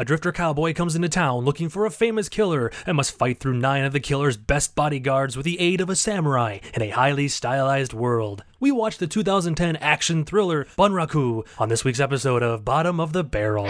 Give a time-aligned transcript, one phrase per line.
[0.00, 3.54] A drifter cowboy comes into town looking for a famous killer and must fight through
[3.54, 7.26] nine of the killer's best bodyguards with the aid of a samurai in a highly
[7.26, 8.44] stylized world.
[8.60, 13.24] We watched the 2010 action thriller Bunraku on this week's episode of Bottom of the
[13.24, 13.66] Barrel.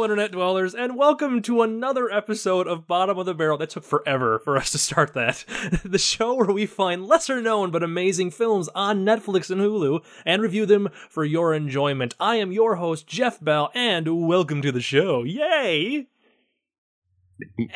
[0.00, 3.58] Hello, Internet dwellers, and welcome to another episode of Bottom of the Barrel.
[3.58, 5.44] That took forever for us to start that.
[5.84, 10.40] the show where we find lesser known but amazing films on Netflix and Hulu and
[10.40, 12.14] review them for your enjoyment.
[12.18, 15.22] I am your host, Jeff Bell, and welcome to the show.
[15.22, 16.06] Yay!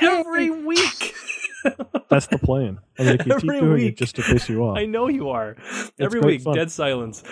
[0.00, 1.14] Every week!
[2.08, 2.78] That's the plan.
[2.98, 3.92] I'm keep, doing week.
[3.92, 4.78] it just to piss you off.
[4.78, 5.56] I know you are.
[5.98, 6.56] Every week, fun.
[6.56, 7.22] dead silence.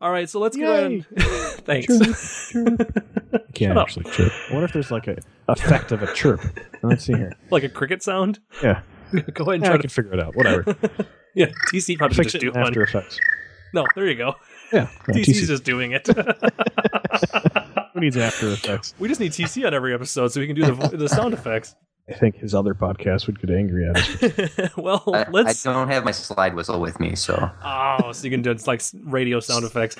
[0.00, 0.84] All right, so let's get Yay.
[0.84, 1.06] on.
[1.64, 2.50] Thanks.
[2.50, 2.92] Chirp,
[3.32, 3.54] chirp.
[3.54, 3.86] Can't up.
[3.88, 4.32] actually chirp.
[4.50, 5.16] I wonder if there's like a
[5.48, 6.40] effect of a chirp.
[6.82, 7.32] Let's see here.
[7.50, 8.38] like a cricket sound?
[8.62, 8.82] Yeah,
[9.34, 9.78] Go ahead and yeah try I to.
[9.82, 10.34] can figure it out.
[10.36, 10.76] Whatever.
[11.32, 12.66] Yeah, TC probably should Fix just it do in one.
[12.70, 13.20] After Effects.
[13.72, 14.34] No, there you go.
[14.72, 15.46] Yeah, yeah TC's TC.
[15.46, 16.04] just doing it.
[17.94, 18.94] Who needs After Effects?
[18.98, 21.32] we just need TC on every episode so we can do the, vo- the sound
[21.34, 21.76] effects.
[22.10, 24.70] I think his other podcast would get angry at us.
[24.76, 25.64] well, I, let's.
[25.64, 28.66] I don't have my slide whistle with me, so Oh, so you can do it's
[28.66, 29.96] like radio sound effects.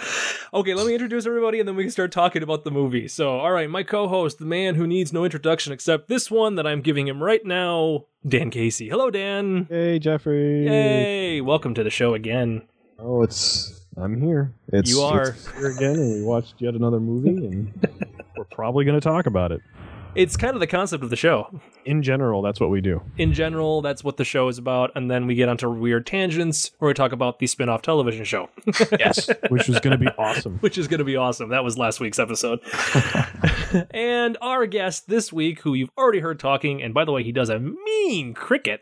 [0.53, 3.07] Okay, let me introduce everybody and then we can start talking about the movie.
[3.07, 6.57] So, all right, my co host, the man who needs no introduction except this one
[6.57, 8.89] that I'm giving him right now, Dan Casey.
[8.89, 9.67] Hello, Dan.
[9.71, 10.67] hey, Jeffrey.
[10.67, 12.63] Hey, Welcome to the show again.
[12.99, 14.53] Oh, it's I'm here.
[14.73, 15.29] It's You are.
[15.31, 17.73] it's here again, and we watched yet another movie, and
[18.37, 19.61] we're probably going to talk about it.
[20.17, 21.61] It's kind of the concept of the show.
[21.85, 23.01] In general, that's what we do.
[23.17, 26.73] In general, that's what the show is about, and then we get onto weird tangents
[26.79, 28.49] where we talk about the spin off television show.
[28.99, 30.59] Yes, which was going to be awesome.
[30.59, 31.51] which is going to be awesome.
[31.51, 32.61] That was last week's episode.
[33.93, 37.33] and our guest this week, who you've already heard talking, and by the way, he
[37.33, 38.81] does a mean cricket,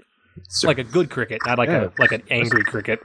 [0.64, 1.84] like a good cricket, not like Yeah.
[1.84, 3.00] a like an angry cricket.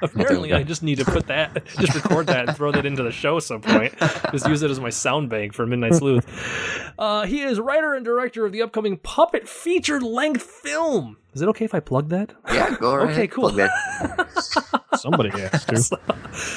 [0.02, 3.12] Apparently, I just need to put that, just record that and throw that into the
[3.12, 3.94] show at some point.
[4.32, 6.26] Just use it as my sound bank for Midnight Sleuth.
[6.98, 11.16] Uh, he is writer and director of the upcoming Puppet feature length film.
[11.32, 12.32] Is it okay if I plug that?
[12.52, 13.30] yeah, go right Okay, ahead.
[13.30, 13.50] cool.
[13.50, 13.70] That.
[14.98, 15.98] Somebody has to.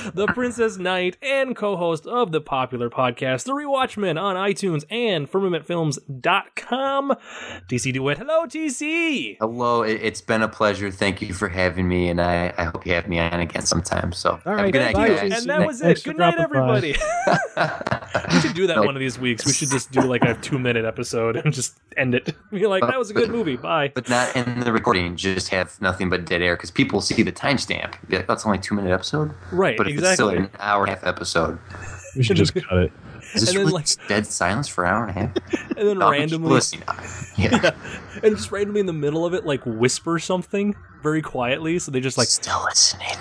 [0.16, 7.12] the Princess Knight and co-host of the popular podcast The Rewatchmen on iTunes and firmamentfilms.com.
[7.70, 8.18] TC DeWitt.
[8.18, 9.38] Hello, TC.
[9.40, 10.90] Hello, it, it's been a pleasure.
[10.92, 14.12] Thank you for having me, and I, I hope you have me on again sometime.
[14.12, 15.20] So, All have a right, good night, guys.
[15.32, 15.38] TC.
[15.38, 16.00] And that was it.
[16.00, 16.96] for Good night, everybody.
[18.34, 19.46] we should do that one of these weeks.
[19.46, 22.36] We should just do like a two-minute episode and just end it.
[22.52, 23.56] Be like, that was a good movie.
[23.56, 23.92] Bye.
[23.94, 25.16] But not in the recording.
[25.16, 27.96] Just have nothing but dead air because people see the timestamp.
[28.08, 29.34] Be like, That's only a two minute episode.
[29.52, 31.60] Right, But if it's still an hour and a half episode,
[32.16, 32.92] We should just cut it.
[33.34, 35.32] is this And then, really like- dead silence for an hour and a half?
[35.78, 36.84] And then No, randomly, listening.
[37.38, 37.72] Yeah.
[38.22, 41.80] and just randomly in the middle of it, like whisper something very quietly.
[41.80, 43.08] So they just like, Still listening.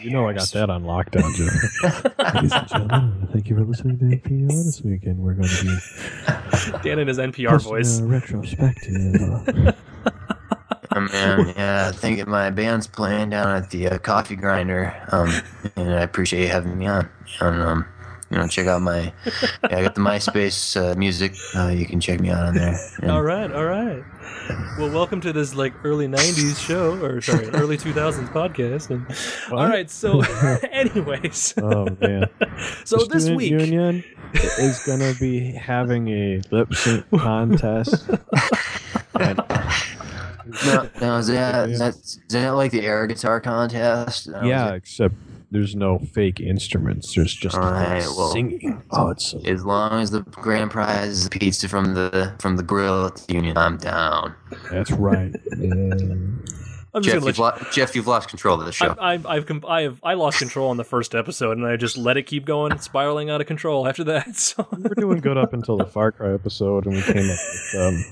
[0.00, 2.34] You know I got that on lockdown, Jeff.
[2.34, 5.18] Ladies and gentlemen, thank you for listening to NPR this weekend.
[5.18, 8.00] We're going to be Dan in his NPR voice.
[8.00, 9.74] retrospective.
[10.98, 15.30] Oh, man, yeah, I think my band's playing down at the uh, Coffee Grinder, um,
[15.76, 17.08] and I appreciate you having me on.
[17.40, 17.86] And um,
[18.30, 19.12] you know, check out my,
[19.70, 21.34] yeah, I got the MySpace uh, music.
[21.56, 22.78] Uh, you can check me out on there.
[23.00, 24.02] And All right, all right.
[24.78, 28.90] Well, welcome to this like early '90s show, or sorry, early 2000s podcast.
[28.90, 29.06] And
[29.50, 29.70] all What?
[29.70, 30.20] right, so,
[30.72, 32.28] anyways, oh, man.
[32.84, 34.04] so The this Student week, Union
[34.34, 38.08] is going to be having a lip sync contest.
[39.18, 39.40] and
[40.66, 44.28] No, no, is that, is that, is that like the air guitar contest?
[44.42, 45.14] Yeah, except
[45.50, 47.14] there's no fake instruments.
[47.14, 48.82] There's just All right, well- singing.
[48.90, 52.56] Oh, it's so As long as the grand prize is the pizza from the from
[52.56, 54.34] the grill at the Union, I'm down.
[54.70, 55.34] That's right.
[56.94, 57.44] I'm just Jeff, gonna you've you.
[57.44, 58.96] lo- Jeff, you've lost control of the show.
[58.98, 61.76] I, I've, I've, com- I have, I lost control on the first episode, and I
[61.76, 64.26] just let it keep going, spiraling out of control after that.
[64.36, 67.38] So, We were doing good up until the Far Cry episode, and we came up
[67.52, 68.04] with um,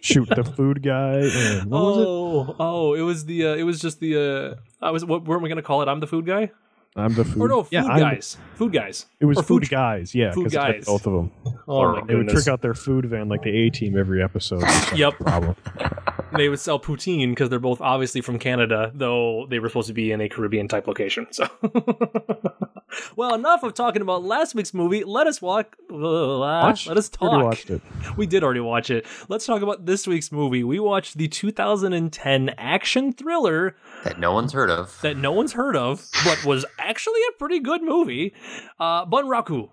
[0.00, 1.18] shoot the food guy.
[1.20, 2.06] And what was it?
[2.06, 4.16] oh, oh, it was the, uh, it was just the,
[4.52, 5.88] uh, I was, what weren't we gonna call it?
[5.88, 6.50] I'm the food guy,
[6.96, 7.42] I'm the food.
[7.42, 9.06] or no, food yeah, I'm- guys, food guys.
[9.20, 10.14] It was Or food, food- guys.
[10.14, 10.84] Yeah, food 'cause it had guys.
[10.86, 11.30] both of them.
[11.68, 12.06] Oh my goodness.
[12.08, 14.62] They would trick out their food van like the A Team every episode.
[14.96, 15.18] Yep.
[15.18, 15.54] problem.
[16.36, 19.94] they would sell poutine because they're both obviously from Canada, though they were supposed to
[19.94, 21.26] be in a Caribbean type location.
[21.30, 21.46] So,
[23.16, 25.04] well, enough of talking about last week's movie.
[25.04, 25.76] Let us walk.
[25.90, 26.86] Watch?
[26.86, 27.42] Let us talk.
[27.42, 27.80] watched it.
[28.16, 29.06] We did already watch it.
[29.28, 30.64] Let's talk about this week's movie.
[30.64, 34.98] We watched the 2010 action thriller that no one's heard of.
[35.02, 38.34] that no one's heard of, but was actually a pretty good movie.
[38.80, 39.68] Uh, Bunraku.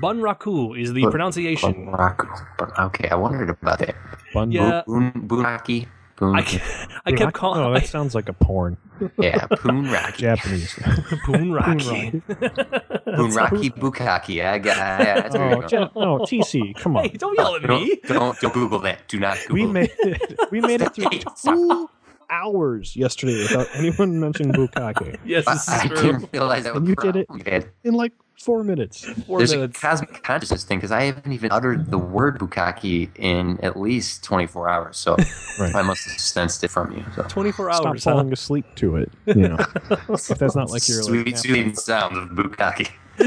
[0.00, 1.72] Bunraku is the Bun- pronunciation.
[1.86, 2.46] Bunraku.
[2.58, 3.94] Bun- Okay, I wondered about that.
[4.32, 4.82] Fun Yeah.
[4.86, 5.86] Bun- Bunaki.
[6.16, 6.60] Poon, I, ke-
[7.04, 8.76] I kept Oh, calling that sounds like a porn.
[9.18, 10.22] Yeah, Poon Rocky.
[10.22, 10.78] Japanese.
[11.24, 12.20] Poon Rocky.
[12.20, 14.44] Poon Rocky Bukaki.
[14.44, 14.78] I got.
[14.78, 15.68] I, that's oh, you're.
[15.68, 17.04] Ja- no, oh, TC, come on.
[17.04, 17.96] Hey, don't yell at me.
[18.06, 19.06] Don't, don't, don't Google that.
[19.08, 20.50] Do not Google We made it.
[20.50, 21.08] We made it through
[21.42, 21.88] two
[22.30, 25.96] hours yesterday without anyone mentioning Bukake Yes, this I true.
[25.96, 27.68] didn't realize that was And you did it.
[27.84, 29.04] in like four minutes.
[29.26, 29.78] Four There's minutes.
[29.78, 34.22] a cosmic consciousness thing because I haven't even uttered the word Bukaki in at least
[34.24, 34.96] 24 hours.
[34.96, 35.16] So
[35.58, 35.74] Right.
[35.74, 37.04] I must have sensed it from you.
[37.14, 38.04] So 24 Stop hours.
[38.04, 38.10] huh?
[38.12, 39.10] falling asleep to it.
[39.26, 39.56] You know,
[40.08, 42.90] if that's not like you're sweet, like sweet sound of Bukaki.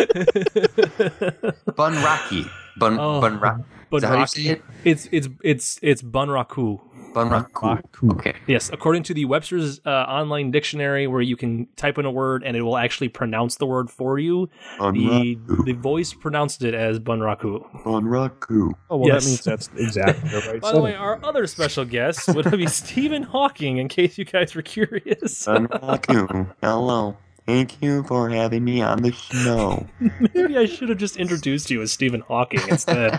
[1.78, 2.50] Bunraki.
[2.78, 3.64] Bun, Oh, Bunraki.
[3.90, 4.62] Bun Is that how you say it?
[4.84, 6.82] It's it's it's it's Bunraku.
[7.14, 7.50] Bunraku.
[7.52, 8.12] Bunraku.
[8.14, 8.34] Okay.
[8.46, 12.44] Yes, according to the Webster's uh, online dictionary, where you can type in a word
[12.44, 14.50] and it will actually pronounce the word for you,
[14.80, 17.66] the the voice pronounced it as Bunraku.
[17.84, 18.74] Bunraku.
[18.90, 19.24] Oh well, Yes.
[19.24, 20.62] that means that's exactly the right.
[20.68, 24.54] By the way, our other special guest would be Stephen Hawking, in case you guys
[24.54, 25.46] were curious.
[25.46, 26.54] Bunraku.
[26.62, 27.18] Hello.
[27.48, 29.88] Thank you for having me on the show.
[30.34, 33.14] Maybe I should have just introduced you as Stephen Hawking instead.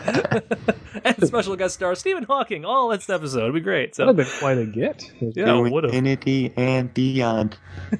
[1.04, 3.44] and special guest star Stephen Hawking, all this episode.
[3.44, 3.96] It'd be great.
[3.96, 4.04] So.
[4.04, 5.10] that'd So have been quite a get.
[5.34, 5.94] yeah, To would have.
[5.94, 7.56] infinity and beyond.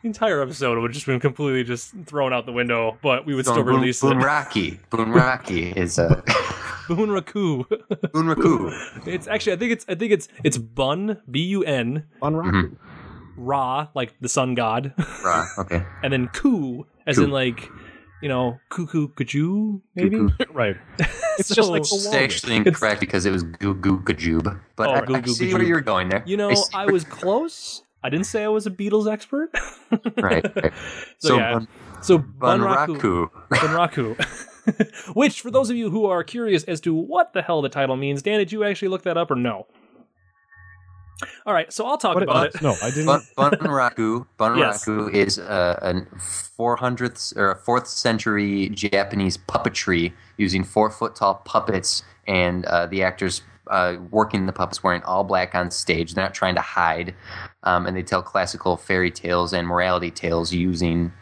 [0.00, 3.44] The entire episode would just been completely just thrown out the window, but we would
[3.46, 4.24] still Boon, release Boon it.
[4.24, 4.78] Rocky.
[4.90, 6.22] Boon Rocky is uh,
[6.86, 7.64] Bunraku.
[7.66, 9.06] Boonraku.
[9.08, 12.76] It's actually I think it's I think it's it's Bun B U N Bunraku.
[13.38, 14.92] Ra like the sun god,
[15.24, 15.82] Ra, Okay.
[16.02, 17.24] and then Ku as Ku.
[17.24, 17.70] in like
[18.22, 20.16] you know Kuku Kaju maybe.
[20.16, 20.52] Cuckoo.
[20.52, 20.76] right.
[21.38, 24.60] It's So- just like It's actually incorrect because it was Goo Goo Gajoob.
[24.76, 25.68] But Oh, I, Goo I Goo see where Gajoob.
[25.68, 26.22] you're going there.
[26.26, 27.82] You know, see I was close.
[28.02, 29.50] I didn't say I was a Beatles expert.
[30.18, 30.44] right.
[30.56, 30.72] right.
[31.18, 31.68] So, So, yeah, Bun,
[32.00, 33.28] so Bunraku.
[33.50, 34.16] Bunraku.
[34.16, 35.14] Bunraku.
[35.16, 37.96] Which, for those of you who are curious as to what the hell the title
[37.96, 39.66] means, Dan, did you actually look that up or no?
[41.46, 42.62] All right, so I'll talk What about it, it.
[42.62, 43.06] no, I didn't.
[43.06, 44.26] Bun, Bunraku.
[44.38, 51.42] Bunraku is uh, a 400th or a 4th century Japanese puppetry using four foot tall
[51.44, 56.14] puppets and uh, the actors uh, working the puppets wearing all black on stage.
[56.14, 57.14] They're not trying to hide.
[57.64, 61.12] Um, and they tell classical fairy tales and morality tales using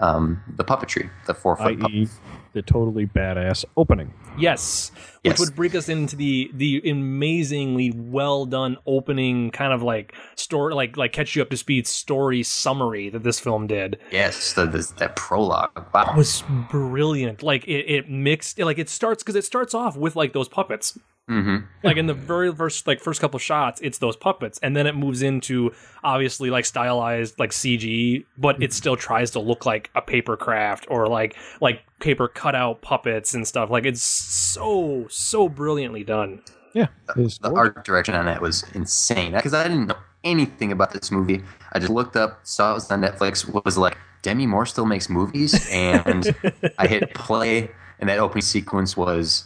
[0.00, 2.08] um, the puppetry, the four foot i.e.,
[2.54, 4.12] the totally badass opening.
[4.38, 4.90] Yes,
[5.24, 5.32] Yes.
[5.38, 10.74] which would bring us into the the amazingly well done opening kind of like story,
[10.74, 13.98] like like catch you up to speed story summary that this film did.
[14.12, 15.70] Yes, the, the, that prologue.
[15.92, 16.14] Wow.
[16.16, 17.42] was brilliant.
[17.42, 20.96] Like it, it mixed, like it starts because it starts off with like those puppets.
[21.28, 21.66] Mm-hmm.
[21.82, 24.94] Like in the very first, like first couple shots, it's those puppets, and then it
[24.94, 25.72] moves into
[26.02, 30.86] obviously like stylized like CG, but it still tries to look like a paper craft
[30.88, 33.70] or like like paper cutout puppets and stuff.
[33.70, 36.42] Like it's so so brilliantly done.
[36.72, 36.86] Yeah,
[37.16, 41.10] it's the art direction on that was insane because I didn't know anything about this
[41.10, 41.42] movie.
[41.72, 45.08] I just looked up, saw it was on Netflix, was like, Demi Moore still makes
[45.08, 46.34] movies, and
[46.78, 47.70] I hit play,
[48.00, 49.44] and that opening sequence was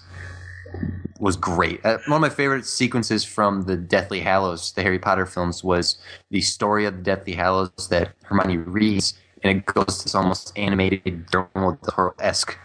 [1.18, 1.84] was great.
[1.84, 5.98] Uh, one of my favorite sequences from the Deathly Hallows, the Harry Potter films, was
[6.30, 10.52] the story of the Deathly Hallows that Hermione reads, and it goes to this almost
[10.56, 12.58] animated Guillermo del Toro esque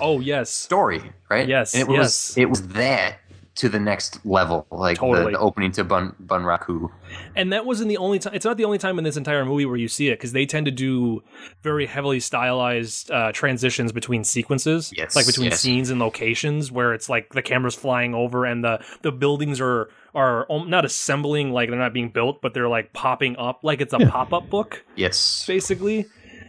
[0.00, 1.48] Oh yes, story, right?
[1.48, 2.38] Yes, and it was yes.
[2.38, 3.18] it was that
[3.56, 5.32] to the next level, like the- Totally.
[5.32, 6.90] the, opening to Bun Bunraku.
[7.36, 8.34] and that wasn't the only time.
[8.34, 10.44] It's not the only time in this entire movie where you see it because they
[10.44, 11.22] tend to do
[11.62, 15.60] very heavily stylized uh, transitions between sequences, Yes, like between yes.
[15.60, 19.88] scenes and locations, where it's like the camera's flying over and the the buildings are
[20.16, 23.92] are not assembling like they're not being built, but they're like popping up like it's
[23.92, 26.06] a pop up book, Yes, basically.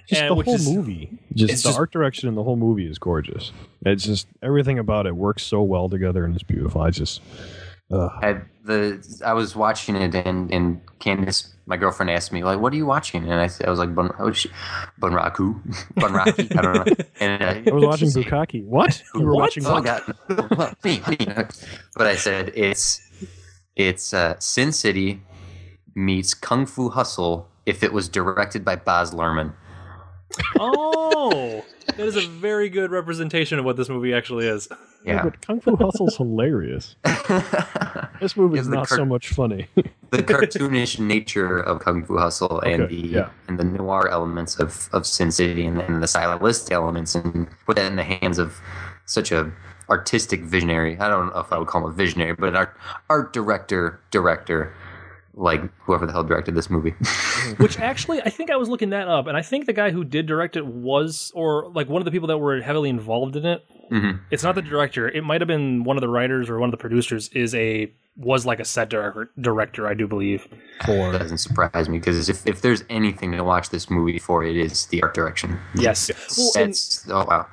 [0.07, 1.17] Just and the which whole is- movie.
[1.33, 3.51] Just the just- art direction in the whole movie is gorgeous.
[3.85, 6.81] It's just everything about it works so well together and it's beautiful.
[6.81, 7.21] I just
[7.91, 12.59] uh, I the I was watching it and and Candace, my girlfriend, asked me like,
[12.59, 14.49] "What are you watching?" And I, I was like, Bun, oh, she,
[14.99, 15.61] Bunraku,
[15.93, 17.05] Bunraki, I don't know.
[17.19, 18.65] And uh, I was watching Bukaki.
[18.65, 19.03] What?
[19.13, 19.41] You were What?
[19.41, 19.83] watching Oh what?
[19.83, 20.01] God!
[20.57, 21.17] Well, me, me.
[21.95, 23.01] But I said it's
[23.75, 25.21] it's uh, Sin City
[25.93, 29.53] meets Kung Fu Hustle if it was directed by Baz Luhrmann.
[30.59, 34.67] Oh, that is a very good representation of what this movie actually is.
[35.03, 35.23] Yeah, Yeah.
[35.23, 36.95] but Kung Fu Hustle's hilarious.
[38.21, 39.67] This movie Is not cart- so much funny.
[40.11, 43.29] the cartoonish nature of Kung Fu Hustle and Okay, the yeah.
[43.49, 47.75] and the noir elements of, of Sin City and, and the stylistic elements and put
[47.75, 48.55] that in the hands of
[49.05, 49.51] such a
[49.89, 50.97] artistic visionary.
[50.97, 52.75] I don't know if I would call him a visionary, but an art
[53.09, 54.73] art director director
[55.35, 56.91] like whoever the hell directed this movie.
[57.57, 60.03] Which actually, I think I was looking that up, and I think the guy who
[60.03, 63.45] did direct it was, or like one of the people that were heavily involved in
[63.45, 63.65] it.
[63.89, 65.07] hmm It's not the director.
[65.07, 67.29] It might have been one of the writers or one of the producers.
[67.29, 70.47] Is a was like a set director, director, I do believe.
[70.87, 74.55] It doesn't surprise me because if, if there's anything to watch this movie for, it
[74.55, 75.59] is the art direction.
[75.75, 76.09] Yes.
[76.37, 76.73] Well, and
[77.09, 77.47] oh wow.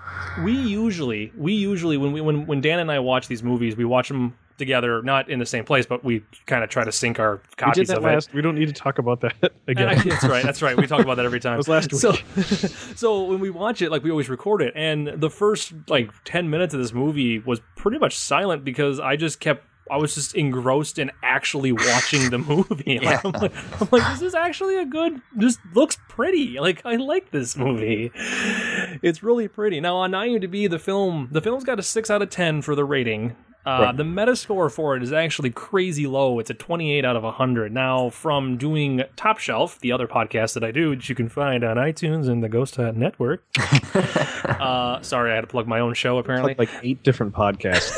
[0.45, 3.85] we usually we usually when we when when Dan and I watch these movies, we
[3.85, 7.19] watch them together, not in the same place, but we kind of try to sync
[7.19, 8.33] our We did copies that of last.
[8.33, 9.35] We don't need to talk about that
[9.69, 9.89] again.
[9.89, 10.45] I- that's right.
[10.45, 10.77] That's right.
[10.77, 11.53] We talk about that every time.
[11.53, 12.25] That was last So, week.
[12.97, 16.51] so when we watch it, like we always record it, and the first like ten
[16.51, 19.65] minutes of this movie was pretty much silent because I just kept.
[19.91, 23.01] I was just engrossed in actually watching the movie.
[23.01, 23.21] Like, Yeah.
[23.25, 25.21] I'm, like, I'm like, this is actually a good.
[25.35, 26.59] This looks pretty.
[26.61, 28.11] Like I like this movie.
[28.15, 29.81] It's really pretty.
[29.81, 32.85] Now on IMDb, the film the film's got a six out of ten for the
[32.85, 33.35] rating.
[33.65, 33.97] Uh, Right.
[33.97, 36.39] The Metascore for it is actually crazy low.
[36.41, 37.73] It's a 28 out of 100.
[37.73, 41.63] Now, from doing Top Shelf, the other podcast that I do, which you can find
[41.63, 43.45] on iTunes and the Ghost Hunt Network.
[43.95, 46.55] uh, sorry, I had to plug my own show, apparently.
[46.59, 47.93] like eight different podcasts.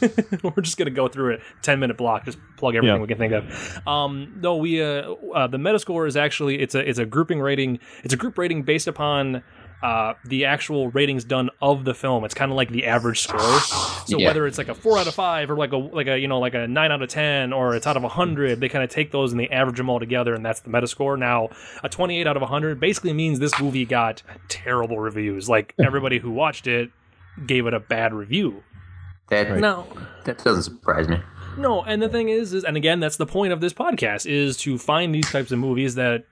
[0.42, 1.40] We're just gonna go through it.
[1.62, 2.24] Ten minute block.
[2.24, 3.00] Just plug everything Yeah.
[3.02, 3.86] we can think of.
[3.86, 7.78] Um, no, we uh, uh, the Metascore is actually it's a it's a grouping rating.
[8.04, 9.42] It's a group rating based upon
[9.82, 12.24] uh, the actual ratings done of the film.
[12.24, 13.38] It's kind of like the average score.
[13.60, 14.26] So Yeah.
[14.28, 16.40] whether it's like a four out of five or like a like a you know
[16.40, 19.12] like a nine out of ten or it's out of hundred, they kind of take
[19.12, 21.16] those and they average them all together, and that's the Metascore.
[21.18, 21.50] Now
[21.84, 25.48] a twenty eight out of hundred basically means this movie got terrible reviews.
[25.48, 26.90] Like everybody who watched it
[27.46, 28.64] gave it a bad review.
[29.30, 29.86] That Now.
[30.24, 31.18] that doesn't surprise me.
[31.56, 34.56] No, and the thing is, is and again, that's the point of this podcast is
[34.58, 36.24] to find these types of movies that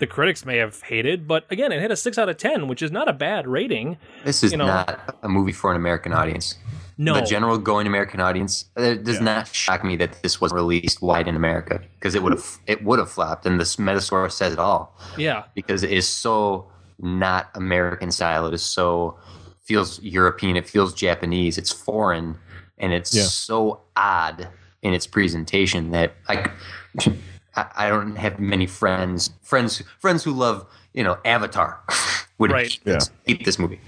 [0.00, 2.82] the critics may have hated, but again, it hit a six out of ten, which
[2.82, 3.96] is not a bad rating.
[4.24, 6.56] This is You know- not a movie for an American audience.
[6.96, 10.52] No, The general going American audience uh, it does not shock me that this was
[10.52, 14.30] released wide in America because it would have it would have flopped, and this Metascore
[14.30, 16.70] says it all yeah, because it is so
[17.00, 18.46] not American style.
[18.46, 19.18] It is so
[19.64, 20.56] feels European.
[20.56, 21.58] It feels Japanese.
[21.58, 22.36] It's foreign,
[22.78, 23.24] and it's Yeah.
[23.24, 24.48] so odd
[24.82, 26.48] in its presentation that I,
[27.56, 31.80] I I don't have many friends friends friends who love you know Avatar
[32.38, 32.66] would Right.
[32.70, 32.92] hate, Yeah.
[32.94, 33.80] this, hate this movie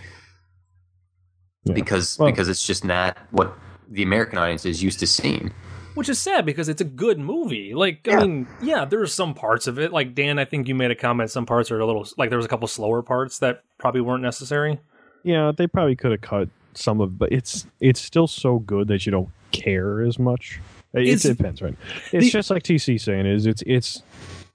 [1.64, 1.74] Yeah.
[1.74, 3.56] because Well- because it's just not what
[3.88, 5.52] the American audience is used to seeing.
[5.94, 7.72] which is sad because it's a good movie.
[7.72, 9.92] Like, I mean, yeah, there's some parts of it.
[9.94, 11.30] Like Dan, I think you made a comment.
[11.30, 14.22] Some parts are a little like there was a couple slower parts that probably weren't
[14.22, 14.78] necessary.
[15.22, 19.06] yeah, they probably could have cut some of, but it's it's still so good that
[19.06, 20.60] you don't care as much.
[20.96, 21.76] It, It's- it depends, right?
[22.12, 24.02] It's the- just like TC saying is it's it's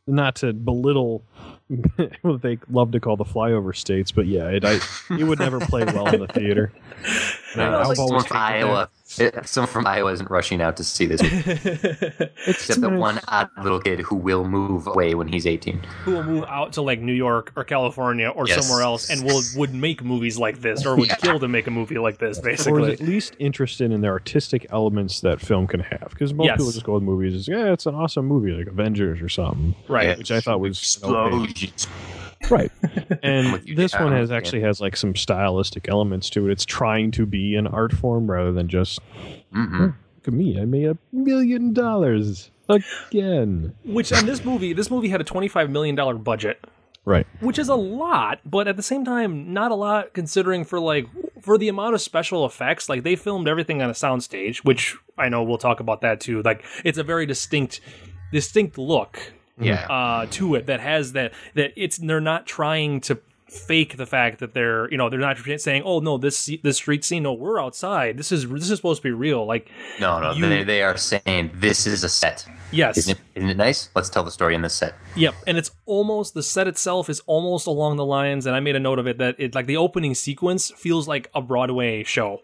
[0.07, 1.23] not to belittle
[2.23, 4.79] what they love to call the flyover states, but yeah, it I,
[5.11, 6.71] it would never play well in the theater.
[7.53, 8.89] And Uh, I've like- someone always from hated Iowa,
[9.19, 11.21] it- someone from Iowa isn't rushing out to see this,
[12.47, 15.81] except the one odd little kid who will move away when he's 18.
[16.03, 18.65] Who will move out to like New York or California or Yes.
[18.65, 21.15] somewhere else and will would make movies like this or would Yeah.
[21.15, 22.83] kill to make a movie like this, basically.
[22.83, 26.07] or is at least interested in the artistic elements that film can have.
[26.11, 26.57] Because most Yes.
[26.57, 29.75] people just go with movies as yeah, it's an awesome movie like Avengers or something,
[29.87, 30.17] Right.
[30.17, 31.87] which I thought was an okay- explosions.
[32.49, 32.71] Right.
[33.23, 34.03] And with this Dan.
[34.03, 34.37] one has Yeah.
[34.37, 36.51] actually has like some stylistic elements to it.
[36.51, 38.99] It's trying to be an art form rather than just
[39.51, 39.93] hmm look
[40.27, 43.73] at me, I made a million dollars again.
[43.85, 46.63] Which and this movie, this movie had a twenty-five million dollar budget,
[47.05, 47.25] Right.
[47.39, 51.07] which is a lot, but at the same time, not a lot considering for like
[51.41, 52.87] for the amount of special effects.
[52.89, 56.41] Like they filmed everything on a soundstage, which I know we'll talk about that too.
[56.43, 57.81] Like it's a very distinct,
[58.31, 59.85] distinct look Yeah.
[59.89, 64.39] uh, to it that has that that it's they're not trying to fake the fact
[64.39, 67.61] that they're you know they're not saying oh no this this street scene no we're
[67.61, 70.81] outside this is this is supposed to be real like no, no, you- they, they
[70.81, 72.47] are saying this is a set.
[72.71, 73.89] yes Isn't it, isn't it nice?
[73.93, 74.95] Let's tell the story in this set.
[75.17, 78.77] Yep, and it's almost the set itself is almost along the lines, and I made
[78.77, 82.43] a note of it that it like the opening sequence feels like a Broadway show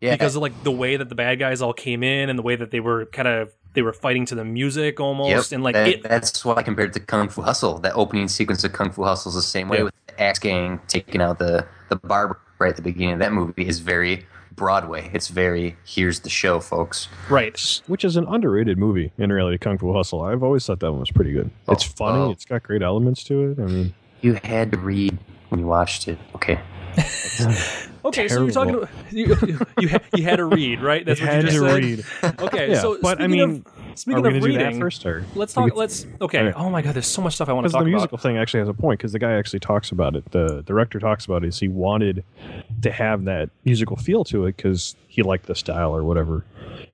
[0.00, 0.10] Yeah.
[0.14, 2.56] because of like the way that the bad guys all came in and the way
[2.56, 5.88] that they were kind of they were fighting to the music almost, and like that-
[5.88, 6.02] it.
[6.02, 7.78] that's why I compared it to Kung Fu Hustle.
[7.78, 9.82] That opening sequence of Kung Fu Hustle is the same way Yeah.
[9.84, 13.32] with the Axe Gang taking out the the barber right at the beginning of that
[13.32, 15.10] movie is very Broadway.
[15.12, 17.08] It's very here's the show, folks.
[17.28, 17.60] Right.
[17.86, 20.22] Which is an underrated movie in reality, Kung Fu Hustle.
[20.22, 21.50] I've always thought that one was pretty good.
[21.68, 22.18] Oh, it's Oh, funny.
[22.18, 22.30] oh.
[22.30, 23.58] It's got great elements to it.
[23.60, 25.18] I mean, You had to read
[25.50, 26.18] when you watched it.
[26.34, 26.58] Okay.
[28.06, 28.74] Okay, so you're talking.
[28.76, 29.36] About, you,
[29.78, 31.04] you, you, had to read, right?
[31.04, 32.24] That's what had you just to said.
[32.24, 32.40] read.
[32.40, 34.72] Okay, Yeah, so but I speaking mean, of, speaking Are we of going do reading,
[34.78, 35.74] that first, or let's talk.
[35.74, 36.40] Let's okay.
[36.40, 36.52] Okay.
[36.56, 37.96] Oh my god, there's so much stuff I want to because talk the about.
[37.98, 40.30] musical thing actually has a point because the guy actually talks about it.
[40.30, 41.48] The director talks about it.
[41.48, 42.24] Is he wanted
[42.82, 46.44] to have that musical feel to it because he liked the style or whatever.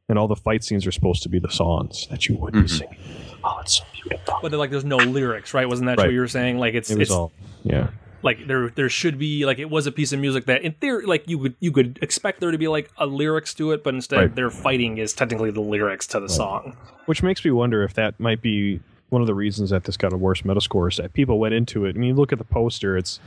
[0.09, 2.61] And all the fight scenes are supposed to be the songs that you would be
[2.61, 2.71] Mhm.
[2.71, 2.97] singing.
[3.45, 4.39] Oh, it's so beautiful.
[4.43, 5.69] But they're like, there's no lyrics, right?
[5.69, 6.07] Wasn't that Right.
[6.09, 6.59] what you were saying?
[6.59, 7.33] Like it's It was it's all
[7.65, 7.89] yeah.
[8.23, 11.07] Like there there should be like it was a piece of music that in theory
[11.07, 13.95] like you could you could expect there to be like a lyrics to it, but
[13.95, 14.35] instead Right.
[14.35, 16.77] their fighting is technically the lyrics to the song.
[17.07, 20.13] Which makes me wonder if that might be one of the reasons that this got
[20.13, 21.97] a worse Metascore is that people went into it.
[21.97, 23.21] I mean, look at the poster; it's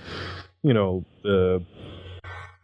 [0.64, 1.62] you know the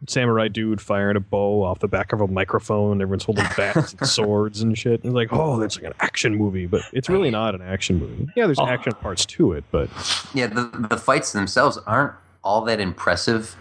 [0.08, 3.00] samurai dude firing a bow off the back of a microphone.
[3.00, 5.04] Everyone's holding bats and swords and shit.
[5.04, 8.28] And like, oh, that's like an action movie, but it's really not an action movie.
[8.36, 8.66] Yeah, there's Oh.
[8.66, 9.88] action parts to it, but
[10.34, 12.12] Yeah, the the fights themselves aren't
[12.44, 13.56] all that impressive.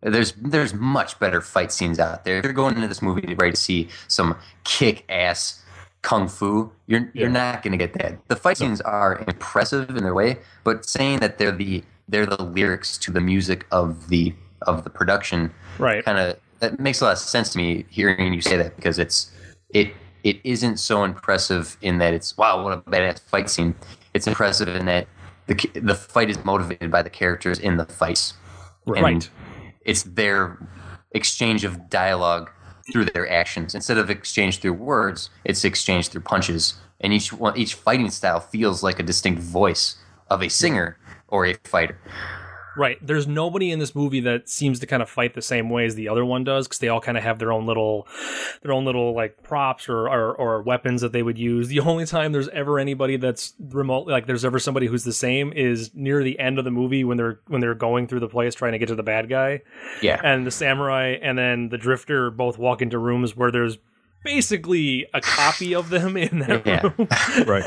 [0.00, 2.38] There's there's much better fight scenes out there.
[2.38, 5.62] If you're going into this movie to ready to see some kick ass
[6.02, 8.18] kung fu, you're you're not gonna get that.
[8.28, 12.42] The fight scenes are impressive in their way, but saying that they're the they're the
[12.42, 14.34] lyrics to the music of the
[14.66, 16.04] of the production Right.
[16.04, 18.98] kind of that makes a lot of sense to me hearing you say that because
[18.98, 19.30] it's
[19.70, 19.92] it
[20.22, 23.74] it isn't so impressive in that it's wow what a badass fight scene.
[24.14, 25.08] It's impressive in that
[25.48, 28.34] the the fight is motivated by the characters in the fights.
[28.86, 29.30] And Right.
[29.84, 30.58] It's their
[31.12, 32.50] exchange of dialogue
[32.92, 35.30] through their actions instead of exchange through words.
[35.44, 39.96] It's exchange through punches, and each one each fighting style feels like a distinct voice
[40.30, 40.96] of a singer
[41.28, 41.98] or a fighter.
[42.76, 42.98] Right.
[43.06, 45.94] There's nobody in this movie that seems to kind of fight the same way as
[45.94, 48.06] the other one does because they all kind of have their own little,
[48.62, 51.68] their own little like props or, or or weapons that they would use.
[51.68, 55.52] The only time there's ever anybody that's remote, like there's ever somebody who's the same,
[55.52, 58.54] is near the end of the movie when they're when they're going through the place
[58.54, 59.62] trying to get to the bad guy,
[60.00, 60.20] Yeah.
[60.24, 63.76] and the samurai and then the drifter both walk into rooms where there's
[64.24, 66.82] basically a copy of them in that Yeah.
[66.82, 67.08] room.
[67.46, 67.64] right.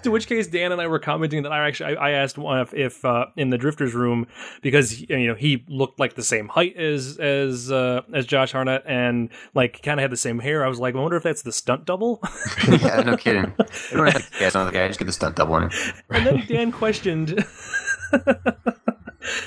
[0.02, 2.60] to which case Dan and I were commenting that I actually I, I asked one
[2.60, 4.26] if, if uh, in the Drifters room
[4.62, 8.82] because you know he looked like the same height as as uh, as Josh Hartnett
[8.86, 10.64] and like kind of had the same hair.
[10.64, 12.20] I was like, I wonder if that's the stunt double.
[12.68, 13.52] yeah, no kidding.
[13.90, 14.86] You don't have to guess another guy.
[14.88, 15.70] Just get the stunt double in.
[16.10, 17.44] and then Dan questioned.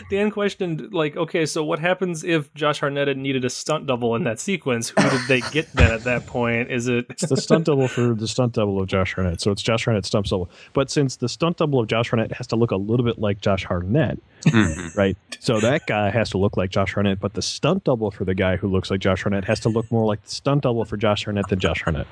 [0.09, 4.23] Dan questioned, like, okay, so what happens if Josh Hartnett needed a stunt double in
[4.25, 4.89] that sequence?
[4.89, 6.71] Who did they get then at that point?
[6.71, 9.41] Is it It's the stunt double for the stunt double of Josh Hartnett.
[9.41, 10.49] So it's Josh Hartnett's stunt double.
[10.73, 13.41] But since the stunt double of Josh Hartnett has to look a little bit like
[13.41, 14.95] Josh Hartnett, Mhm.
[14.97, 15.17] right?
[15.39, 18.33] So that guy has to look like Josh Hartnett, but the stunt double for the
[18.35, 20.97] guy who looks like Josh Hartnett has to look more like the stunt double for
[20.97, 22.07] Josh Hartnett than Josh Hartnett.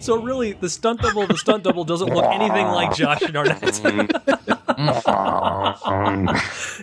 [0.00, 0.20] so?
[0.22, 3.62] Really, the stunt double of the stunt double doesn't look anything like Josh Hartnett.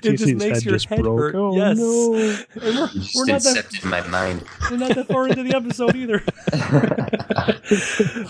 [0.04, 1.20] it See, just his makes head your just head broke.
[1.20, 1.36] hurt.
[1.36, 2.14] Oh, yes, no.
[2.68, 4.44] and we're, Just we're not that incepted my mind.
[4.70, 6.24] we're not that far into the episode either.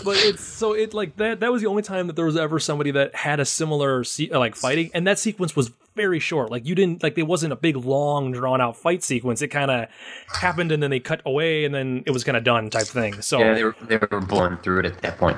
[0.03, 1.39] but it's so it like that.
[1.39, 4.29] That was the only time that there was ever somebody that had a similar se-
[4.31, 6.51] uh, like fighting, and that sequence was very short.
[6.51, 9.41] Like you didn't like there wasn't a big long drawn out fight sequence.
[9.41, 9.87] It kind of
[10.27, 13.21] happened and then they cut away and then it was kind of done type thing.
[13.21, 15.37] So Yeah, they were they were blowing through it at that point.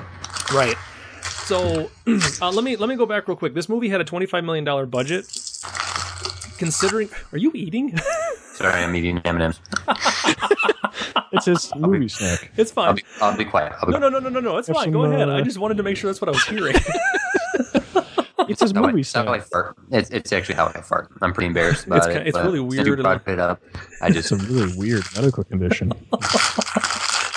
[0.52, 0.76] Right.
[1.22, 1.90] So
[2.40, 3.54] uh, let me let me go back real quick.
[3.54, 5.26] This movie had a twenty five million dollar budget.
[6.64, 7.96] Considering, are you eating?
[8.54, 9.60] Sorry, I'm eating M and M's.
[11.32, 12.52] It's his movie snack.
[12.56, 12.94] it's I'll fine.
[12.94, 13.72] be I'll be quiet.
[13.80, 14.56] I'll be No, no, no, no, no, no.
[14.58, 14.84] It's Have fine.
[14.84, 15.28] some, Go ahead.
[15.28, 16.76] uh, I just wanted to make sure that's what I was hearing.
[18.46, 19.48] It's his That's how I- movie that's how I snack.
[19.50, 19.76] fart.
[19.90, 21.08] It's, it's actually how I fart.
[21.22, 22.12] I'm pretty embarrassed about It's it.
[22.22, 23.62] ki- it's but really since you weird and- brought it up.
[24.02, 25.90] I just It's a really weird medical condition.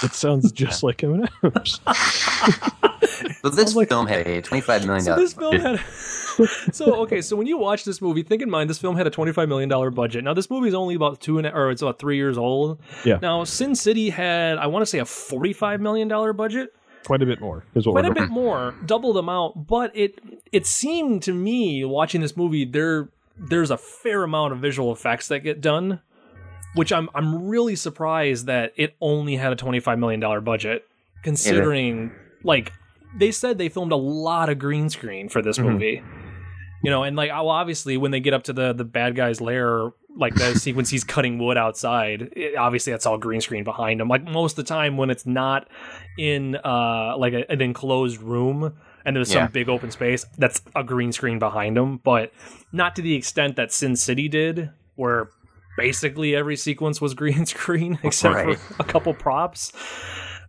[0.03, 1.79] it sounds just like M&M's.
[3.41, 5.33] But this like- film had a twenty-five million so dollars.
[5.33, 5.79] this film had.
[6.71, 9.09] So okay, so when you watch this movie, think in mind this film had a
[9.09, 10.23] twenty five million dollar budget.
[10.23, 12.79] Now this movie is only about two and a, or it's about three years old.
[13.05, 13.19] Yeah.
[13.21, 16.73] Now Sin City had I want to say a forty five million dollar budget.
[17.05, 19.67] Quite a bit more is what quite a bit more, double the amount.
[19.67, 20.19] But it
[20.51, 25.27] it seemed to me watching this movie there there's a fair amount of visual effects
[25.29, 26.01] that get done,
[26.75, 30.85] which I'm I'm really surprised that it only had a twenty five million dollar budget,
[31.23, 32.11] considering
[32.43, 32.73] like
[33.17, 35.63] they said they filmed a lot of green screen for this Mhm.
[35.71, 36.03] movie.
[36.83, 39.41] You know, and like well, obviously when they get up to the the bad guy's
[39.41, 43.99] lair, like the sequence he's cutting wood outside, it- obviously that's all green screen behind
[43.99, 44.07] him.
[44.07, 45.67] Like most of the time when it's not
[46.17, 49.47] in uh like a, an enclosed room and there's some Yeah.
[49.47, 52.31] big open space, that's a green screen behind him, but
[52.71, 55.29] not to the extent that Sin City did, where
[55.77, 58.59] basically every sequence was green screen except Right.
[58.59, 59.71] for a couple props.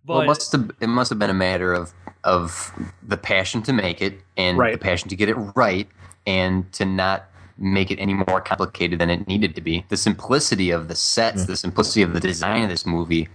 [0.09, 1.93] But well, it must have it must have been a matter of
[2.25, 2.73] of
[3.07, 4.73] the passion to make it and Right.
[4.73, 5.87] the passion to get it right
[6.27, 7.27] and to not
[7.59, 9.85] make it any more complicated than it needed to be.
[9.89, 13.29] The simplicity of the sets, the simplicity of the design of this movie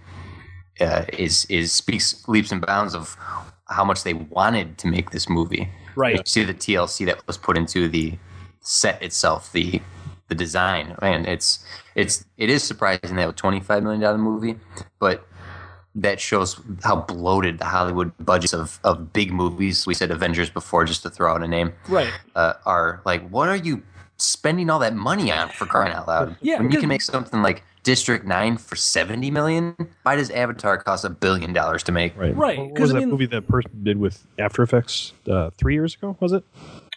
[0.80, 3.16] uh, is is speaks leaps and bounds of
[3.68, 5.68] how much they wanted to make this movie.
[5.94, 6.16] right.
[6.16, 8.18] You see the TLC that was put into the
[8.60, 9.80] set itself, the
[10.28, 14.58] the design, and it's it's it is surprising that a twenty five million dollar movie,
[14.98, 15.26] but
[15.96, 19.86] that shows how bloated the Hollywood budgets of, of big movies.
[19.86, 22.12] We said Avengers before, just to throw out a name, Right.
[22.34, 23.28] uh, are like.
[23.30, 23.82] What are you
[24.16, 26.36] spending all that money on for crying out loud.
[26.42, 30.78] Yeah, when you can make something like District Nine for seventy million, why does Avatar
[30.78, 32.16] cost a billion dollars to make?
[32.16, 32.34] Right.
[32.34, 35.50] Right, What 'cause, was I that mean- movie that person did with After Effects uh,
[35.58, 36.16] three years ago?
[36.20, 36.44] Was it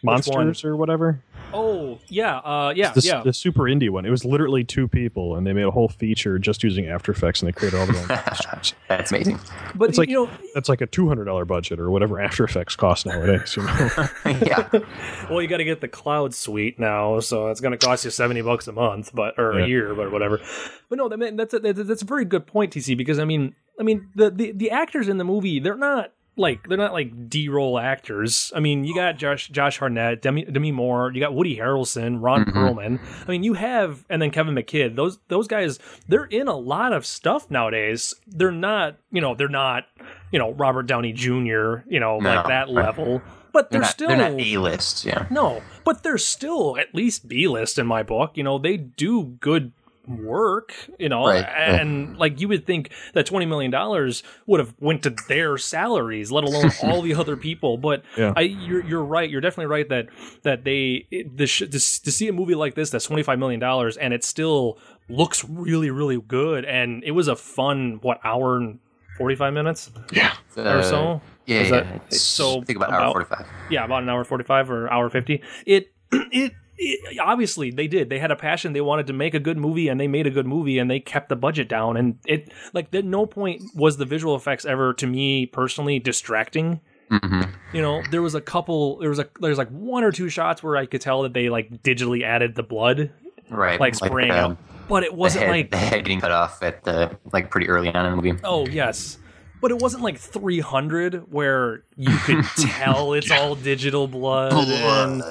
[0.04, 1.20] Monsters or whatever?
[1.54, 3.24] Oh yeah, uh, yeah, the, yeah.
[3.24, 4.06] the super indie one.
[4.06, 7.42] It was literally two people, and they made a whole feature just using After Effects,
[7.42, 8.74] and they created all their own costumes.
[8.90, 9.40] That's amazing.
[9.74, 12.44] But It's like you know, that's like a two hundred dollar budget or whatever After
[12.44, 13.56] Effects costs nowadays.
[13.56, 13.90] You know?
[14.26, 14.68] yeah,
[15.30, 18.12] well, you got to get the cloud suite now, so it's going to cost you
[18.12, 19.66] seventy bucks a month, but or Yeah.
[19.66, 20.42] a year, but whatever.
[20.90, 22.98] But no, that, that's a, that's a very good point, TC.
[22.98, 26.68] Because I mean, I mean, the, the the actors in the movie, they're not like
[26.68, 28.52] they're not like D roll actors.
[28.56, 32.46] I mean, you got Josh Josh Hartnett, Demi, Demi Moore, you got Woody Harrelson, Ron
[32.46, 32.54] Mhm.
[32.54, 33.00] Perlman.
[33.28, 34.96] I mean, you have and then Kevin McKidd.
[34.96, 38.14] Those those guys, they're in a lot of stuff nowadays.
[38.28, 39.86] They're not, you know, they're not,
[40.32, 41.80] you know, Robert Downey Jr.
[41.88, 43.22] You know, No, like that level.
[43.54, 45.04] But they're they're, not, still they're not A list.
[45.06, 48.32] Yeah, no, but they're still at least B list in my book.
[48.36, 49.72] You know, they do good
[50.08, 54.74] work, you know, Right, and like you would think that twenty million dollars would have
[54.80, 57.78] went to their salaries, let alone all the other people.
[57.78, 58.34] But Yeah.
[58.36, 59.30] I, you're you're right.
[59.30, 60.08] You're definitely right that
[60.44, 61.80] that they it- the sh- to, to
[62.12, 64.78] see a movie like this that's twenty five million dollars and it still
[65.10, 68.80] looks really really good and it was a fun what hour and
[69.18, 71.22] forty five minutes yeah, or Uh, so.
[71.46, 71.70] Yeah, yeah.
[71.72, 73.46] that- It's, so I think about, about- hour forty-five.
[73.70, 75.42] yeah, about an hour forty five or hour fifty.
[75.66, 76.54] It it.
[76.78, 78.10] It, obviously they did.
[78.10, 78.74] They had a passion.
[78.74, 81.00] They wanted to make a good movie and they made a good movie and they
[81.00, 81.98] kept the budget down.
[81.98, 86.82] And it like at no point was the visual effects ever to me personally distracting.
[87.10, 90.30] Hmm you know there was a couple there was a there's like one or two
[90.30, 93.12] shots where i could tell that they like digitally added the blood
[93.50, 94.58] Right, like spraying the, out.
[94.88, 97.94] But it wasn't head, like the head getting cut off at the like pretty early
[97.94, 98.40] on in the movie.
[98.44, 99.18] Oh yes,
[99.62, 104.54] but it wasn't like 300 where you could tell it's all digital blood.
[104.54, 105.24] And,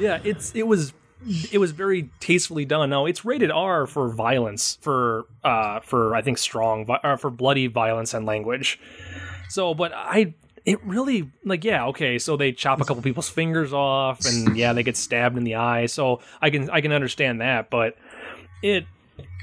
[0.00, 0.92] yeah, it's it was
[1.52, 2.90] it was very tastefully done.
[2.90, 7.66] Now it's rated R for violence for uh for I think strong uh, for bloody
[7.66, 8.78] violence and language.
[9.48, 13.72] So, but I it really like yeah okay so they chop a couple people's fingers
[13.72, 17.40] off and yeah they get stabbed in the eye so I can I can understand
[17.42, 17.96] that but
[18.62, 18.86] it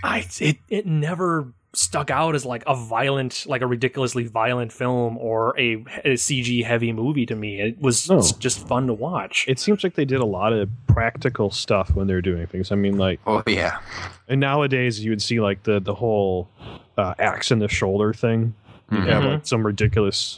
[0.03, 5.17] I it it never stuck out as like a violent like a ridiculously violent film
[5.17, 8.21] or a, a CG heavy movie to me it was No.
[8.39, 12.07] just fun to watch it seems like they did a lot of practical stuff when
[12.07, 12.73] they're doing things.
[12.73, 13.79] I mean, like, Oh yeah,
[14.27, 16.49] and nowadays you would see like the the whole
[16.97, 18.53] uh, axe in the shoulder thing.
[18.91, 19.31] You have Mhm.
[19.35, 20.37] like some ridiculous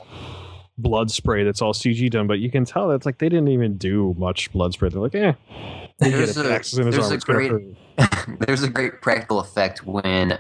[0.77, 3.77] blood spray that's all CG done, but you can tell that's like they didn't even
[3.77, 4.89] do much blood spray.
[4.89, 5.33] They're like, eh,
[5.97, 7.51] There's a- axes in his there's a great-
[8.39, 10.37] there's a great practical effect when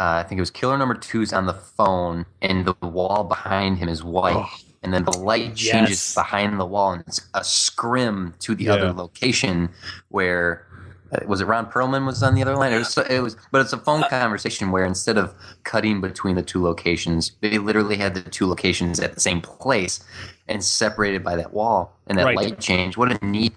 [0.00, 3.78] uh, I think it was Killer Number Two's on the phone, and the wall behind
[3.78, 4.48] him is white, Oh.
[4.82, 6.14] and then the light changes Yes.
[6.14, 8.74] behind the wall, and it's a scrim to the Yeah.
[8.74, 9.68] other location
[10.08, 10.66] where.
[11.12, 12.72] uh, Was it Ron Perlman was on the other line?
[12.72, 15.34] It was, it was, but it's a phone conversation where instead of
[15.64, 19.98] cutting between the two locations, they literally had the two locations at the same place
[20.46, 22.36] and separated by that wall and that Right.
[22.36, 22.96] light change.
[22.96, 23.54] What a neat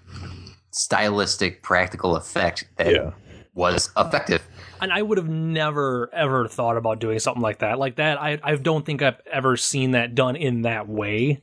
[0.71, 3.11] stylistic, practical effect that Yeah.
[3.53, 4.41] was effective.
[4.83, 7.79] And I would have never ever thought about doing something like that.
[7.79, 11.41] Like that, I I don't think I've ever seen that done in that way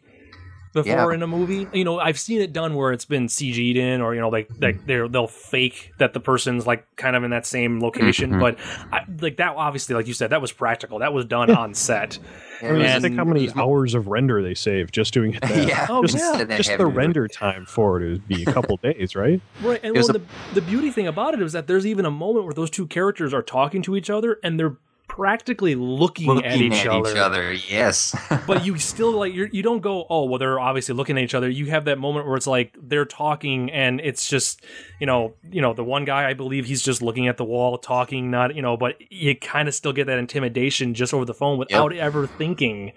[0.73, 1.15] before Yeah.
[1.15, 1.67] in a movie.
[1.73, 4.49] You know, I've seen it done where it's been CG'd in, or you know, like
[4.49, 4.63] Mm-hmm.
[4.63, 8.33] like they're they'll fake that the person's like kind of in that same location.
[8.35, 8.41] Mhm.
[8.41, 8.59] But
[8.93, 11.01] I, like that, obviously, like you said, that was practical.
[11.01, 12.19] That was done on set.
[12.63, 15.41] I mean, And- think how many hours of render they saved just doing it.
[15.51, 15.69] That.
[15.69, 16.45] yeah, Oh, just, yeah.
[16.57, 19.41] just the to- render time for it would be a couple days, right?
[19.63, 20.23] Right, and well, a- the
[20.55, 23.33] the beauty thing about it is that there's even a moment where those two characters
[23.35, 24.77] are talking to each other and they're
[25.11, 27.53] practically looking, looking at each other.
[27.53, 28.15] Yes,
[28.47, 31.35] but you still like you're, you don't go oh well they're obviously looking at each
[31.35, 31.49] other.
[31.49, 34.65] You have that moment where it's like they're talking and it's just
[35.01, 37.79] you know you know the one guy i believe he's just looking at the wall
[37.79, 41.35] talking not you know but you kind of still get that intimidation just over the
[41.35, 42.93] phone without ever thinking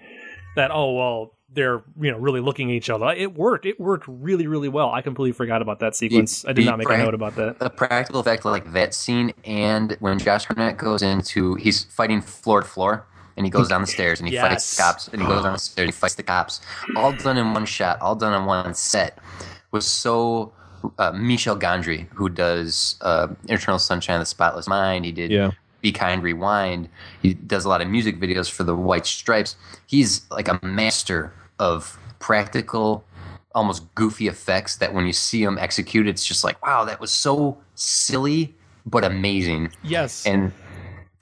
[0.56, 4.04] that oh well they're you know really looking at each other it worked it worked
[4.08, 7.14] really really well i completely forgot about that sequence i did not make a note
[7.14, 11.84] about that the practical effect like that scene, and when Josh Hartnett goes into, he's
[11.84, 15.08] fighting floor to floor, and he goes down the stairs and he fights the cops,
[15.08, 16.60] and he goes down the stairs and he fights the cops,
[16.96, 19.18] all done in one shot, all done on one set,
[19.70, 20.52] was so.
[20.98, 25.52] Uh, Michel Gondry, who does uh, Eternal Sunshine of the Spotless Mind, he did Yeah.
[25.80, 26.90] Be Kind Rewind.
[27.22, 29.56] He does a lot of music videos for the White Stripes.
[29.86, 33.04] He's like a master of practical,
[33.54, 37.10] almost goofy effects that when you see them executed, it's just like, wow, that was
[37.10, 38.54] so silly
[38.86, 39.70] but amazing.
[39.82, 40.52] yes And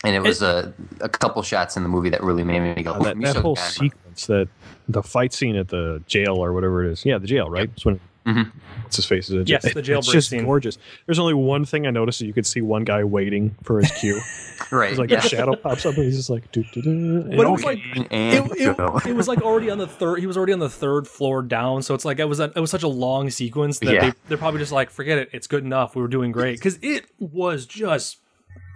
[0.04, 2.90] and it was a, a couple shots in the movie that really made me go,
[2.92, 3.70] Uh, that, that Michel whole Gondry.
[3.82, 4.48] sequence, that
[4.88, 7.04] the fight scene at the jail or whatever it is.
[7.06, 7.70] Yeah, the jail, right?
[7.72, 8.58] It's when Mm-hmm.
[8.84, 9.28] What's his face?
[9.30, 9.48] Is it?
[9.48, 10.44] Yes, the It's jailbreak just scene.
[10.44, 10.78] gorgeous.
[11.06, 13.90] There's only one thing I noticed that you could see one guy waiting for his
[13.92, 14.20] cue.
[14.70, 14.90] Right.
[14.90, 15.18] It's like yeah.
[15.18, 17.80] a shadow pops up and he's just like, doo, doo, doo, But it was like
[17.94, 18.06] and
[18.52, 20.20] it, it, it was like already on the third.
[20.20, 21.82] He was already on the third floor down.
[21.82, 24.10] So it's like it was a, it was such a long sequence that Yeah.
[24.10, 25.30] they they're probably just like forget it.
[25.32, 25.96] It's good enough.
[25.96, 28.18] We were doing great because it was just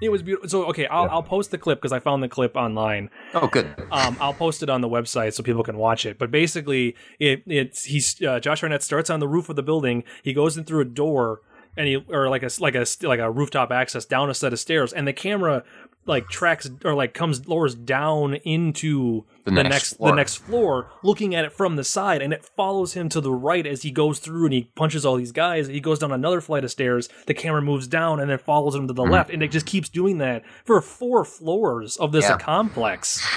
[0.00, 0.48] it was beautiful.
[0.48, 3.10] So okay, I'll I'll post the clip because I found the clip online.
[3.34, 3.66] oh, good.
[3.90, 6.18] Um, I'll post it on the website so people can watch it.
[6.18, 10.04] But basically, it it's he's uh, Josh Hartnett starts on the roof of the building.
[10.22, 11.40] He goes in through a door
[11.76, 14.58] and he or like a like a like a rooftop access down a set of
[14.58, 15.62] stairs, and the camera
[16.06, 20.90] like tracks or like comes lowers down into the, The next, next the next floor,
[21.02, 23.90] looking at it from the side, and it follows him to the right as he
[23.90, 25.68] goes through and he punches all these guys.
[25.68, 27.08] He goes down another flight of stairs.
[27.26, 29.12] The camera moves down and then follows him to the Mm-hmm.
[29.12, 32.38] left, and it just keeps doing that for four floors of this Yeah.
[32.38, 33.20] complex.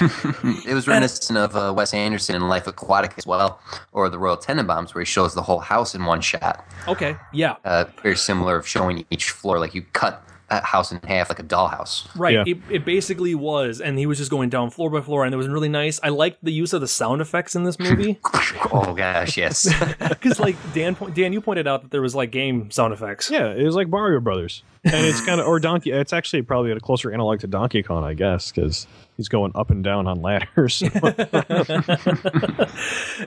[0.66, 3.60] It was reminiscent of uh, Wes Anderson in Life Aquatic as well,
[3.92, 6.64] or the Royal Tenenbaums, where he shows the whole house in one shot.
[6.88, 10.98] Okay, yeah, Uh, very similar of showing each floor, like you cut a house in
[11.06, 12.08] half like a dollhouse.
[12.16, 12.34] right.
[12.34, 12.44] Yeah.
[12.46, 15.36] It, it basically was, and he was just going down floor by floor, and it
[15.36, 16.00] was really nice.
[16.02, 18.18] I liked the use of the sound effects in this movie
[18.72, 19.68] Oh gosh, yes.
[20.08, 23.30] because, like Dan, po- Dan, you pointed out that there was like game sound effects.
[23.30, 25.90] Yeah, it was like Mario Brothers, and it's kind of or Donkey.
[25.90, 28.86] It's actually probably a closer analog to Donkey Kong, I guess, because
[29.16, 30.82] he's going up and down on ladders.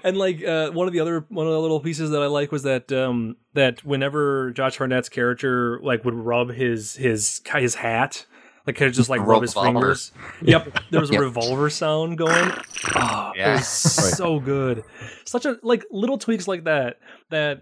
[0.04, 2.52] and like uh, one of the other one of the little pieces that I like
[2.52, 7.76] was that um, that whenever Josh Hartnett's character like would rub his his his his
[7.76, 8.26] hat,
[8.68, 9.80] like kind of just like rub his Revolver.
[9.80, 10.12] fingers.
[10.42, 11.22] Yep, there was a Yep.
[11.22, 12.52] revolver sound going.
[12.96, 13.56] Oh, it Yeah.
[13.56, 14.84] was so good.
[15.26, 16.98] Such a like little tweaks like that
[17.30, 17.62] that.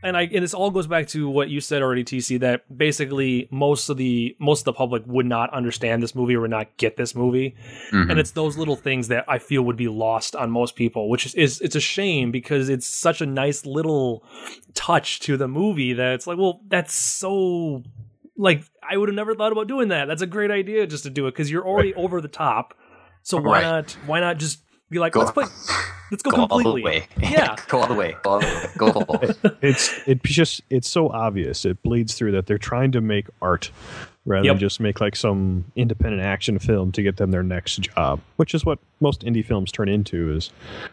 [0.00, 2.38] And I and this all goes back to what you said already, TC.
[2.38, 6.42] That basically most of the most of the public would not understand this movie or
[6.42, 7.56] would not get this movie
[7.90, 8.08] Mhm.
[8.08, 11.26] and it's those little things that I feel would be lost on most people, which
[11.26, 14.22] is, is it's a shame because it's such a nice little
[14.74, 17.82] touch to the movie that it's like, well, that's so
[18.38, 20.06] like I would have never thought about doing that.
[20.08, 22.72] That's a great idea just to do it because you're already over the top.
[23.22, 23.62] So why Right.
[23.62, 23.90] not?
[24.06, 25.48] Why not just be like, Go- let's put,
[26.10, 26.82] let's go, Go all the completely.
[26.82, 27.06] way.
[27.20, 27.56] Yeah.
[27.68, 28.16] go all the way.
[28.22, 28.68] Go all the way.
[28.78, 29.52] Go full.
[29.62, 31.64] it's it just it's so obvious.
[31.66, 33.70] It bleeds through that they're trying to make art
[34.26, 34.54] rather Yep.
[34.54, 38.54] than just make like some independent action film to get them their next job, which
[38.54, 40.32] is what most indie films turn into.
[40.34, 40.50] Is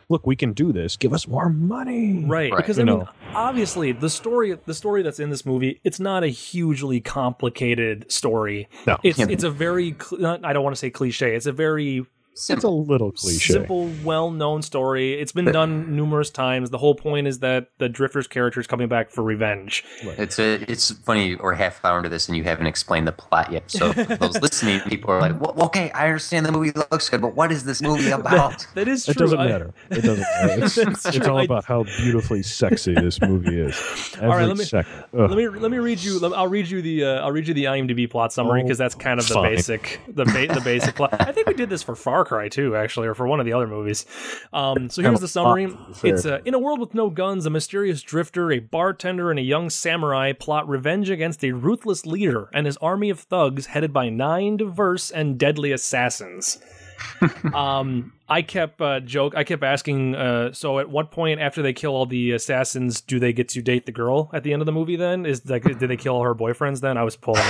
[0.09, 0.95] look, we can do this.
[0.95, 2.23] Give us more money.
[2.25, 2.57] Right, Right.
[2.57, 6.23] because You I mean, obviously, the story the story that's in this movie, it's not
[6.23, 8.67] a hugely complicated story.
[8.87, 8.97] No.
[9.03, 9.27] It's Yeah.
[9.29, 11.35] it's a very I don't want to say cliche.
[11.35, 13.53] It's a very It's a little cliche.
[13.53, 15.13] simple, well-known story.
[15.13, 16.69] It's been done numerous times.
[16.69, 19.85] The whole point is that the Drifter's character is coming back for revenge.
[20.03, 21.35] It's a, it's funny.
[21.37, 23.71] We're half hour into this and you haven't explained the plot yet.
[23.71, 27.35] So those listening people are like, well, "Okay, I understand the movie looks good, but
[27.35, 29.11] what is this movie about?" That is true.
[29.13, 29.73] It doesn't I- matter.
[29.91, 30.63] It doesn't matter.
[30.65, 33.75] It's, it's all about how beautifully sexy this movie is.
[34.17, 34.91] Every right, let me- second.
[35.17, 35.29] Ugh.
[35.29, 36.19] Let me let me read you.
[36.19, 38.77] let- I'll read you the uh, I'll read you the IMDb plot summary Oh, because
[38.77, 41.15] that's kind of the basic the ba- the basic plot.
[41.21, 43.53] I think we did this for Far Cry too, actually, or for one of the
[43.53, 44.05] other movies.
[44.51, 45.75] Um, so here's the summary.
[46.03, 49.43] It's uh, in a world with no guns, a mysterious drifter, a bartender, and a
[49.43, 54.09] young samurai plot revenge against a ruthless leader and his army of thugs headed by
[54.09, 56.59] nine diverse and deadly assassins.
[57.53, 59.35] um, I kept uh, joke.
[59.35, 60.15] I kept asking.
[60.15, 63.61] Uh, so, at what point after they kill all the assassins, do they get to
[63.61, 64.95] date the girl at the end of the movie?
[64.95, 66.81] Then is like, did they kill all her boyfriends?
[66.81, 67.43] Then I was pulling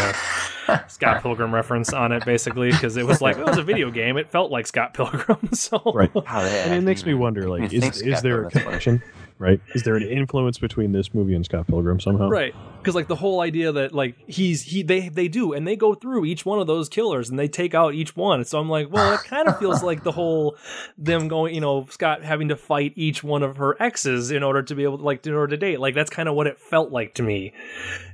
[0.67, 3.89] a Scott Pilgrim reference on it, basically, because it was like it was a video
[3.89, 4.17] game.
[4.17, 5.37] It felt like Scott Pilgrim.
[5.55, 6.11] So, Right.
[6.25, 9.01] How the heck And it makes me wonder, like, is, is Scott there a connection?
[9.37, 9.61] Right?
[9.73, 12.29] Is there an influence between this movie and Scott Pilgrim somehow?
[12.29, 12.53] right
[12.85, 15.95] because like the whole idea that like he's he they they do and they go
[15.95, 18.91] through each one of those killers and they take out each one so i'm like
[18.91, 20.55] well it kind of feels like the whole
[20.97, 24.61] them going you know scott having to fight each one of her exes in order
[24.63, 25.79] to be able to like in order to date.
[25.79, 27.53] Like that's kind of what it felt like to me.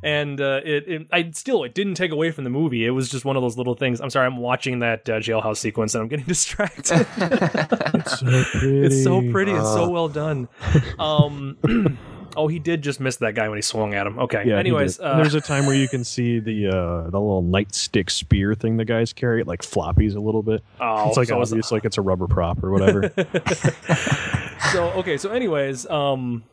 [0.03, 2.85] And uh it, it i still it didn't take away from the movie.
[2.85, 3.99] It was just one of those little things.
[4.01, 7.07] I'm sorry i'm watching that uh, jailhouse sequence and i'm getting distracted.
[8.01, 8.81] It's so pretty.
[8.85, 9.51] it's so pretty.
[9.51, 10.47] it's so well done.
[10.99, 11.57] Um
[12.37, 14.57] oh he did just miss that guy when he swung at him okay Yeah.
[14.57, 18.53] anyways uh, there's a time where you can see the uh, the little nightstick spear
[18.55, 19.41] thing the guys carry.
[19.41, 20.63] It like floppies a little bit.
[20.79, 23.11] Oh, it's like so it's- obvious, like it's a rubber prop or whatever.
[24.71, 26.43] so okay so anyways um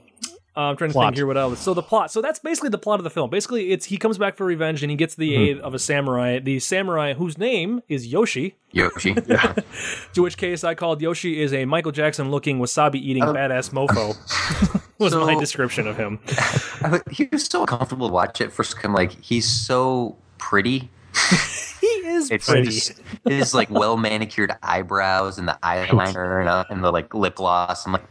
[0.60, 1.06] I'm trying to Plot.
[1.08, 1.60] think here what else.
[1.60, 2.10] So the plot.
[2.10, 3.30] So that's basically the plot of the film.
[3.30, 5.42] Basically, it's he comes back for revenge and he gets the Mm-hmm.
[5.42, 6.38] aid of a samurai.
[6.40, 8.56] The samurai whose name is Yoshi.
[8.72, 9.14] Yoshi.
[10.14, 14.16] To which case I called Yoshi is a Michael Jackson looking wasabi eating badass mofo.
[14.98, 16.18] was my description of him.
[16.82, 18.52] I would- he was so comfortable to watch it.
[18.52, 20.90] First, I'm like, he's so pretty.
[21.80, 22.64] He is It's pretty.
[22.66, 27.36] his, his like well manicured eyebrows and the eyeliner and, uh, and the like lip
[27.36, 27.86] gloss.
[27.86, 28.04] I'm like,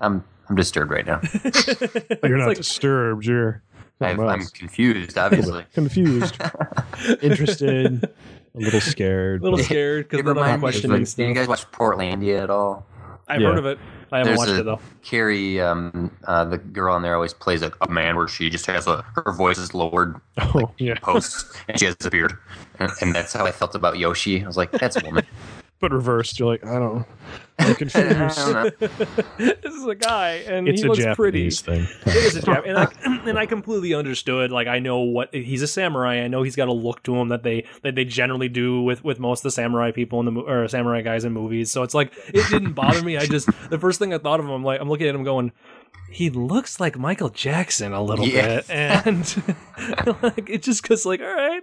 [0.00, 1.20] I'm I'm disturbed right now.
[2.24, 3.24] You're not like- disturbed.
[3.24, 3.62] You're
[4.02, 5.64] I've, something I'm confused, obviously.
[5.74, 6.36] confused,
[7.22, 9.42] interested, a little scared.
[9.42, 11.34] a little scared because It then I'm reminds me of, questioning like, did you stuff.
[11.34, 12.86] guys watch Portlandia at all?
[13.28, 13.48] I've Yeah.
[13.48, 13.78] heard of it.
[14.10, 14.80] I haven't There's watched a- it though.
[15.02, 18.66] Carrie, um, uh, the girl on there, always plays a, a man where she just
[18.66, 22.36] has a her voice is lowered Oh yeah, posts and she has a beard,
[22.80, 24.42] and, and that's how I felt about Yoshi.
[24.42, 25.24] I was like, that's a woman.
[25.80, 26.38] but reversed.
[26.38, 27.06] You're like, I don't.
[27.58, 28.36] I'm I confused.
[28.36, 28.70] don't know.
[29.38, 31.48] this is a guy, and it's he a looks pretty.
[31.50, 31.88] Japanese thing.
[32.06, 32.88] It is a Jap, and I
[33.28, 34.50] and I completely understood.
[34.52, 36.16] Like I know what he's a samurai.
[36.22, 39.02] I know he's got a look to him that they that they generally do with
[39.04, 41.70] with most of the samurai people in the or samurai guys in movies.
[41.70, 43.16] So it's like it didn't bother me.
[43.16, 45.24] I just the first thing I thought of him, I'm like I'm looking at him
[45.24, 45.52] going.
[46.12, 48.56] He looks like Michael Jackson a little Yeah.
[48.62, 49.42] bit, and
[50.22, 51.62] like it just goes like, all right,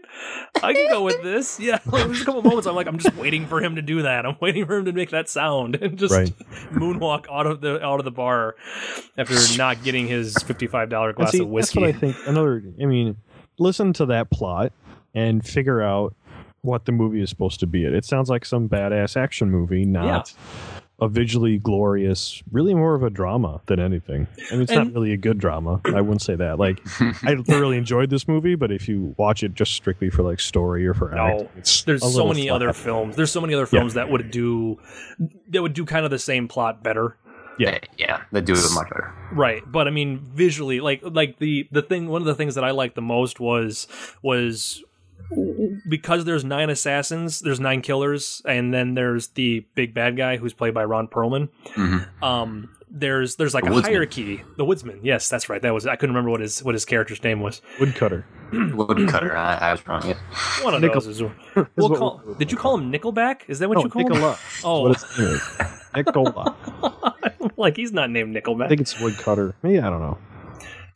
[0.63, 1.59] I can go with this.
[1.59, 4.03] Yeah, like, there's a couple moments I'm like, I'm just waiting for him to do
[4.03, 4.25] that.
[4.25, 6.29] I'm waiting for him to make that sound and just Right.
[6.71, 8.55] moonwalk out of the out of the bar
[9.17, 11.81] after not getting his fifty five dollar glass see, of whiskey.
[11.81, 12.27] That's what I think.
[12.27, 12.63] Another.
[12.81, 13.17] I mean,
[13.59, 14.71] listen to that plot
[15.13, 16.15] and figure out
[16.61, 17.83] what the movie is supposed to be.
[17.83, 17.93] It.
[17.93, 20.33] It sounds like some badass action movie, not
[20.99, 22.41] a visually glorious.
[22.51, 24.25] Really, more of a drama than anything.
[24.49, 25.79] I mean, it's And- not really a good drama.
[25.85, 26.57] I wouldn't say that.
[26.57, 26.79] Like,
[27.23, 30.87] I thoroughly enjoyed this movie, but if you watch it just strictly for like story
[30.87, 31.17] or for No.
[31.21, 32.55] acting, it's There's a so many flat.
[32.55, 33.15] other films.
[33.15, 33.79] There's so many other Yeah.
[33.79, 34.79] films that would do
[35.49, 37.15] that would do kind of the same plot better.
[37.59, 37.69] Yeah.
[37.71, 39.11] Eh, yeah, they do it much better.
[39.31, 42.07] Right, but I mean visually, like like the the thing.
[42.07, 43.87] One of the things that I liked the most was
[44.21, 44.83] was
[45.87, 50.53] because there's nine assassins, there's nine killers, and then there's the big bad guy who's
[50.53, 51.49] played by Ron Perlman.
[51.75, 52.23] Mhm.
[52.23, 53.93] Um, there's there's like The a Woodsman.
[53.93, 54.41] hierarchy.
[54.55, 55.61] The Woodsman, yes, that's right.
[55.61, 57.61] That was I couldn't remember what his what his character's name was.
[57.79, 58.25] Woodcutter.
[58.53, 59.35] Woodcutter.
[59.35, 60.07] I, I was wrong.
[60.07, 60.13] Yeah.
[60.61, 61.07] One of Nickel- those.
[61.07, 61.21] Is,
[61.55, 63.41] Is we'll call, we'll- did you call him Nickelback?
[63.49, 64.13] Is that what No, you call him?
[64.13, 64.37] Nicola.
[64.63, 64.81] Oh.
[64.83, 65.41] What its name is.
[65.95, 66.55] Nicola.
[67.57, 68.65] like he's not named Nickelback.
[68.65, 69.53] I think it's Woodcutter.
[69.63, 70.17] Maybe I don't know.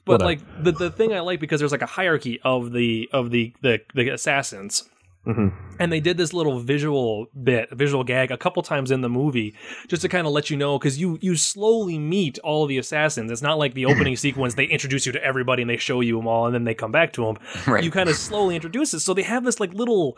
[0.05, 0.25] But whatever.
[0.25, 3.53] like the, the thing I like because there's like a hierarchy of the of the
[3.61, 4.83] the, the assassins.
[5.27, 5.53] Mhm.
[5.77, 9.53] And they did this little visual bit, visual gag, a couple times in the movie,
[9.87, 13.29] just to kind of let you know, because you you slowly meet all the assassins.
[13.29, 16.17] It's not like the opening sequence; they introduce you to everybody and they show you
[16.17, 17.37] them all, and then they come back to them.
[17.67, 17.83] Right.
[17.83, 19.01] You kind of slowly introduce it.
[19.01, 20.17] So they have this like little,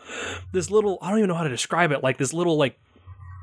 [0.53, 2.79] this little I don't even know how to describe it, like this little like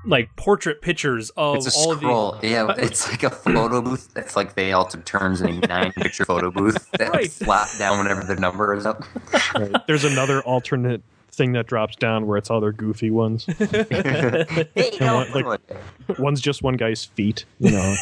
[0.05, 2.33] like portrait pictures of It's a all scroll.
[2.33, 4.09] of the Yeah, it's like a photo booth.
[4.17, 7.31] It's like they all took turns in a nine picture photo booth that Right.
[7.31, 9.05] flap down whenever the number is up.
[9.55, 9.73] Right.
[9.87, 13.45] There's another alternate thing that drops down where it's all their goofy ones.
[13.59, 17.45] hey, no, what, like- One's just one guy's feet.
[17.59, 17.95] You know.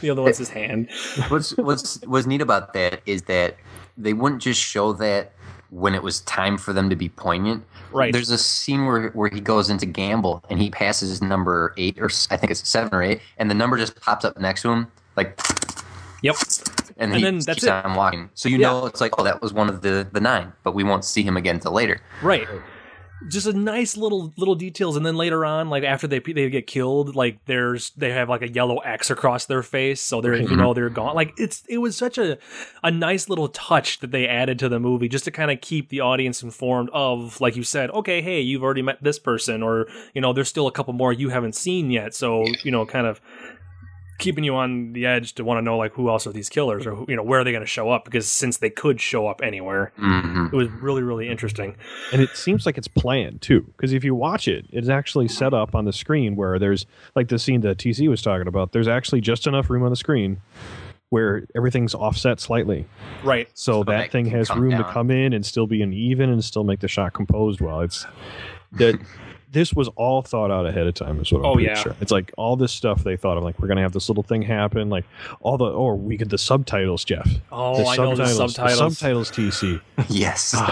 [0.00, 0.88] the other one's his hand.
[1.28, 3.56] what's what's what's neat about that is that
[3.98, 5.32] they wouldn't just show that
[5.70, 7.64] when it was time for them to be poignant.
[7.92, 8.12] Right.
[8.12, 11.98] There's a scene where where he goes into gamble and he passes his number eight
[11.98, 14.70] or I think it's seven or eight, and the number just pops up next to
[14.70, 15.40] him like.
[16.22, 16.36] Yep.
[16.98, 17.70] And, And he then that's it.
[17.70, 18.28] on walking.
[18.34, 18.68] So you Yeah.
[18.72, 21.22] know it's like, oh, that was one of the the nine, but we won't see
[21.22, 22.00] him again until later.
[22.22, 22.46] Right.
[23.28, 26.66] Just a nice little little details, and then later on, like after they they get
[26.66, 30.56] killed, like there's they have like a yellow X across their face, so they're you
[30.56, 31.14] know they're gone.
[31.14, 32.38] Like it's it was such a
[32.82, 35.90] a nice little touch that they added to the movie, just to kind of keep
[35.90, 39.86] the audience informed of, like you said, okay, hey, you've already met this person, or
[40.14, 43.06] you know, there's still a couple more you haven't seen yet, so you know, kind
[43.06, 43.20] of
[44.20, 46.86] keeping you on the edge to want to know like who else are these killers
[46.86, 48.04] or you know where are they going to show up?
[48.04, 51.76] Because since they could show up anywhere hmm it was really really interesting.
[52.12, 55.52] And it seems like it's planned too because if you watch it it's actually set
[55.54, 58.88] up on the screen where there's like the scene that tc was talking about there's
[58.88, 60.40] actually just enough room on the screen
[61.10, 62.86] where everything's offset slightly.
[63.22, 63.48] Right.
[63.54, 66.30] So, that that thing has come room to come in and still be an even
[66.30, 67.80] and still make the shot composed well.
[67.80, 68.06] It's
[68.72, 68.98] that
[69.52, 71.74] this was all thought out ahead of time is what i'm Oh, pretty yeah.
[71.74, 74.22] sure it's like all this stuff they thought of like we're gonna have this little
[74.22, 75.04] thing happen like
[75.40, 78.78] all the or we could the subtitles jeff Oh, the I know the subtitles.
[78.78, 80.54] the subtitles tc Yes.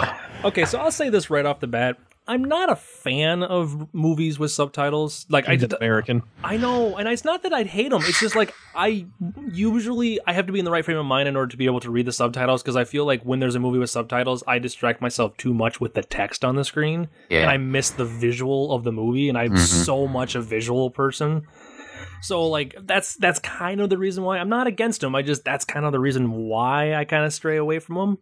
[0.45, 1.97] Okay, so I'll say this right off the bat.
[2.29, 5.25] I'm not a fan of movies with subtitles.
[5.31, 8.03] Like I, did american I know, and it's not that I'd hate them.
[8.05, 9.07] It's just like I
[9.51, 11.65] usually I have to be in the right frame of mind in order to be
[11.65, 14.45] able to read the subtitles because I feel like when there's a movie with subtitles,
[14.47, 17.41] I distract myself too much with the text on the screen, Yeah.
[17.41, 19.31] and I miss the visual of the movie.
[19.31, 19.57] And I'm mm-hmm.
[19.59, 21.47] so much a visual person.
[22.21, 25.15] So like that's that's kind of the reason why I'm not against them.
[25.15, 28.19] I just that's kind of the reason why I kind of stray away from them.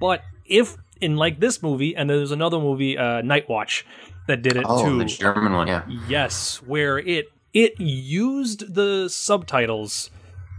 [0.00, 3.86] But if in like this movie, and there's another movie, uh, Night Watch,
[4.26, 4.98] that did it oh, too.
[4.98, 5.68] the German one.
[5.68, 5.82] Yeah.
[6.08, 10.10] Yes, where it it used the subtitles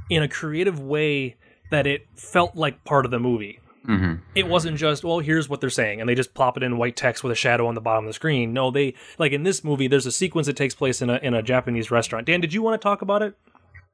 [0.10, 1.36] in a creative way
[1.70, 3.60] that it felt like part of the movie.
[3.86, 6.78] hmm It wasn't just, well, here's what they're saying, and they just plop it in
[6.78, 8.54] white text with a shadow on the bottom of the screen.
[8.54, 11.34] No, they like in this movie, there's a sequence that takes place in a in
[11.34, 12.26] a Japanese restaurant.
[12.26, 13.36] Dan, did you want to talk about it?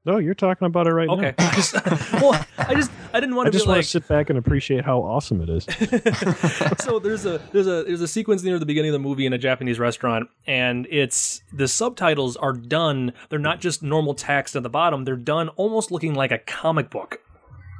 [0.05, 1.33] No, you're talking about it right Okay.
[1.37, 1.49] now.
[1.51, 1.73] I just,
[2.13, 4.29] well, I just I didn't want I to just be want like to sit back
[4.29, 5.63] and appreciate how awesome it is.
[6.83, 9.31] so there's a there's a there's a sequence near the beginning of the movie in
[9.33, 13.13] a Japanese restaurant, and it's the subtitles are done.
[13.29, 15.05] They're not just normal text at the bottom.
[15.05, 17.21] They're done almost looking like a comic book,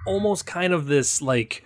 [0.07, 1.63] almost kind of this like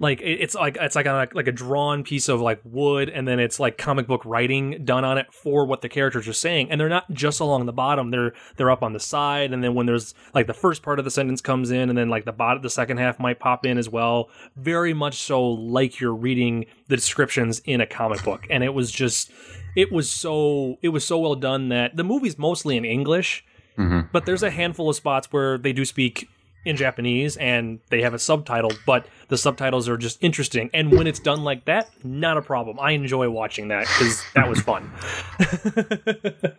[0.00, 3.38] like it's like it's like a like a drawn piece of like wood and then
[3.40, 6.70] it's like comic book writing done on it for what the characters are saying.
[6.70, 8.10] And they're not just along the bottom.
[8.10, 11.04] They're they're up on the side and then when there's like the first part of
[11.04, 13.78] the sentence comes in and then like the bottom the second half might pop in
[13.78, 14.28] as well.
[14.56, 18.46] Very much so like you're reading the descriptions in a comic book.
[18.50, 19.30] And it was just
[19.76, 23.44] it was so it was so well done that the movie's mostly in english
[23.76, 24.08] Mhm.
[24.12, 26.28] but there's a handful of spots where they do speak
[26.64, 30.70] in Japanese and they have a subtitle, but the subtitles are just interesting.
[30.74, 32.78] And when it's done like that, not a problem.
[32.80, 34.90] I enjoy watching that because that was fun.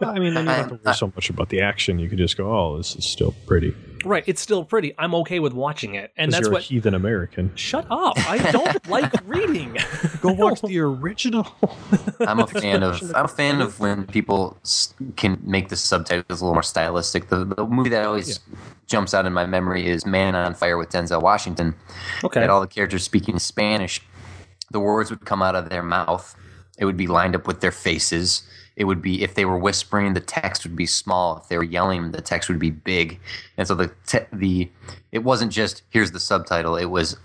[0.01, 1.99] I mean, then you don't have to worry so much about the action.
[1.99, 3.73] You can just go, "Oh, this is still pretty."
[4.05, 4.93] right, it's still pretty.
[4.97, 6.61] I'm okay with watching it, and that's you're what.
[6.61, 7.51] a heathen American.
[7.55, 8.17] Shut up!
[8.29, 9.77] I don't like reading.
[10.21, 11.47] Go watch the original.
[12.21, 14.57] I'm a fan of I'm a fan of when people
[15.15, 17.29] can make the subtitles a little more stylistic.
[17.29, 18.39] The, the movie that always
[18.87, 21.75] jumps out in my memory is Man on Fire with Denzel Washington.
[22.23, 22.41] Okay.
[22.41, 24.01] Had all the characters speaking Spanish.
[24.71, 26.35] The words would come out of their mouth.
[26.79, 28.43] It would be lined up with their faces.
[28.75, 31.37] It would be if they were whispering, the text would be small.
[31.37, 33.19] If they were yelling, the text would be big.
[33.57, 34.69] And so the te- the
[35.11, 36.75] it wasn't just here's the subtitle.
[36.75, 37.17] It was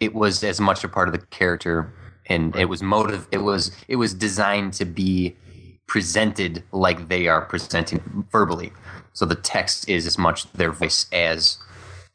[0.00, 1.92] it was as much a part of the character
[2.28, 5.36] and it was motive it was it was designed to be
[5.86, 8.72] presented like they are presenting verbally
[9.12, 11.58] so the text is as much their voice as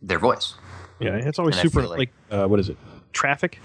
[0.02, 0.56] their voice
[1.04, 2.78] Yeah, it's always And super like, like- uh, what is it?
[3.12, 3.60] Traffic.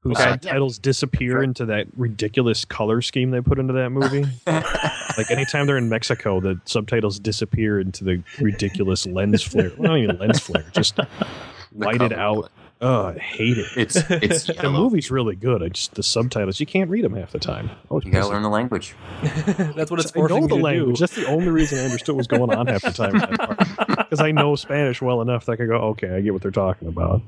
[0.00, 0.30] Whose Okay.
[0.30, 4.24] subtitles disappear into that ridiculous color scheme they put into that movie.
[4.46, 9.72] like anytime they're in Mexico, the subtitles disappear into the ridiculous lens flare.
[9.76, 10.98] Well, not even lens flare, just
[11.72, 12.52] whited color out.
[12.78, 13.66] Oh, I hate it.
[13.76, 15.62] it's it's The movie's really good.
[15.62, 17.70] I just the subtitles you can't read them half the time.
[17.90, 20.54] Oh, you gotta learn the language that's what it's I know forcing the you to
[20.56, 20.96] language.
[20.96, 21.00] do.
[21.00, 23.96] That's the only reason I understood what was going on half the time.
[24.06, 26.52] Because I know Spanish well enough that I can go, okay, I get what they're
[26.52, 27.22] talking about.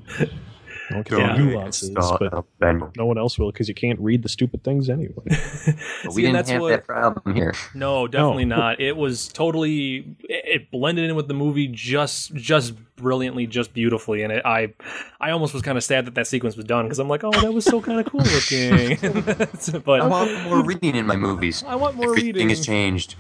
[0.91, 1.37] I don't Yeah.
[1.37, 5.13] nuances, but but no one else will because you can't read the stupid things anyway.
[5.27, 5.75] we See,
[6.07, 8.81] and didn't that's have what- that problem here No, definitely not.
[8.81, 14.23] It was totally it it blended in with the movie just just brilliantly, just beautifully.
[14.23, 14.73] And it, I
[15.21, 17.31] I almost was kind of sad that that sequence was done because I'm like, oh,
[17.33, 18.97] that was so kind of cool looking.
[19.85, 22.49] but i want more reading in my movies I want more everything reading.
[22.49, 23.15] has changed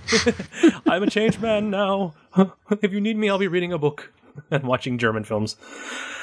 [0.86, 2.14] I'm a changed man now.
[2.82, 4.12] if you need me, I'll be reading a book
[4.50, 5.56] and watching German films.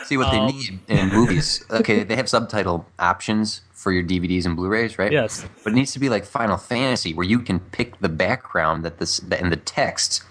[0.06, 4.46] see what they Um, need in movies okay they have subtitle options for your dvds
[4.46, 5.46] and blu-rays right Yes.
[5.64, 8.98] But it needs to be like Final Fantasy, where you can pick the background that
[9.00, 10.24] this that, and the text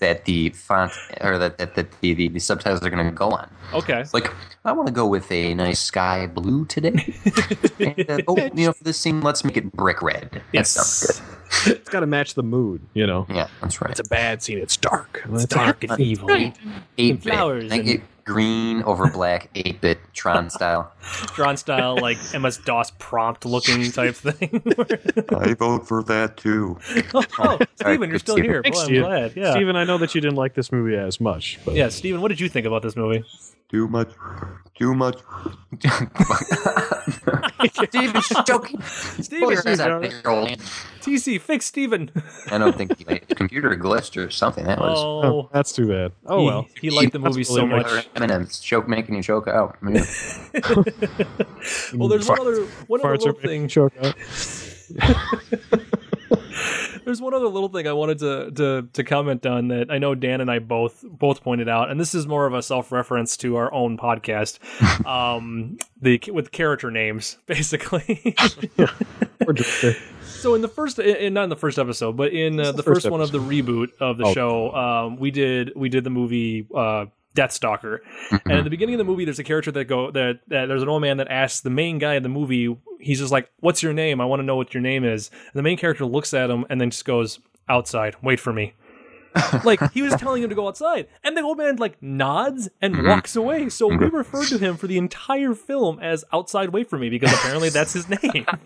[0.00, 3.30] that the font or that, that, that the, the, the subtitles are going to go
[3.30, 3.48] on.
[3.72, 4.00] Okay.
[4.00, 4.30] It's like
[4.64, 7.14] I want to go with a nice sky blue today.
[7.80, 10.30] and, uh, oh, you know, for this scene, let's make it brick red.
[10.32, 11.20] That Yes.
[11.64, 11.76] good.
[11.78, 13.26] it's got to match the mood, you know.
[13.30, 13.90] Yeah, that's right.
[13.90, 14.58] It's a bad scene.
[14.58, 15.22] It's dark.
[15.32, 16.30] It's dark and evil.
[16.30, 16.54] Eight
[16.96, 20.92] bit, flowers like and- it, green over black, eight bit Tron style.
[21.00, 24.62] Tron style, like MS DOS prompt looking type thing.
[25.34, 26.78] I vote for that too.
[27.14, 28.50] oh, Steven, you're still Steven.
[28.50, 28.62] here.
[28.62, 29.04] Thanks, Boy, I'm Steven.
[29.04, 29.36] glad.
[29.36, 29.50] Yeah.
[29.52, 32.28] Steven, I know that you didn't like this movie as much, but Yeah, Steven, what
[32.28, 33.24] did you think about this movie?
[33.68, 34.10] Too much.
[34.78, 35.18] Too much.
[37.72, 38.80] Steven's joking.
[38.82, 40.56] Steven, I
[41.00, 42.10] TC, fix Steven.
[42.50, 44.64] I don't think he, his computer glitched or something.
[44.64, 44.98] That was.
[44.98, 46.12] Oh, oh, that's too bad.
[46.26, 46.66] Oh he, well.
[46.80, 48.12] he liked the movie That's so really much.
[48.14, 49.76] Eminem's choke making you choke out.
[49.82, 50.04] I mean,
[51.98, 53.66] Well, there's one other one other little thing.
[53.68, 54.14] choke out.
[57.04, 60.14] There's one other little thing I wanted to, to to comment on that I know
[60.14, 63.36] Dan and I both both pointed out, and this is more of a self reference
[63.38, 64.58] to our own podcast.
[65.06, 68.34] um, the with character names, basically.
[70.24, 72.82] So in the first, in, not in the first episode, but in uh, the, the
[72.82, 74.32] first, first one of the reboot of the Oh.
[74.34, 77.06] show, um, we did we did the movie uh,
[77.36, 77.98] Deathstalker,
[78.30, 78.64] and at mm-hmm.
[78.64, 81.02] the beginning of the movie, there's a character that go that, that there's an old
[81.02, 82.76] man that asks the main guy in the movie.
[82.98, 84.20] He's just like, "What's your name?
[84.20, 86.64] I want to know what your name is." And the main character looks at him
[86.70, 88.74] and then just goes, "Outside, wait for me."
[89.64, 92.94] like he was telling him to go outside, and the old man like nods and
[92.94, 93.06] mm-hmm.
[93.06, 93.68] walks away.
[93.68, 94.16] So we mm-hmm.
[94.16, 97.92] referred to him for the entire film as "Outside, wait for me" because apparently that's
[97.92, 98.46] his name.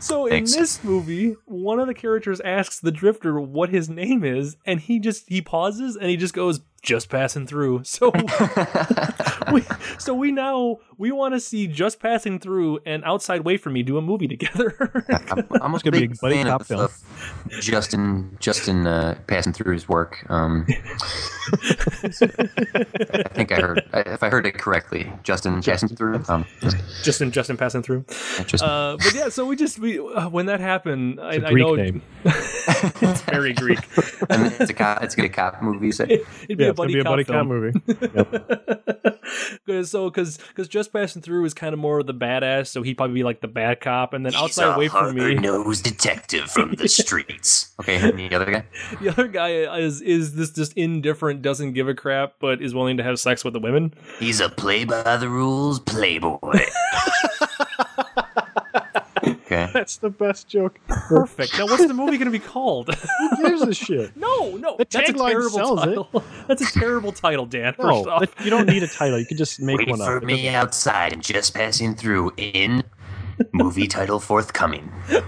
[0.00, 0.54] So in Thanks.
[0.54, 5.00] this movie, one of the characters asks the drifter what his name is, and he
[5.00, 7.82] just he pauses and he just goes just passing through.
[7.88, 8.12] So
[9.52, 9.62] we,
[9.98, 13.82] so we now we want to see just passing through and outside way for me
[13.82, 15.04] do a movie together.
[15.30, 16.80] I'm, I'm a gonna be a big buddy fan cop of, film.
[16.82, 17.02] of
[17.60, 20.24] Justin Justin uh, passing through his work.
[20.30, 20.74] Um, I
[23.34, 26.22] think I heard if I heard it correctly, Justin passing through.
[26.28, 26.44] Um,
[27.02, 28.04] Justin Justin passing through.
[28.46, 31.46] just Uh, but yeah, so we just we uh, when that happened, I, It's a
[31.46, 32.02] I Greek know name.
[32.24, 33.78] it's very Greek.
[34.28, 35.86] and it's a cop, it's a good cop movie.
[35.86, 36.04] You say?
[36.44, 37.38] It'd be Yeah, a it's gonna buddy be a buddy film.
[37.38, 39.14] cop movie.
[39.66, 42.82] Cause, so because because just passing through is kind of more of the badass, so
[42.82, 45.34] he'd probably be like the bad cop, and then outside wait for me.
[45.38, 47.66] nosed detective from the streets.
[47.80, 48.64] Okay, and the other guy.
[49.00, 52.96] The other guy is is this just indifferent, doesn't give a crap, but is willing
[52.96, 53.94] to have sex with the women.
[54.18, 56.38] He's a play by the rules playboy.
[59.78, 59.80] Okay.
[59.88, 60.78] That's the best joke.
[60.88, 61.58] Perfect.
[61.58, 62.92] Now, what's the movie going to be called?
[63.18, 64.16] Who gives a shit?
[64.16, 65.86] no, no, The that's a tagline terrible sells it.
[65.86, 66.24] title.
[66.46, 67.74] That's a terrible title, Dan.
[67.78, 69.18] No, First off, you don't need a title.
[69.18, 70.22] You can just make Wait one for up.
[70.22, 72.82] It me outside and just passing through in
[73.52, 74.90] movie title forthcoming.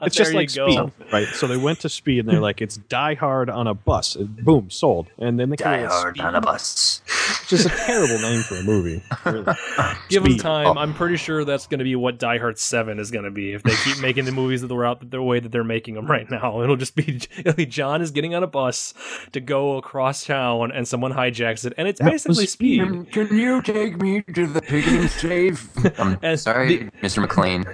[0.00, 0.70] It's just like go.
[0.70, 1.26] Speed, right?
[1.28, 4.14] So they went to Speed and they're like, it's Die Hard on a bus.
[4.16, 5.08] And boom, sold.
[5.18, 7.02] And then they came Die up with hard Speed, on a bus.
[7.42, 9.02] which is a terrible name for a movie.
[9.26, 9.44] Really.
[10.08, 10.66] Give them time.
[10.68, 10.80] Oh.
[10.80, 13.52] I'm pretty sure that's going to be what Die Hard Seven is going to be
[13.52, 16.06] if they keep making the movies of the route the way that they're making them
[16.06, 16.62] right now.
[16.62, 18.94] It'll just be, it'll be John is getting on a bus
[19.32, 23.12] to go across town and someone hijacks it, and it's That basically was speed.
[23.12, 25.68] Can you take me to the picking safe?
[26.00, 27.27] I'm And sorry, Mr.
[27.28, 27.66] McClane.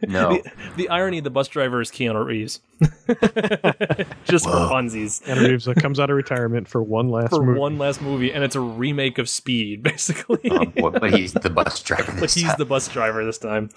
[0.08, 0.34] No.
[0.36, 2.60] The, the irony: the bus driver is Keanu Reeves,
[4.24, 5.20] just for funsies.
[5.26, 7.58] And Reeves uh, comes out of retirement for one last For movie.
[7.58, 10.50] one last movie, and it's a remake of Speed, basically.
[10.50, 12.12] Um, but but he's the bus driver.
[12.12, 12.54] but This he's time.
[12.58, 13.68] the bus driver this time.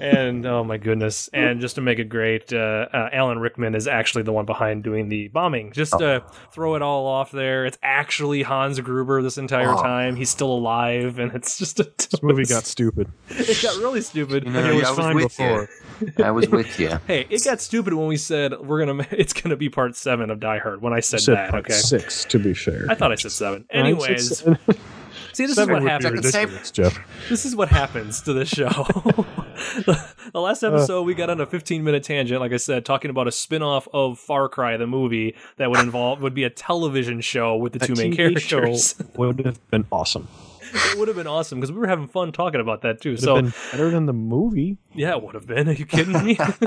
[0.00, 1.28] and oh my goodness!
[1.32, 4.84] And just to make it great, uh, uh, Alan Rickman is actually the one behind
[4.84, 5.72] doing the bombing.
[5.72, 6.22] Just to
[6.52, 9.82] throw it all off there, it's actually Hans Gruber this entire Oh.
[9.82, 10.14] time.
[10.14, 13.10] He's still alive, and it's just a This movie got stupid.
[13.30, 14.27] it got really stupid.
[14.30, 15.68] You know, it was I was fine with before.
[16.00, 16.12] you.
[16.24, 16.98] I was with you.
[17.06, 18.94] Hey, it got stupid when we said we're gonna.
[18.94, 20.82] ma- It's gonna be part seven of Die Hard.
[20.82, 21.74] When I said, Said that, part okay.
[21.74, 22.86] six, to be fair.
[22.88, 23.66] I thought I said seven.
[23.70, 24.58] I said Anyways, seven.
[25.32, 26.70] see, this is what happens.
[26.70, 26.98] Jeff.
[27.28, 28.68] This is what happens to this show.
[28.68, 30.00] the,
[30.32, 30.68] the last uh.
[30.68, 33.62] episode, we got on a 15 minute tangent, like I said, talking about a spin
[33.62, 37.72] off of Far Cry, the movie that would involve would be a television show with
[37.72, 38.94] the two main TV show characters.
[39.16, 40.28] would have been awesome.
[40.74, 43.10] It would have been awesome because we were having fun talking about that too.
[43.12, 44.78] Would So have been better than the movie.
[44.94, 45.68] yeah, it would have been.
[45.68, 46.38] Are you kidding me?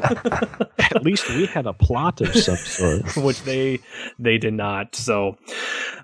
[0.79, 3.15] At least we had a plot of some sort.
[3.23, 3.79] Which they
[4.19, 4.95] they did not.
[4.95, 5.37] So,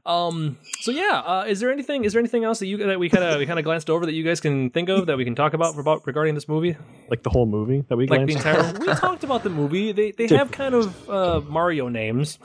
[0.06, 1.22] um, so yeah.
[1.26, 2.06] Uh, is there anything?
[2.06, 4.06] Is there anything else that you that we kind of we kind of glanced over
[4.06, 6.78] that you guys can think of that we can talk about about regarding this movie?
[7.10, 8.74] Like the whole movie that we Like the entire.
[8.80, 9.92] we talked about the movie.
[9.92, 12.40] They they have kind of uh, Mario names.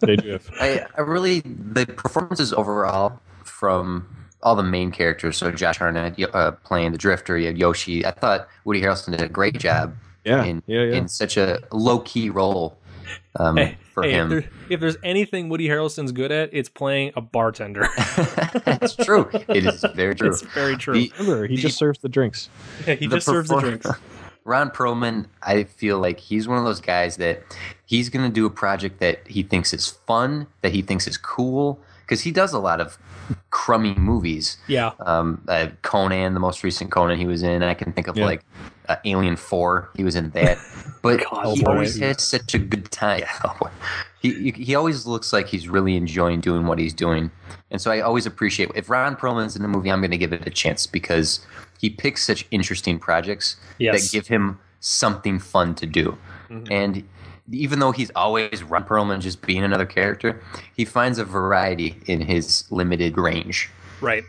[0.00, 4.08] They do I, I really the performances overall from
[4.42, 5.36] all the main characters.
[5.36, 8.04] So Josh Hartnett uh, playing the Drifter, you have Yoshi.
[8.06, 10.94] I thought Woody Harrelson did a great job Yeah, in yeah, yeah.
[10.96, 12.78] in such a low key role
[13.38, 14.28] um, Hey, for hey, if, him.
[14.28, 17.88] there, if there's anything Woody Harrelson's good at, it's playing a bartender.
[18.64, 19.28] That's true.
[19.48, 20.28] It is very true.
[20.30, 20.94] it's very true.
[20.94, 22.48] The- Remember, he just serves the drinks.
[22.86, 23.86] Yeah, he the just serves the drinks.
[24.44, 27.42] Ron Perlman, I feel like he's one of those guys that
[27.84, 31.16] he's going to do a project that he thinks is fun, that he thinks is
[31.16, 32.96] cool, because he does a lot of
[33.50, 34.56] crummy movies.
[34.68, 38.16] Yeah, Um, uh, Conan, the most recent Conan he was in, I can think of
[38.16, 38.26] Yeah.
[38.26, 38.44] like
[38.88, 39.90] uh, Alien Four.
[39.96, 40.56] He was in that,
[41.02, 41.72] but God, he boy.
[41.72, 43.24] always has such a good time.
[44.22, 47.32] he he always looks like he's really enjoying doing what he's doing,
[47.72, 50.32] and so I always appreciate if Ron Perlman's in the movie, I'm going to give
[50.32, 51.44] it a chance because
[51.80, 53.92] he picks such interesting projects Yes.
[54.10, 56.16] that give him something fun to do,
[56.48, 56.68] Mhm.
[56.70, 57.08] and.
[57.50, 60.42] Even though he's always Ron Perlman just being another character,
[60.76, 63.70] he finds a variety in his limited range.
[64.00, 64.24] right.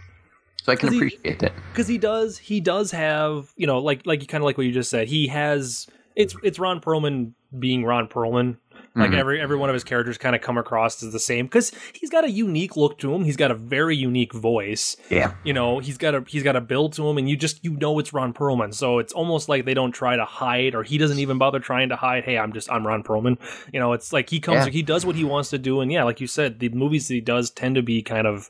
[0.63, 1.53] So I can he- appreciate that.
[1.71, 4.65] Because he does, he does have, you know, like like you kind of like what
[4.67, 5.07] you just said.
[5.07, 5.87] He has.
[6.15, 8.57] It's it's Ron Perlman being Ron Perlman.
[8.97, 9.17] Like Mhm.
[9.19, 12.09] every every one of his characters kind of come across as the same because he's
[12.09, 13.23] got a unique look to him.
[13.23, 14.97] He's got a very unique voice.
[15.09, 15.33] Yeah.
[15.43, 17.71] you know he's got a he's got a build to him and you just you
[17.77, 20.97] know it's ron perlman so it's almost like they don't try to hide or he
[20.97, 23.37] doesn't even bother trying to hide hey i'm just i'm ron perlman
[23.73, 24.71] you know it's like he comes Yeah.
[24.71, 27.13] he does what he wants to do and yeah like you said the movies that
[27.13, 28.49] he does tend to be kind of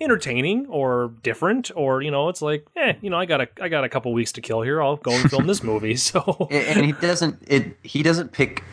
[0.00, 3.68] entertaining or different or you know it's like eh you know i got a i
[3.68, 6.78] got a couple weeks to kill here i'll go and film this movie so and
[6.78, 8.64] and he doesn't it he doesn't pick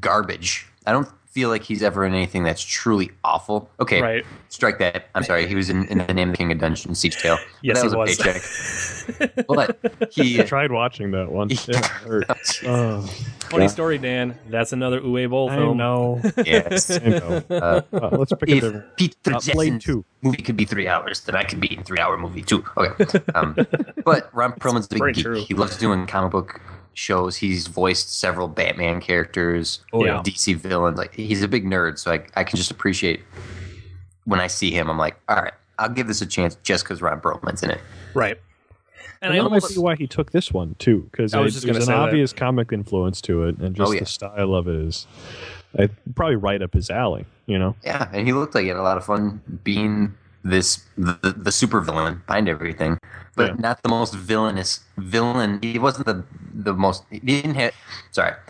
[0.00, 3.70] garbage i don't feel like he's ever in anything that's truly awful.
[3.78, 4.24] Okay, Right.
[4.48, 5.08] strike that.
[5.14, 5.46] I'm sorry.
[5.46, 7.36] He was in, in the name of the King of Dungeon, Siege Tale.
[7.62, 8.16] Yes, that he was a was.
[8.18, 9.46] paycheck.
[9.46, 9.78] but
[10.10, 10.40] he.
[10.40, 11.48] I tried watching that one.
[11.68, 12.24] Yeah, it hurt.
[12.64, 13.02] Oh,
[13.50, 14.36] Funny story, Dan.
[14.48, 15.76] That's another Uwe Boll I film.
[15.76, 16.20] know.
[16.44, 16.90] yes.
[16.90, 17.42] I know.
[17.50, 18.96] Uh, Uh, let's pick a if different.
[18.96, 20.04] Peter Uh, Blade Jackson's 2.
[20.22, 22.64] movie could be three hours, then I could be in three hour movie too.
[22.76, 23.20] Okay.
[23.34, 23.54] Um,
[24.04, 25.24] but Ron Perlman's a big geek.
[25.24, 25.44] true.
[25.44, 26.60] He loves doing comic book
[26.98, 27.36] shows.
[27.36, 30.22] He's voiced several Batman characters, Oh, yeah.
[30.24, 30.98] DC villains.
[30.98, 33.20] Like he's a big nerd, so I, I can just appreciate
[34.24, 34.90] when I see him.
[34.90, 37.80] I'm like, all right, I'll give this a chance just because Ron Perlman's in it.
[38.14, 38.36] Right.
[39.20, 41.40] And And I that might almost be why he took this one too, because I
[41.40, 41.98] was just there's an say that.
[41.98, 44.00] obvious comic influence to it, and just Oh, yeah.
[44.00, 45.06] the style of it is
[45.78, 47.24] uh, probably right up his alley.
[47.46, 50.84] You know, Yeah, and he looked like he had a lot of fun being this
[50.96, 52.98] the, the, the super villain behind everything,
[53.38, 53.54] but Yeah.
[53.58, 55.58] not the most villainous villain.
[55.62, 57.04] He wasn't the the most.
[57.10, 57.72] He didn't hit.
[58.10, 58.34] Sorry.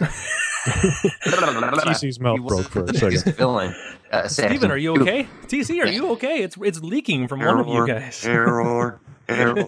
[0.67, 3.37] TC's mouth broke for a second.
[3.37, 3.75] villain.
[4.11, 5.29] Uh, Steven, are you okay?
[5.47, 6.43] TC, are you okay?
[6.43, 8.25] It's it's leaking from one of you guys.
[8.27, 9.65] Error, error.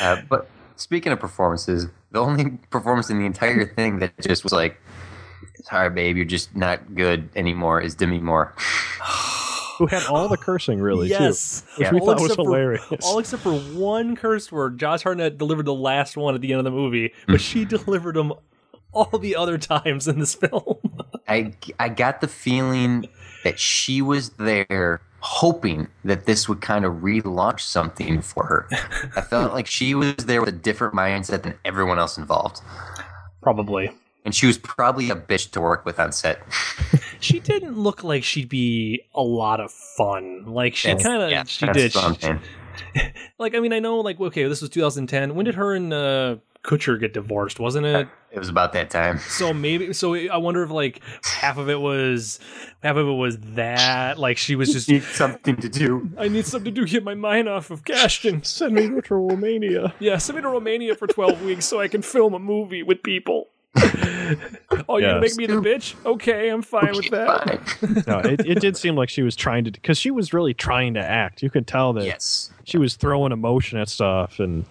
[0.00, 4.52] uh, but speaking of performances, the only performance in the entire thing that just was
[4.52, 4.80] like,
[5.64, 8.54] "Sorry, babe, you're just not good anymore," is Demi Moore.
[9.78, 11.60] Who had all the cursing really yes.
[11.60, 11.92] too, which Yeah.
[11.92, 13.04] we All thought was except for- hilarious.
[13.04, 14.78] All except for one curse word.
[14.78, 17.38] Josh Hartnett delivered the last one at the end of the movie, but hmm.
[17.38, 18.32] she delivered them
[18.92, 20.76] all the other times in this film.
[21.28, 23.06] I I got the feeling
[23.44, 28.68] that she was there hoping that this would kind of relaunch something for her.
[29.16, 32.60] I felt like she was there with a different mindset than everyone else involved.
[33.40, 33.92] Probably.
[34.24, 36.42] And she was probably a bitch to work with on set.
[37.22, 40.44] She didn't look like she'd be a lot of fun.
[40.46, 41.94] Like she kind of yeah, she did.
[41.94, 42.32] what She-
[43.38, 45.34] like I mean, I know like okay, this was 2010.
[45.34, 47.60] When did her and uh, Kutcher get divorced?
[47.60, 48.08] Wasn't it?
[48.30, 49.18] It was about that time.
[49.18, 52.40] So maybe so I wonder if like half of it was
[52.82, 56.10] half of it was that like she was just Need something to do.
[56.18, 56.86] I need something to do.
[56.86, 58.42] get my mind off of Ashton.
[58.42, 59.94] Send me to Romania.
[59.98, 63.02] Yeah, send me to Romania for 12 weeks so I can film a movie with
[63.02, 63.48] people.
[64.88, 65.94] oh, you're gonna make me the bitch?
[66.04, 67.68] Okay, I'm fine with that.
[67.68, 68.02] Fine.
[68.06, 70.94] No, it, it did seem like she was trying to, because she was really trying
[70.94, 71.42] to act.
[71.42, 72.50] You could tell that Yes.
[72.64, 74.64] she was throwing emotion at stuff, and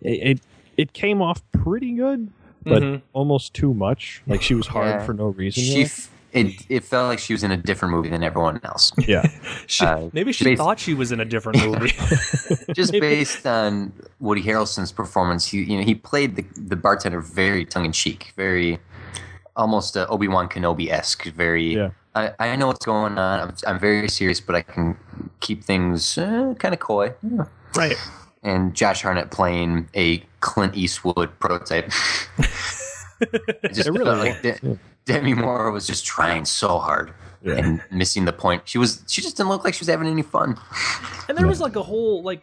[0.00, 0.40] it it,
[0.76, 2.30] it came off pretty good,
[2.64, 3.02] but Mhm.
[3.12, 4.22] almost too much.
[4.26, 5.04] Like she was hard Yeah.
[5.06, 5.62] for no reason.
[5.62, 5.84] She really.
[5.84, 8.92] f- it it felt like she was in a different movie than everyone else.
[9.08, 9.26] yeah,
[9.66, 11.92] She, Uh, maybe she based- thought she was in a different movie.
[12.74, 17.64] Just based on Woody Harrelson's performance, he you know he played the the bartender very
[17.64, 18.78] tongue in cheek, very
[19.56, 21.24] almost uh, Obi Wan Kenobi esque.
[21.32, 21.74] Very.
[21.74, 21.90] Yeah.
[22.14, 23.40] I, I know what's going on.
[23.40, 24.96] I'm, I'm very serious, but I can
[25.40, 27.12] keep things uh, kind of coy.
[27.22, 27.44] Yeah.
[27.76, 27.96] right.
[28.42, 31.90] And Josh Hartnett playing a Clint Eastwood prototype.
[33.20, 34.74] It just It really felt like was, De- yeah.
[35.06, 37.54] Demi Moore was just trying so hard Yeah.
[37.54, 38.62] and missing the point.
[38.66, 40.56] She was she just didn't look like she was having any fun.
[41.28, 42.42] And there was like a whole like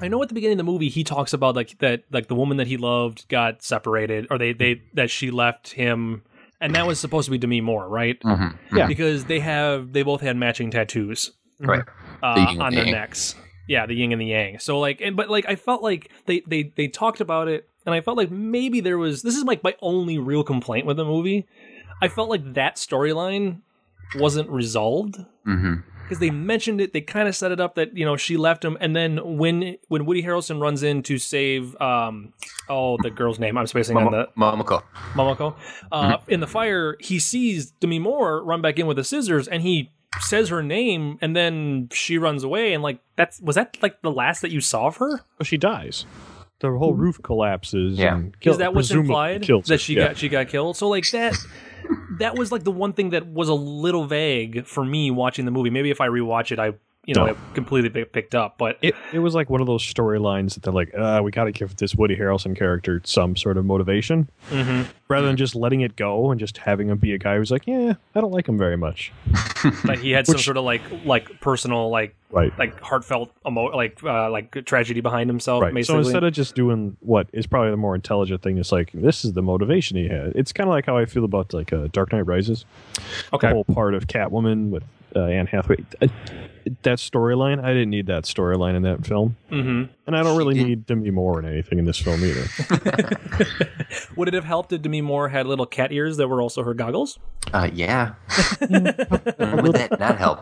[0.00, 2.34] I know at the beginning of the movie he talks about like that like the
[2.34, 6.22] woman that he loved got separated or they they that she left him
[6.60, 8.20] and that was supposed to be Demi Moore, right?
[8.22, 8.56] Mhm.
[8.74, 8.86] Yeah.
[8.86, 11.32] Because they have they both had matching tattoos.
[11.58, 11.82] Right.
[12.22, 12.92] uh, The on their yang.
[12.94, 13.34] necks.
[13.68, 14.58] Yeah, the yin and the yang.
[14.58, 17.94] So like, and but like, I felt like they they they talked about it, and
[17.94, 19.22] I felt like maybe there was.
[19.22, 21.46] This is like my only real complaint with the movie.
[22.02, 23.60] I felt like that storyline
[24.16, 26.92] wasn't resolved because they mentioned it.
[26.92, 29.76] They kind of set it up that you know she left him, and then when
[29.88, 32.32] when Woody Harrelson runs in to save um
[32.68, 34.82] oh the girl's name I'm spacing on the Momoko.
[35.14, 35.54] Momoko,
[35.92, 36.30] uh, Mm-hmm.
[36.30, 39.90] in the fire, he sees Demi Moore run back in with the scissors, and he
[40.20, 44.10] says her name, and then she runs away, and like that's was that like the
[44.10, 45.08] last that you saw of her?
[45.38, 46.06] Well, she dies.
[46.58, 47.96] The whole roof collapses.
[47.98, 48.16] Yeah.
[48.16, 50.08] and Is that what's presumably implied kills that she Yeah.
[50.08, 50.76] got she got killed?
[50.76, 51.34] So like that.
[52.18, 55.50] That was like the one thing that was a little vague for me watching the
[55.50, 55.70] movie.
[55.70, 56.74] Maybe if I rewatch it, I
[57.06, 57.32] you know No.
[57.32, 58.58] it completely picked up.
[58.58, 61.44] But It, it was like one of those storylines that they're like, uh, we got
[61.44, 64.86] to give this Woody Harrelson character some sort of motivation, Mhm.
[65.08, 67.66] rather than just letting it go and just having him be a guy who's like,
[67.66, 69.12] yeah, I don't like him very much.
[69.84, 72.56] but he had some Which- sort of like like personal like Right.
[72.60, 75.62] like heartfelt emo like uh, like tragedy behind himself.
[75.62, 75.74] Right.
[75.74, 76.04] Basically.
[76.04, 79.24] So instead of just doing what is probably the more intelligent thing, it's like this
[79.24, 80.32] is the motivation he had.
[80.36, 82.66] It's kind of like how I feel about like uh, Dark Knight Rises.
[83.32, 84.84] okay, The whole part of Catwoman with
[85.16, 85.78] uh, Anne Hathaway.
[86.00, 86.06] Uh,
[86.82, 87.62] that storyline.
[87.62, 91.10] I didn't need that storyline in that film, hmm and I don't really need Demi
[91.12, 92.44] Moore in anything in this film either.
[94.16, 96.74] Would it have helped if Demi Moore had little cat ears that were also her
[96.74, 97.18] goggles?
[97.52, 98.14] Uh, yeah.
[98.60, 98.84] Would
[99.76, 100.40] that not help?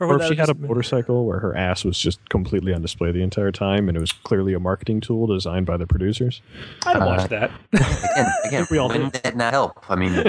[0.00, 3.12] or would if she had a motorcycle where her ass was just completely on display
[3.12, 6.40] the entire time, and it was clearly a marketing tool designed by the producers.
[6.86, 7.50] I'd Uh, watch that.
[7.72, 9.78] Again, again We all wouldn't that not help?
[9.90, 10.22] I mean, uh,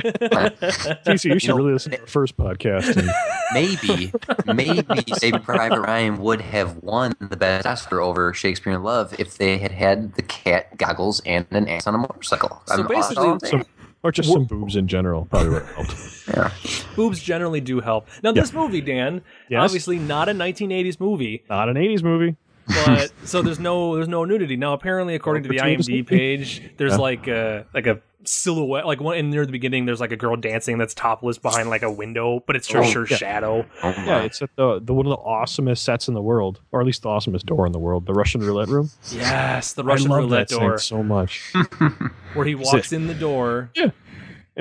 [1.06, 2.98] TC, you should know, really listen to our first podcast.
[2.98, 3.10] And
[3.54, 4.12] maybe,
[4.46, 9.38] maybe Saving Private Ryan would have won the best Oscar over Shakespeare in Love if
[9.38, 12.62] they had had the cat goggles and an ass on a motorcycle.
[12.66, 13.66] So I'm- basically- all saying.
[14.04, 16.28] or just some boobs in general probably would have helped.
[16.28, 16.52] yeah.
[16.96, 18.08] Boobs generally do help.
[18.24, 19.64] Now, this movie, Dan, Yes?
[19.64, 22.36] obviously not a 1980s movie, Not an '80s movie.
[22.68, 24.56] But so there's no there's no nudity.
[24.58, 25.58] Now, apparently, according to the?
[25.58, 26.98] IMDb page, there's Yeah.
[26.98, 29.86] like a like a silhouette, like one in near the beginning.
[29.86, 33.00] There's like a girl dancing that's topless behind like a window, but it's just Oh,
[33.02, 33.16] her yeah.
[33.18, 33.66] shadow.
[33.84, 36.82] Oh Yeah, it's at the the one of the awesomest sets in the world, or
[36.82, 38.90] at least the awesomest door in the world, the Russian roulette room.
[39.12, 41.54] Yes, the Russian I love roulette that door, so much.
[42.34, 43.70] where he walks in the door.
[43.76, 43.94] And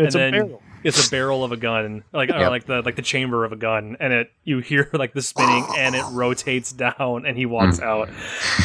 [0.06, 0.62] it's and a then barrel.
[0.84, 2.50] It's a barrel of a gun, like or Yep.
[2.50, 5.64] like the like the chamber of a gun, and it you hear like the spinning,
[5.76, 8.08] and it rotates down, and he walks out.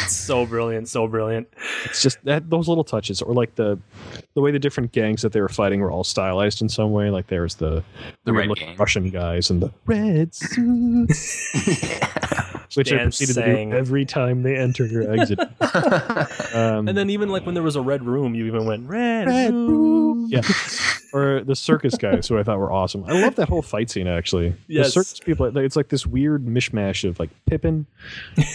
[0.04, 1.48] It's so brilliant, so brilliant.
[1.86, 3.80] It's just that those little touches, or like the
[4.36, 7.10] the way the different gangs that they were fighting were all stylized in some way.
[7.10, 7.84] Like there's the
[8.26, 8.78] The red weird-looking gang.
[8.78, 11.54] Russian guys and the red suits,
[12.76, 15.40] which they Dan proceeded to do every time they enter or exit.
[16.54, 19.28] Um, And then even like when there was a red room, you even went red,
[19.28, 20.28] Red room.
[20.30, 20.42] yeah,
[21.14, 23.04] or the circus guys, who I thought were awesome.
[23.06, 24.08] I love that whole fight scene.
[24.08, 24.88] Actually, Yes.
[24.88, 25.58] the circus people.
[25.58, 27.86] It's like this weird mishmash of like Pippin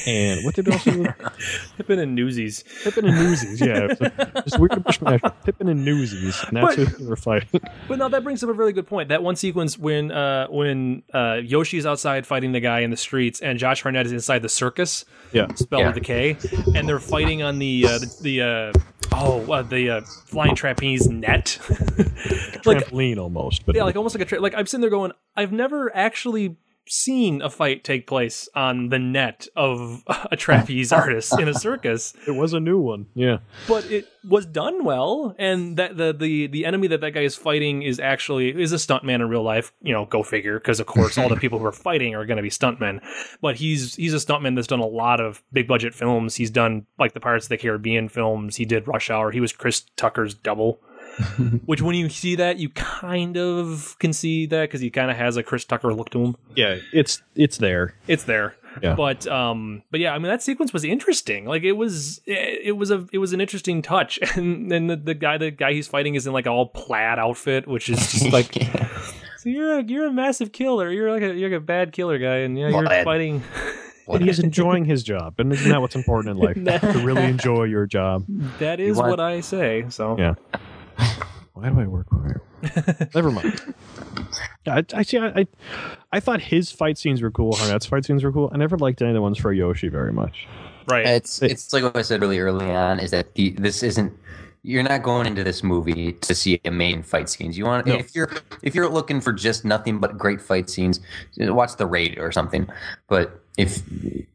[0.06, 1.06] and what did they also do?
[1.76, 2.64] Pippin and Newsies.
[2.84, 3.60] Pippin and Newsies.
[3.60, 3.98] Yeah, it's
[4.44, 5.22] this weird mishmash.
[5.22, 7.60] of Pippin and Newsies, and that's But- who they were fighting.
[7.88, 9.08] But no, that brings up a really good point.
[9.08, 13.40] That one sequence when uh, when uh, Yoshi's outside fighting the guy in the streets,
[13.40, 15.88] and Josh Hartnett is inside the circus, Yeah, spelled Yeah.
[15.88, 16.36] with a K,
[16.74, 18.72] and they're fighting on the uh, the, the uh,
[19.16, 21.58] oh uh, the uh, flying trapeze net.
[22.64, 25.12] like trampoline almost, but yeah, like almost like a tra- like I'm sitting there going,
[25.34, 26.56] I've never actually
[26.88, 32.14] seen a fight take place on the net of a trapeze artist in a circus,
[32.26, 33.06] it was a new one.
[33.14, 37.22] Yeah, but it was done well, and that the the the enemy that that guy
[37.22, 39.72] is fighting is actually is a stuntman in real life.
[39.82, 42.36] You know, go figure, because of course all the people who are fighting are going
[42.36, 43.00] to be stuntmen.
[43.40, 46.34] But he's he's a stuntman that's done a lot of big budget films.
[46.34, 48.56] He's done like the Pirates of the Caribbean films.
[48.56, 49.30] He did Rush Hour.
[49.30, 50.80] He was Chris Tucker's double.
[51.66, 55.16] Which, when you see that, you kind of can see that because he kind of
[55.16, 56.36] has a Chris Tucker look to him.
[56.54, 57.94] yeah, it's it's there.
[58.06, 58.54] It's there.
[58.82, 58.94] Yeah.
[58.94, 61.46] But um but yeah, I mean that sequence was interesting.
[61.46, 64.18] Like it was it, it was a it was an interesting touch.
[64.36, 67.66] And then the, the guy the guy he's fighting is in like all plaid outfit,
[67.66, 68.52] which is just like
[69.38, 70.90] so you're a you're a massive killer.
[70.90, 73.04] You're like a you're like a bad killer guy and yeah, you're Plaid.
[73.04, 73.42] fighting
[74.08, 76.82] And he's enjoying his job, and isn't that what's important in life?
[76.92, 78.24] to really enjoy your job.
[78.58, 79.86] that is what I say.
[79.88, 80.34] So Yeah.
[81.54, 82.42] Why do I work where?
[83.14, 83.74] Never mind.
[84.66, 85.18] I, I see.
[85.18, 85.46] I, I
[86.12, 87.54] I thought his fight scenes were cool.
[87.56, 88.50] Hartnett's fight scenes were cool.
[88.52, 90.46] I never liked any of the ones for Yoshi very much.
[90.88, 91.06] right.
[91.06, 94.12] It's it's like what I said really early on is that the, this isn't
[94.62, 97.56] you're not going into this movie to see a main fight scenes.
[97.56, 97.94] You want No.
[97.94, 98.30] if you're
[98.62, 101.00] if you're looking for just nothing but great fight scenes,
[101.38, 102.68] watch The Raid or something.
[103.08, 103.80] But if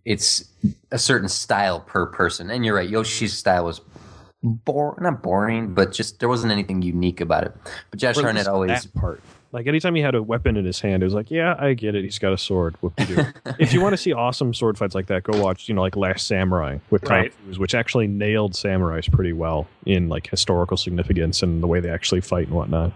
[0.06, 0.46] it's
[0.92, 3.82] a certain style per person, and you're right, Yoshi's style was
[4.44, 7.56] bore not boring, but just there wasn't anything unique about it.
[7.90, 9.22] But Josh Or Hartnett always part.
[9.54, 11.94] Like anytime he had a weapon in his hand, it was like, yeah, I get
[11.94, 12.06] it.
[12.06, 12.76] He's got a sword.
[13.60, 15.98] If you want to see awesome sword fights like that, go watch, you know, like
[15.98, 17.34] Last Samurai with Tom Right.
[17.44, 21.90] Cruise, which actually nailed samurais pretty well in like historical significance and the way they
[21.90, 22.94] actually fight and whatnot.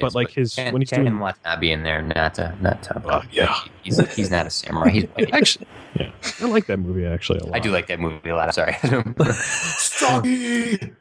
[0.00, 3.00] But like his Ken, when he's Ken doing, Watanabe in there, not uh, not uh,
[3.08, 4.90] Uh, yeah, he's he's not a samurai.
[4.90, 7.54] He's actually, yeah, I like that movie actually a lot.
[7.56, 8.54] I do like that movie a lot.
[8.54, 8.76] Sorry.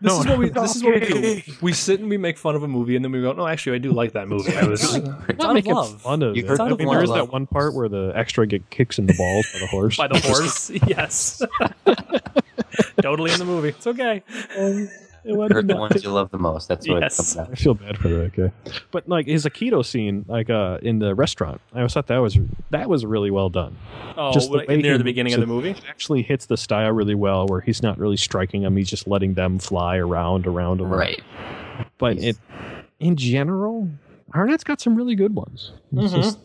[0.01, 1.41] This is what we this is what we do.
[1.61, 3.75] We sit and we make fun of a movie and then we go, No, actually
[3.75, 4.55] I do like that movie.
[4.55, 6.01] I was it's not out of making love.
[6.01, 6.47] fun of You it.
[6.49, 9.05] heard I mean, one there is that one part where the extra get kicks in
[9.07, 9.97] the balls by the horse.
[9.97, 10.69] By the horse.
[10.87, 11.41] yes.
[13.01, 13.69] totally in the movie.
[13.69, 14.23] It's okay.
[15.25, 16.67] It wasn't Hurt the that- ones you love the most.
[16.67, 17.13] That's what Yes.
[17.13, 18.51] it comes down I feel bad for that guy.
[18.91, 22.37] But like his Aikido scene, like uh, in the restaurant, I always thought that was
[22.71, 23.75] that was really well done.
[24.17, 25.71] Oh, Just the like, way near the beginning of the movie.
[25.71, 29.07] It actually hits the style really well, where he's not really striking them; he's just
[29.07, 30.91] letting them fly around, around, around.
[30.91, 31.21] Right.
[31.97, 32.41] But He's- it,
[32.99, 33.89] in general,
[34.33, 35.71] Hartnett's got some really good ones.
[35.91, 36.21] It's Mhm.
[36.21, 36.37] just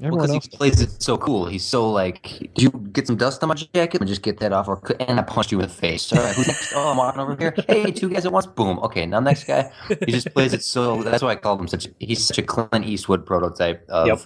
[0.00, 1.46] Well, because he plays it so cool.
[1.46, 4.00] He's so like, did you get some dust on my jacket?
[4.00, 6.12] And just get that off, or and I punched you in the face.
[6.12, 6.72] All right, who's next?
[6.74, 7.54] Oh, I'm walking over here.
[7.68, 8.46] Hey, two guys at once.
[8.46, 8.78] Boom.
[8.80, 9.70] Okay, now next guy.
[10.04, 11.02] He just plays it so.
[11.02, 11.88] That's why I call him such.
[11.98, 14.20] He's such a Clint Eastwood prototype of Yep.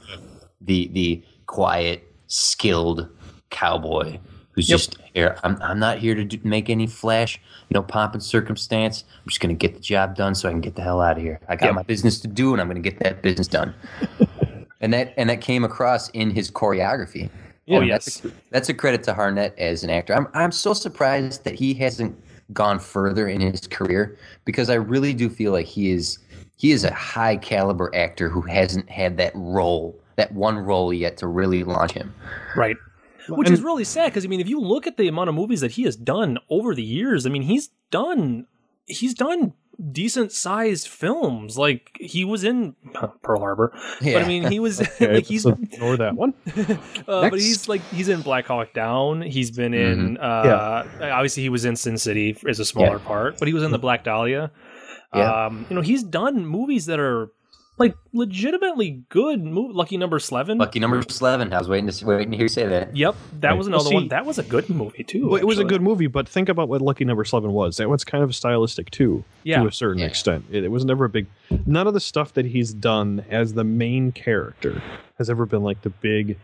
[0.60, 3.08] the the quiet, skilled
[3.50, 4.18] cowboy
[4.60, 4.78] who's Yep.
[4.78, 5.36] just here.
[5.42, 7.40] I'm, I'm not here to do, make any flash,
[7.70, 9.04] no pomp and circumstance.
[9.22, 11.16] I'm just going to get the job done so I can get the hell out
[11.16, 11.40] of here.
[11.48, 11.74] I got Yep.
[11.76, 13.74] my business to do, and I'm going to get that business done.
[14.80, 17.30] and that and that came across in his choreography.
[17.70, 18.04] Oh, yes.
[18.04, 20.14] that's a, that's a credit to Hartnett as an actor.
[20.14, 22.16] I'm I'm so surprised that he hasn't
[22.52, 26.18] gone further in his career because I really do feel like he is
[26.56, 31.16] he is a high caliber actor who hasn't had that role, that one role yet
[31.18, 32.12] to really launch him.
[32.56, 32.76] Right.
[33.38, 35.60] Which is really sad because I mean, if you look at the amount of movies
[35.60, 38.46] that he has done over the years, I mean, he's done
[38.86, 39.52] he's done
[39.92, 41.56] decent sized films.
[41.56, 42.74] Like he was in
[43.22, 46.34] Pearl Harbor, but I mean, he was Okay, like he's ignore that one.
[47.08, 49.22] uh, but he's like he's in Black Hawk Down.
[49.22, 51.02] He's been in Mm-hmm.
[51.02, 53.70] uh, obviously he was in Sin City as a smaller part, but he was in
[53.70, 54.50] the Black Dahlia.
[55.14, 55.46] Yeah.
[55.46, 57.32] Um, you know, he's done movies that are
[57.80, 59.42] like legitimately good.
[59.42, 60.58] Mo- Lucky Number Slevin.
[60.58, 61.52] Lucky number Slevin.
[61.52, 62.96] I was waiting to waiting to hear you say that.
[62.96, 63.58] Yep, that Right.
[63.58, 64.08] was Well, another one.
[64.08, 65.28] That was a good movie too.
[65.30, 67.78] Well, it was a good movie, but think about what Lucky Number Slevin was.
[67.78, 69.62] That was kind of stylistic too, Yeah.
[69.62, 70.06] to a certain Yeah.
[70.06, 70.44] extent.
[70.50, 71.26] It, it was never a big.
[71.66, 74.80] None of the stuff that he's done as the main character
[75.18, 76.36] has ever been like the big.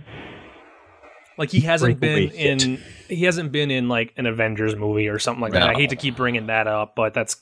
[1.38, 2.62] Like he hasn't breakaway been hit.
[2.62, 5.62] in he hasn't been in like an Avengers movie or something like that.
[5.64, 7.36] I hate to keep bringing that up, but that's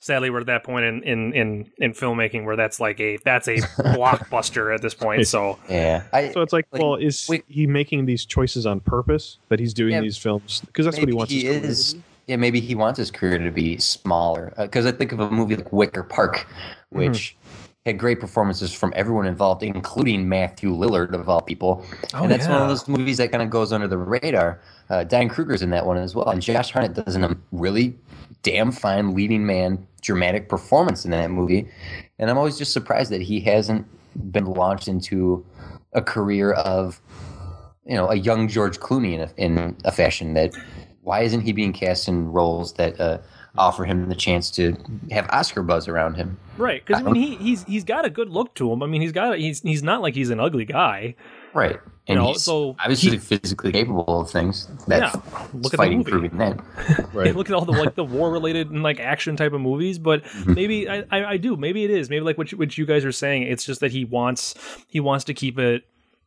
[0.00, 3.48] sadly we're at that point in in in, in filmmaking where that's like a that's
[3.48, 3.56] a
[4.02, 5.26] blockbuster at this point.
[5.26, 6.02] So Yeah.
[6.12, 9.60] I, So it's like, Like, well, is wait- he making these choices on purpose that
[9.60, 11.32] he's doing Yeah, these films because that's what he wants.
[11.32, 11.94] he his career to is.
[11.94, 12.02] be?
[12.26, 14.52] Yeah, maybe he wants his career to be smaller.
[14.58, 16.38] Uh, because I think of a movie like Wicker Park,
[16.92, 16.98] mm-hmm.
[16.98, 17.36] which
[17.88, 21.84] had great performances from everyone involved, including Matthew Lillard of all people.
[22.14, 24.60] Oh, and that's one of those movies that kind of goes under the radar.
[24.88, 27.98] Uh, Diane Kruger's in that one as well, and Josh Hartnett does a really
[28.42, 31.68] damn fine leading man dramatic performance in that movie.
[32.18, 33.86] And I'm always just surprised that he hasn't
[34.32, 35.44] been launched into
[35.92, 37.00] a career of
[37.88, 40.54] you know, a young George Clooney in a, in a fashion that
[41.02, 43.18] why isn't he being cast in roles that uh,
[43.56, 44.76] offer him the chance to
[45.10, 46.36] have Oscar buzz around him?
[46.58, 48.82] right, because I mean he he's he's got a good look to him.
[48.82, 51.14] I mean he's got he's he's not like he's an ugly guy.
[51.54, 51.78] Right.
[52.06, 54.66] And You know, he's so obviously he- physically capable of things.
[54.86, 55.22] That's Yeah,
[55.54, 56.10] look at the movie.
[56.10, 56.58] proving that.
[57.14, 57.34] Right.
[57.36, 60.24] look at all the like the war related and like action type of movies but
[60.24, 60.54] Mm-hmm.
[60.54, 63.04] maybe I, I i do maybe it is maybe like what you, what you guys
[63.04, 64.54] are saying it's just that he wants
[64.88, 65.84] he wants to keep it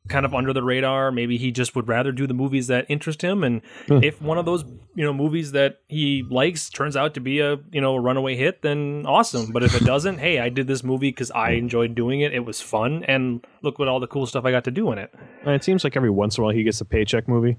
[0.08, 1.12] kind of under the radar.
[1.12, 3.44] Maybe he just would rather do the movies that interest him.
[3.44, 4.04] And hmm.
[4.04, 4.64] if one of those
[4.96, 8.36] you know movies that he likes turns out to be a you know a runaway
[8.36, 9.52] hit then awesome.
[9.52, 12.34] But if it doesn't hey i did this movie because i enjoyed doing it.
[12.34, 13.04] It was fun.
[13.06, 15.14] And look what all the cool stuff i got to do in it.
[15.46, 17.58] And it seems like every once in a while he gets a paycheck movie.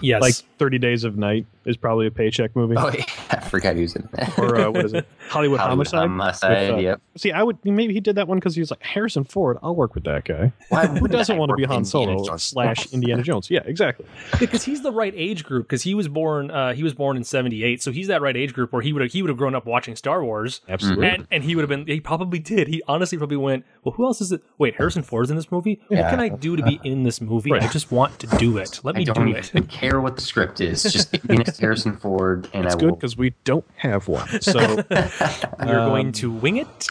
[0.00, 2.76] Yes Like Thirty Days of Night is probably a paycheck movie.
[2.78, 3.04] Oh, yeah.
[3.30, 4.38] I forgot he was in that.
[4.38, 5.06] Or uh, what is it?
[5.28, 6.08] Hollywood, Hollywood Homicide.
[6.08, 7.00] Homicide, With, uh, yep.
[7.16, 9.58] See, I would maybe he did that one because he was like Harrison Ford.
[9.62, 10.52] I'll work with that guy.
[10.68, 12.44] Why Who doesn't I want to be with Han Solo Jones?
[12.44, 13.50] slash Indiana Jones?
[13.50, 14.06] Yeah, exactly.
[14.38, 17.24] because he's the right age group because he was born uh, he was born in
[17.24, 19.54] 78 so he's that right age group where he would have he would have grown
[19.54, 21.08] up watching star wars Absolutely.
[21.08, 24.04] and, and he would have been he probably did he honestly probably went well who
[24.04, 26.80] else is it wait harrison ford's in this movie what can i do to be
[26.84, 29.62] in this movie i just want to do it let I me don't do even
[29.62, 30.82] it care what the script is.
[30.82, 32.96] Just give me Harrison Ford, and It's I good will.
[32.96, 34.26] because we don't have one.
[34.40, 36.88] So we're going um, to wing it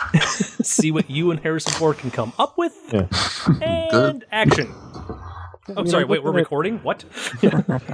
[0.63, 3.07] see what you and harrison ford can come up with yeah.
[3.61, 4.73] and action
[5.70, 7.03] oh mean, sorry I'm wait we're at- recording what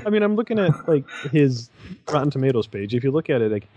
[0.05, 1.69] I mean, I'm looking at like his
[2.11, 2.93] Rotten Tomatoes page.
[2.93, 3.67] If you look at it, like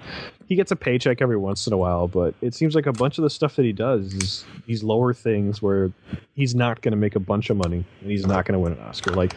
[0.47, 3.19] he gets a paycheck every once in a while, but it seems like a bunch
[3.19, 5.93] of the stuff that he does is these lower things where
[6.35, 8.73] he's not going to make a bunch of money and he's not going to win
[8.73, 9.13] an Oscar.
[9.13, 9.35] Like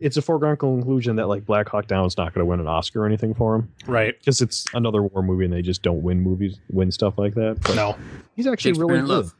[0.00, 2.66] it's a foregone conclusion that like Black Hawk Down is not going to win an
[2.68, 6.02] Oscar or anything for him right because it's another war movie and they just don't
[6.02, 7.58] win movies, win stuff like that.
[7.62, 7.96] But no
[8.36, 9.12] he's actually Shakespeare really in good.
[9.12, 9.34] Love.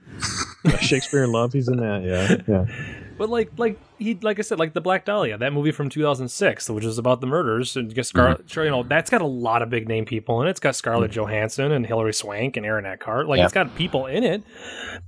[0.65, 2.03] Yeah, Shakespeare in Love, he's in that.
[2.03, 2.95] Yeah, yeah.
[3.19, 6.71] But like, like he, like I said, like the Black Dahlia, that movie from 2006,
[6.71, 8.61] which is about the murders, and gets Scarlett, Mm-hmm.
[8.61, 10.51] you know, that's got a lot of big name people in it.
[10.53, 13.27] It's got Scarlett Johansson and Hilary Swank and Aaron Eckhart.
[13.27, 13.45] Like, Yeah.
[13.47, 14.45] it's got people in it.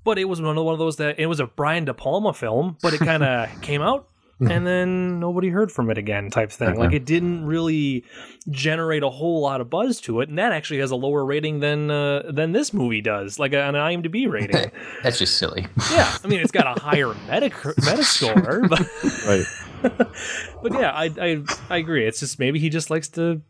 [0.03, 2.33] But it was one of one of those that it was a Brian De Palma
[2.35, 4.09] film, but it kind of came out.
[4.51, 6.77] And then nobody heard from it again, type thing.
[6.79, 8.05] Like it didn't really
[8.49, 11.61] generate a whole lot of buzz to it, and that actually has a lower rating
[11.61, 14.71] than uh, than this movie does, like an IMDb rating.
[15.03, 15.67] That's just silly.
[15.91, 18.81] yeah, I mean it's got a higher meta Metascore, but
[19.27, 19.45] Right.
[20.63, 22.07] but yeah, I, I I agree.
[22.07, 23.41] It's just maybe he just likes to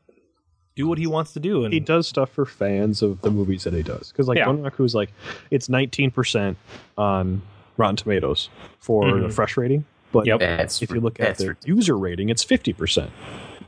[0.77, 3.65] do what he wants to do, and he does stuff for fans of the movies
[3.65, 4.11] that he does.
[4.11, 4.47] Because like Yeah.
[4.47, 5.13] Bunraku is like
[5.51, 6.57] it's 19%
[6.99, 7.43] on
[7.77, 9.33] Rotten Tomatoes for the Mhm.
[9.33, 10.41] fresh rating, but Yep.
[10.41, 11.77] That's if you look at that's the ridiculous.
[11.79, 13.11] user rating, it's 50%.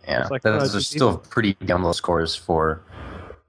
[0.09, 2.83] Yeah, It's like, those uh, are still pretty dumb low scores for,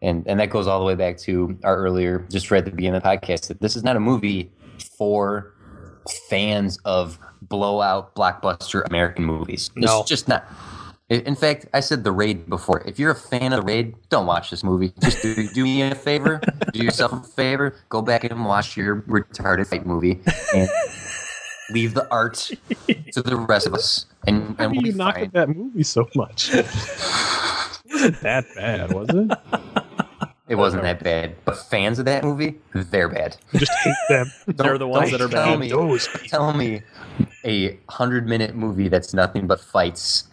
[0.04, 2.72] and and that goes all the way back to our earlier, just right at the
[2.72, 4.52] beginning of the podcast, that this is not a movie
[4.98, 5.54] for
[6.30, 9.72] fans of blowout blockbuster American movies.
[9.76, 10.04] It's No.
[10.06, 10.46] just not.
[11.10, 12.82] In in fact, I said the raid before.
[12.86, 14.94] If you're a fan of the raid, don't watch this movie.
[15.02, 16.40] Just do, do me a favor,
[16.72, 20.22] do yourself a favor, go back and watch your retarded fight movie,
[20.56, 20.70] and
[21.72, 22.52] leave the art
[23.12, 24.06] to the rest of us.
[24.28, 26.50] And, Why and are we'll you be knocking that movie so much?
[26.54, 26.66] it
[27.92, 29.32] wasn't that bad, was it?
[30.50, 33.38] It wasn't that bad, but fans of that movie, they're bad.
[33.56, 34.30] Just hate them.
[34.46, 35.60] They're the ones that are tell bad.
[35.60, 36.82] Me, Those tell me
[37.46, 40.26] a hundred minute movie that's nothing but fights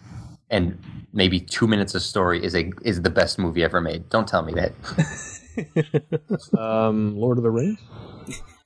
[0.49, 0.77] and
[1.13, 4.09] maybe two minutes of story is a is the best movie ever made.
[4.09, 4.73] Don't tell me that.
[6.59, 7.79] Um, Lord of the Rings.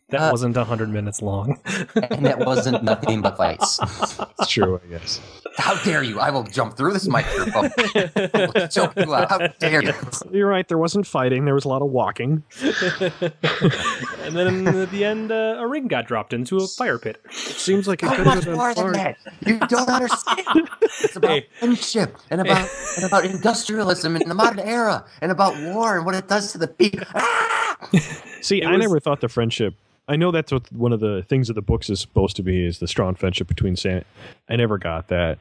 [0.09, 1.59] That Uh, wasn't 100 minutes long.
[2.11, 3.79] And that wasn't nothing but fights.
[4.39, 5.19] It's true, I guess.
[5.57, 6.19] How dare you?
[6.19, 7.71] I will jump through this microphone.
[7.75, 9.29] I will choke you out.
[9.29, 9.93] How dare you?
[10.31, 10.67] You're right.
[10.67, 11.45] There wasn't fighting.
[11.45, 12.43] There was a lot of walking.
[12.61, 17.21] and then at the end, uh, a ring got dropped into a fire pit.
[17.25, 18.93] It seems like it How could much have been more than far.
[18.93, 19.17] that?
[19.45, 20.69] You don't understand.
[20.81, 21.47] It's about Hey.
[21.59, 26.13] friendship and about and about industrialism in the modern era and about war and what
[26.15, 27.07] it does to the people.
[27.15, 27.77] Ah!
[28.41, 29.73] See, It I was- never thought the friendship.
[30.07, 32.65] I know that's what one of the things of the books is supposed to be
[32.65, 34.03] is the strong friendship between Sam.
[34.49, 35.39] I never got that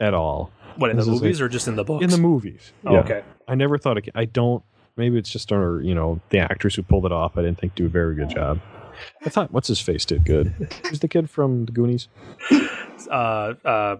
[0.00, 2.02] at all What, in the This is movies or just in the books?
[2.04, 2.72] in the movies.
[2.84, 3.00] Oh, Yeah.
[3.00, 3.22] okay.
[3.46, 3.98] I never thought.
[3.98, 4.62] It, I don't.
[4.96, 7.36] Maybe it's just our, you know, the actors who pulled it off.
[7.36, 8.60] I didn't think do a very good job.
[9.24, 10.48] I thought what's his face did good.
[10.88, 12.08] Who's the kid from the Goonies?
[13.10, 13.96] Uh, uh,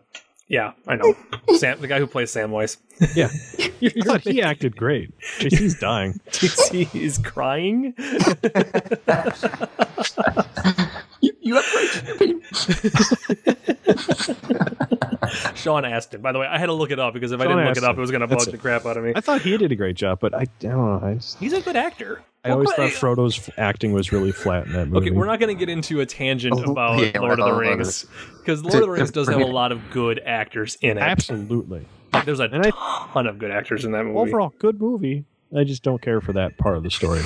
[0.49, 1.15] yeah, I know.
[1.57, 2.77] Sam, the guy who plays Samwise.
[3.15, 3.29] Yeah,
[3.83, 5.11] I thought he acted great.
[5.39, 6.21] Jeez, he's dying.
[6.71, 7.95] he is crying.
[11.25, 11.65] You, you have
[12.19, 12.43] great
[15.55, 16.21] Sean Astin.
[16.21, 17.79] By the way, I had to look it up because if I didn't look it
[17.79, 17.85] Astin.
[17.85, 18.57] up, it was going to That's bug it.
[18.57, 19.13] the crap out of me.
[19.17, 21.07] I thought he did a great job, but I, I don't know.
[21.09, 22.23] I, just, He's a good actor.
[22.45, 25.09] I always Well, thought Frodo's f- acting was really flat in that movie.
[25.09, 27.55] Okay, we're not going to get into a tangent Oh, about yeah, Lord of the
[27.55, 28.05] Rings
[28.39, 31.01] because Lord of the Rings does have a lot of good actors in it.
[31.01, 31.87] absolutely.
[32.27, 32.71] There's a And I-
[33.13, 34.19] ton of good actors in that movie.
[34.19, 35.25] Overall, good movie.
[35.57, 37.23] I just don't care for that part of the story.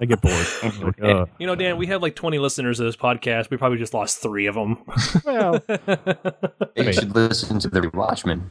[0.00, 0.46] I get bored.
[0.82, 3.50] Like, uh, You know, Dan, we have like 20 listeners to this podcast.
[3.50, 4.78] We probably just lost three of them.
[5.24, 5.62] well,
[6.76, 8.50] You should listen to the Watchmen.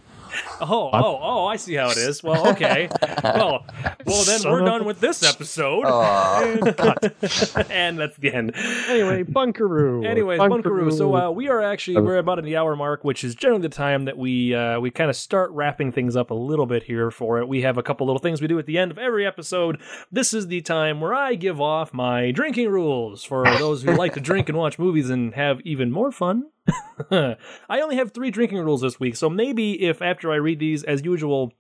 [0.62, 1.46] Oh, oh, oh!
[1.46, 2.22] I see how it is.
[2.24, 2.90] Well, okay.
[3.22, 3.66] Well,
[4.06, 6.42] well, then Son we're done a- with this episode, Oh,
[7.70, 8.56] and that's the end.
[8.56, 10.06] anyway, Bunkaroo.
[10.06, 10.92] Anyways, Bunkaroo.
[10.96, 13.70] So uh, we are actually we're about at the hour mark, which is generally the
[13.70, 17.12] time that we uh, we kind of start wrapping things up a little bit here
[17.12, 17.48] for it.
[17.48, 19.80] We have a couple little things we do at the end of every episode.
[20.12, 24.14] This is the time where I give off my drinking rules for those who like
[24.14, 26.46] to drink and watch movies and have even more fun.
[27.70, 30.84] I only have three drinking rules this week, so maybe if after I read these,
[30.84, 31.54] as usual.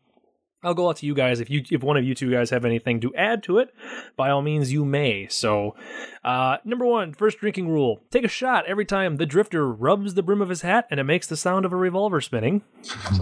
[0.61, 2.65] I'll go out to you guys if you if one of you two guys have
[2.65, 3.73] anything to add to it.
[4.17, 5.25] By all means, you may.
[5.29, 5.73] So,
[6.21, 10.21] uh, number one, first drinking rule: take a shot every time the drifter rubs the
[10.21, 12.63] brim of his hat, and it makes the sound of a revolver spinning.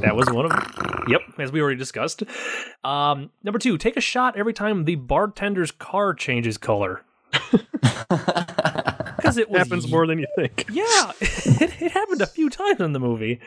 [0.02, 0.52] That was one of.
[1.08, 2.24] Yep, as we already discussed.
[2.84, 7.04] Um, number two, take a shot every time the bartender's car changes color.
[9.38, 10.66] Because it was happens more than you think.
[10.72, 13.40] yeah, it, it happened a few times in the movie.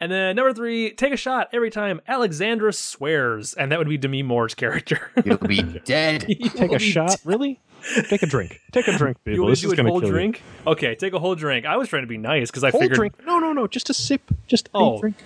[0.00, 3.96] And then number three, take a shot every time Alexandra swears, and that would be
[3.98, 5.10] Demi Moore's character.
[5.24, 6.26] you'll be dead.
[6.54, 7.60] Take a shot, really?
[8.08, 8.60] Take a drink.
[8.72, 9.44] Take a drink, You people.
[9.44, 10.42] want This to is do a going to whole kill drink?
[10.66, 11.64] Okay, take a whole drink.
[11.64, 12.72] I was trying to be nice because I you.
[12.72, 12.96] Whole figured.
[12.96, 13.14] drink?
[13.26, 13.66] No, no, no.
[13.68, 14.22] Just a sip.
[14.48, 15.16] Just Oh, a drink.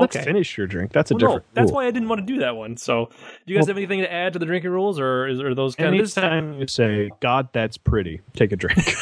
[0.00, 0.92] Let's finish your drink.
[0.92, 1.54] That's a Well, no, different.
[1.54, 1.74] that's rule.
[1.76, 2.76] why I didn't want to do that one.
[2.76, 3.12] So, do
[3.52, 5.74] you guys Well- have anything to add to the drinking rules, or is are those
[5.74, 8.78] kind of Anytime you say "God, that's pretty," take a drink.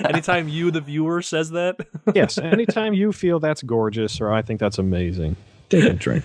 [0.04, 1.76] anytime you, the viewer, says that?
[2.14, 2.38] yes.
[2.38, 5.36] Anytime you feel that's gorgeous or I think that's amazing,
[5.68, 6.24] take a drink.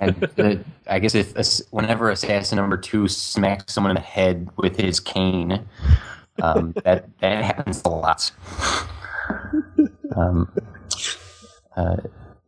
[0.00, 0.54] And uh,
[0.88, 5.00] I guess if ass- whenever assassin number two smacks someone in the head with his
[5.00, 5.66] cane,
[6.42, 8.30] um, that that happens a lot.
[10.16, 10.50] Um,
[11.76, 11.96] uh,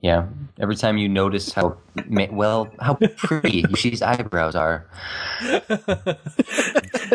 [0.03, 0.26] yeah.
[0.61, 1.78] Every time you notice how
[2.30, 4.86] well how pretty Yoshi's eyebrows are,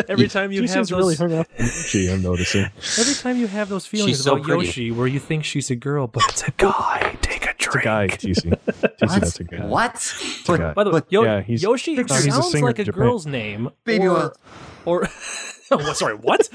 [0.08, 1.46] Every time you she have seems really those, hung up.
[1.58, 2.66] on Yoshi, I'm noticing.
[2.98, 4.66] every time you have those feelings She's so about pretty.
[4.66, 7.16] Yoshi, where you think she's a girl, but it's a guy.
[7.22, 7.76] Take a drink.
[7.76, 8.58] It's a Guy, TC.
[8.98, 9.66] TC, that's a guy.
[9.66, 10.14] What?
[10.48, 10.72] a guy.
[10.74, 13.02] By the way, Yo- Yeah, he's- Yoshi no, he's a sounds singer like a Japan.
[13.02, 13.70] girl's name.
[13.84, 14.32] Baby or, oil.
[14.84, 15.08] or
[15.70, 16.48] oh, sorry, what?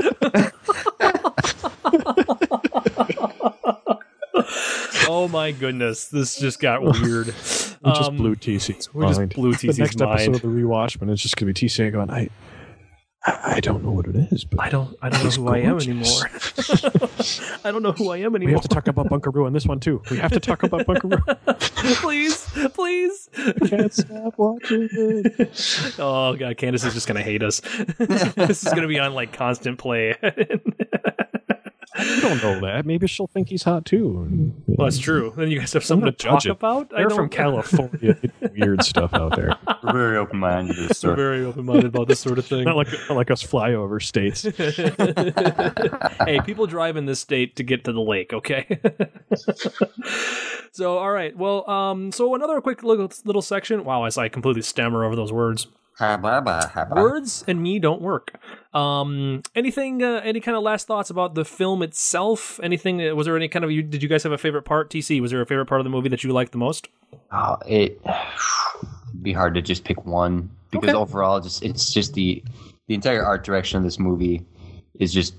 [5.07, 7.27] oh my goodness, this just got weird.
[7.27, 9.33] We just Um, blew TC's we just mind.
[9.33, 10.11] blew The TC's next mind.
[10.13, 12.29] episode of the Rewatchman is just going to be TC going, I,
[13.25, 15.47] I I don't know what it is, but I don't, I don't know He's who
[15.47, 16.29] I am anymore.
[17.63, 18.47] I don't know who I am anymore.
[18.47, 20.01] we have to talk about Bunkaroo on this one too.
[20.11, 21.21] We have to talk about Bunkaroo.
[22.01, 23.29] please, please.
[23.69, 25.95] Can't stop watching it.
[25.99, 27.61] Oh god, Candace is just gonna hate us.
[27.97, 30.15] this is gonna be on like constant play.
[31.99, 32.85] You don't know that.
[32.85, 34.25] Maybe she'll think he's hot too.
[34.29, 35.33] and- Well, that's true.
[35.37, 36.51] Then you guys have something to not talk judging.
[36.51, 36.91] about.
[36.93, 38.17] I They're don't- from California.
[38.57, 39.55] Weird stuff out there.
[39.83, 42.63] We're very open minded to We're very open minded about this sort of thing.
[42.63, 44.43] Not like not like us flyover states.
[46.25, 48.79] hey, people drive in this state to get to the lake, okay?
[50.71, 51.35] so, all right.
[51.37, 53.83] Well, um, so another quick little, little section.
[53.83, 55.67] Wow, as I completely stammer over those words.
[55.99, 58.33] Words and me don't work.
[58.73, 60.01] Um, anything?
[60.01, 62.59] Uh, any kind of last thoughts about the film itself?
[62.63, 63.05] Anything?
[63.07, 63.71] uh, Was there any kind of?
[63.71, 64.89] You, did you guys have a favorite part?
[64.89, 66.87] TC, was there a favorite part of the movie that you liked the most?
[67.31, 70.97] Oh, it would be hard to just pick one because Okay.
[70.97, 72.43] overall, just it's just the
[72.87, 74.45] the entire art direction of this movie
[74.99, 75.35] is just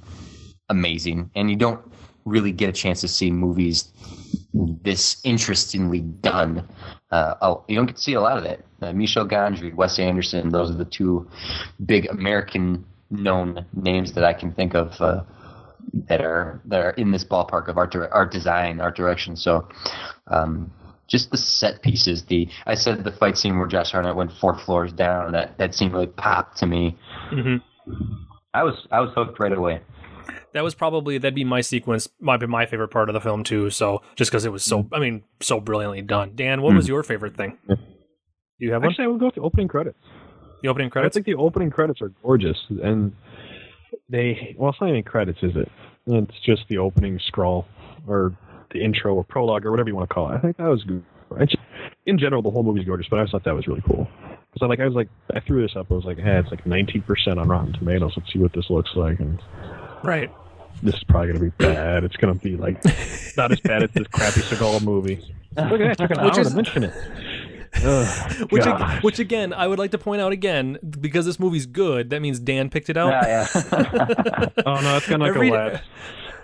[0.68, 1.80] amazing, and you don't
[2.24, 3.92] really get a chance to see movies
[4.55, 6.68] this interestingly done.
[7.11, 8.64] Uh, oh, you don't get to see a lot of it.
[8.80, 11.28] Uh, Michel Gondry, Wes Anderson, those are the two
[11.84, 15.22] big American known names that I can think of uh,
[16.09, 19.36] that are that are in this ballpark of art dir- art design, art direction.
[19.36, 19.68] So.
[20.28, 20.72] Um,
[21.07, 22.24] just the set pieces.
[22.24, 25.32] The I said the fight scene where Josh Hartnett went four floors down.
[25.32, 26.96] That that scene really popped to me.
[27.30, 27.61] Mhm.
[28.55, 29.82] I was I was hooked right away.
[30.55, 32.09] That was probably that'd be my sequence.
[32.20, 33.70] Might be my favorite part of the film too.
[33.70, 34.88] So just because it was so, mm.
[34.92, 36.32] I mean, so brilliantly done.
[36.34, 36.76] Dan, what mm.
[36.76, 37.59] was your favorite thing?
[37.68, 37.76] Do
[38.59, 38.92] you have one?
[38.92, 39.98] Actually, I would go with the opening credits.
[40.62, 41.26] The opening credits I credits.
[41.26, 43.12] think the opening credits are gorgeous, and
[44.09, 45.70] they well, it's not even credits, is it?
[46.07, 47.66] It's just the opening scroll
[48.07, 48.36] or
[48.72, 50.36] the intro or prologue or whatever you want to call it.
[50.36, 51.02] I think that was good.
[51.40, 51.57] Just-
[52.07, 54.07] In general, the whole movie's gorgeous, but I just thought that was really cool.
[54.52, 55.86] Because I like, I was like, I threw this up.
[55.90, 58.12] I was like, hey, it's like 19% on Rotten Tomatoes.
[58.16, 59.18] Let's see what this looks like.
[59.18, 59.40] And
[60.05, 60.30] right.
[60.85, 62.05] This is probably gonna be bad.
[62.05, 62.82] It's gonna be like
[63.37, 65.16] not as bad as this crappy Seagal movie.
[65.57, 66.93] Look at that, took an Which hour is- to mention it.
[67.82, 71.66] Ugh, Which, ag- which again, I would like to point out again because this movie's
[71.66, 72.11] good.
[72.11, 73.09] That means Dan picked it out.
[73.11, 74.47] Yeah, yeah.
[74.66, 75.80] Oh no, it's gonna Every- collapse.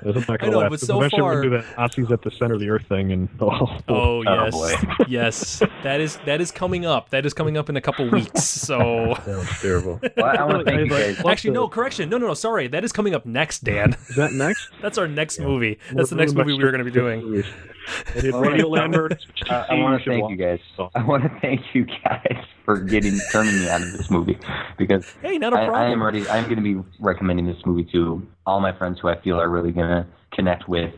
[0.03, 0.71] It's not I gonna know, last.
[0.71, 2.71] but 'cause so eventually far- we're gonna do that Nazis at the center of the
[2.71, 5.63] earth thing, and oh, Oh yes, yes.
[5.83, 7.11] That is that is coming up.
[7.11, 8.45] That is coming up in a couple weeks.
[8.45, 10.01] So that terrible.
[10.17, 11.27] Well, I want to thank you I- I- guys.
[11.27, 12.09] Actually, no correction.
[12.09, 12.35] No, no, no.
[12.35, 13.95] Sorry, that is coming up next, Dan.
[14.09, 14.71] Is that next?
[14.83, 15.79] That's our next movie.
[15.93, 17.23] That's the We're next movie we were going to be doing.
[17.23, 17.47] movies.
[18.17, 20.59] I did wanna- Radio Murders, which I, want to thank you guys.
[20.95, 24.39] I want to thank you guys for getting turning me out of this movie
[24.79, 25.93] because Hey, not a I, I problem.
[25.93, 26.29] am ready.
[26.29, 29.49] I'm going to be recommending this movie to all my friends who I feel are
[29.49, 30.93] really going to connect with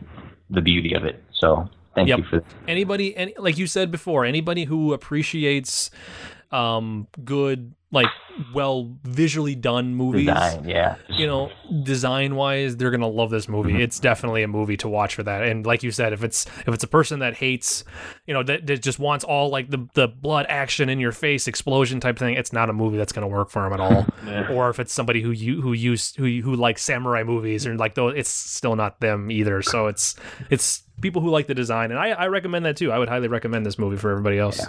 [0.49, 1.23] the beauty of it.
[1.33, 2.17] So thank Yep.
[2.19, 2.43] you for.
[2.67, 5.89] anybody any, like you said before anybody who appreciates
[6.51, 8.07] um good like
[8.53, 10.25] well visually done movies.
[10.25, 10.95] Design, yeah.
[11.07, 11.51] you know
[11.83, 13.81] design wise they're gonna love this movie.
[13.81, 15.43] It's definitely a movie to watch for that.
[15.43, 17.83] And like you said if it's if it's a person that hates
[18.25, 21.47] you know that, that just wants all like the the blood action in your face
[21.47, 24.05] explosion type thing it's not a movie that's gonna work for them at all.
[24.49, 27.93] Or if it's somebody who you who used who who like samurai movies and like
[27.93, 29.61] though it's still not them either.
[29.61, 30.15] So it's
[30.49, 31.91] it's people who like the design.
[31.91, 32.91] And i i recommend that too.
[32.91, 34.59] I would highly recommend this movie for everybody else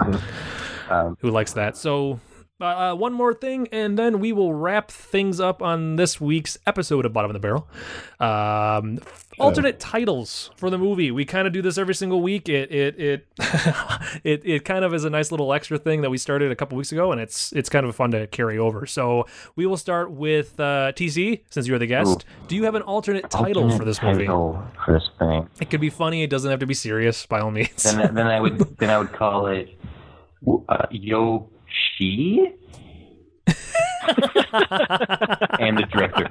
[0.90, 1.76] Um, who likes that.
[1.78, 2.20] So,
[2.64, 6.56] uh, uh, one more thing, and then we will wrap things up on this week's
[6.66, 7.68] episode of Bottom of the Barrel.
[8.18, 9.00] Um,
[9.38, 11.10] alternate titles for the movie.
[11.10, 12.48] We kind of do this every single week.
[12.48, 13.26] It it it
[14.24, 16.78] it it kind of is a nice little extra thing that we started a couple
[16.78, 18.86] weeks ago, and it's it's kind of fun to carry over.
[18.86, 22.24] So we will start with uh, TC since you're the guest.
[22.48, 24.26] Do you have an alternate title for this movie?
[24.26, 25.48] for this thing.
[25.60, 26.22] It could be funny.
[26.22, 27.82] It doesn't have to be serious, by all means.
[27.82, 29.76] Then, then I would then I would call it
[30.68, 31.50] uh, Yo
[31.96, 32.46] Shi
[35.60, 36.28] and the director.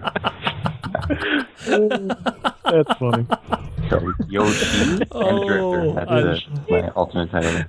[2.66, 3.26] That's funny.
[3.90, 5.94] So Yo Shi and Oh, director.
[5.96, 6.42] That's I- the,
[6.82, 7.64] my alternate title.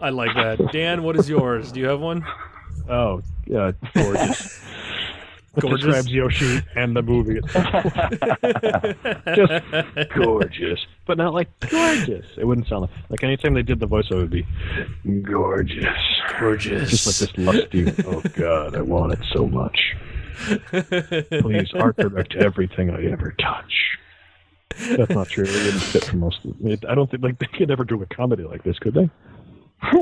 [0.00, 0.72] I like that.
[0.72, 1.70] Dan, what is yours?
[1.72, 2.24] Do you have one?
[2.88, 4.60] Oh, yeah, gorgeous.
[5.60, 5.84] Gorgeous?
[5.84, 7.40] Describes Yoshi and the movie.
[9.36, 12.24] Just gorgeous, but not like gorgeous.
[12.38, 14.46] It wouldn't sound like like anytime they did the voice, it would be
[15.22, 15.86] gorgeous.
[16.40, 16.90] Gorgeous.
[16.90, 17.92] Just like this lusty.
[18.06, 19.78] Oh God, I want it so much.
[21.30, 23.98] Please art direct everything I ever touch.
[24.96, 25.44] That's not true.
[25.44, 26.44] It wouldn't fit for most.
[26.46, 26.84] Of it.
[26.88, 29.10] I don't think like they could ever do a comedy like this, could they?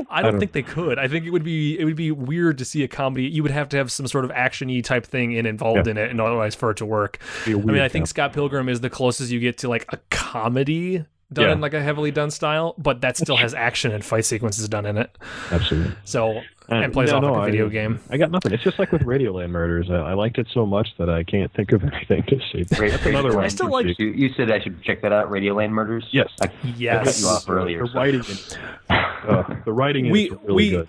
[0.09, 0.99] I don't think they could.
[0.99, 3.23] I think it would be it would be weird to see a comedy.
[3.23, 5.91] You would have to have some sort of actiony type thing in involved Yeah.
[5.91, 7.17] in it, and otherwise for it to work.
[7.47, 8.07] I mean, I think.
[8.07, 11.51] Scott Pilgrim is the closest you get to like a comedy done Yeah.
[11.53, 14.85] in like a heavily done style, but that still has action and fight sequences done
[14.85, 15.17] in it.
[15.51, 15.93] absolutely.
[16.03, 17.99] So and plays no, off no, like a video I- game.
[18.09, 18.53] I got nothing.
[18.53, 19.89] It's just like with Radioland Murders.
[19.89, 22.63] I, I liked it so much that I can't think of anything to say.
[22.75, 22.91] Great.
[22.91, 23.43] That's another one.
[23.43, 26.07] I still like- You, you said I should check that out, Radioland Murders?
[26.11, 26.29] Yes.
[26.41, 27.21] I, I cut Yes.
[27.21, 27.81] you off earlier.
[27.83, 28.57] The so- writing, is,
[28.89, 30.87] uh, the writing is We- really we- good.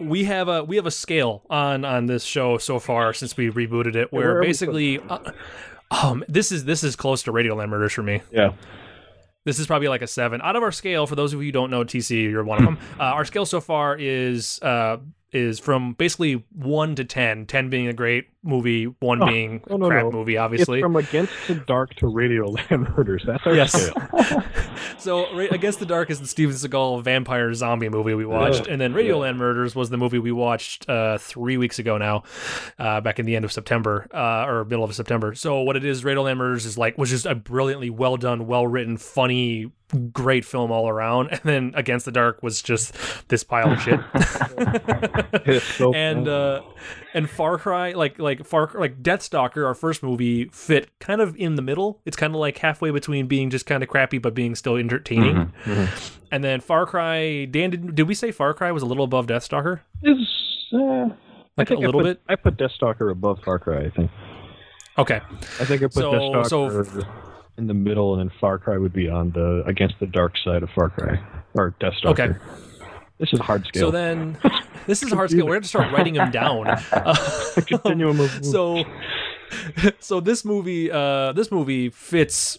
[0.00, 3.50] we have a we have a scale on on this show so far since we
[3.50, 5.18] rebooted it where where are basically uh,
[5.90, 8.22] Um, this is this is close to Radioland Murders for me.
[8.30, 8.52] Yeah.
[9.48, 11.06] This is probably like a seven out of our scale.
[11.06, 12.78] For those of you who don't know TC, you're one of them.
[13.00, 14.98] Uh, our scale so far is uh,
[15.32, 17.46] is from basically one to ten.
[17.46, 20.10] Ten being a great movie, one Oh, being a no, no, crap no.
[20.12, 20.78] movie, obviously.
[20.78, 23.24] It's from Against the Dark to Radioland Murders.
[23.26, 23.90] That's our Yes.
[24.98, 28.72] So, Against the Dark is the Steven Seagal vampire zombie movie we watched, Yeah.
[28.72, 32.24] and then Radio Radioland Murders was the movie we watched uh, three weeks ago now,
[32.78, 35.34] uh, back in the end of September uh, or middle of September.
[35.34, 38.66] So, what it is, Radioland Murders is like was just a brilliantly well done, well
[38.66, 39.70] written, funny,
[40.12, 42.94] great film all around, and then Against the Dark was just
[43.28, 44.00] this pile of shit.
[45.76, 46.62] So and uh
[47.14, 51.54] and Far Cry like like Far like Deathstalker our first movie fit kind of in
[51.54, 54.54] the middle it's kind of like halfway between being just kind of crappy but being
[54.54, 55.52] still entertaining
[56.30, 59.26] and then Far Cry Dan did, did we say Far Cry was a little above
[59.26, 61.10] Deathstalker It's, uh, I
[61.56, 62.20] Like think a I little put- bit?
[62.28, 63.84] I put Deathstalker above Far Cry.
[63.84, 64.10] I think.
[64.98, 65.20] okay
[65.60, 67.06] I think I put So- Deathstalker so-
[67.58, 70.62] in the middle, and then Far Cry would be on the against the dark side
[70.62, 71.20] of Far Cry
[71.54, 72.10] or Deathstalker.
[72.10, 72.38] Okay.
[73.18, 73.88] This is hard scale.
[73.88, 74.38] so then
[74.86, 77.16] this is a hard scale we're going to start writing them down uh,
[77.66, 78.84] continuum of so
[79.98, 82.58] so this movie uh this movie fits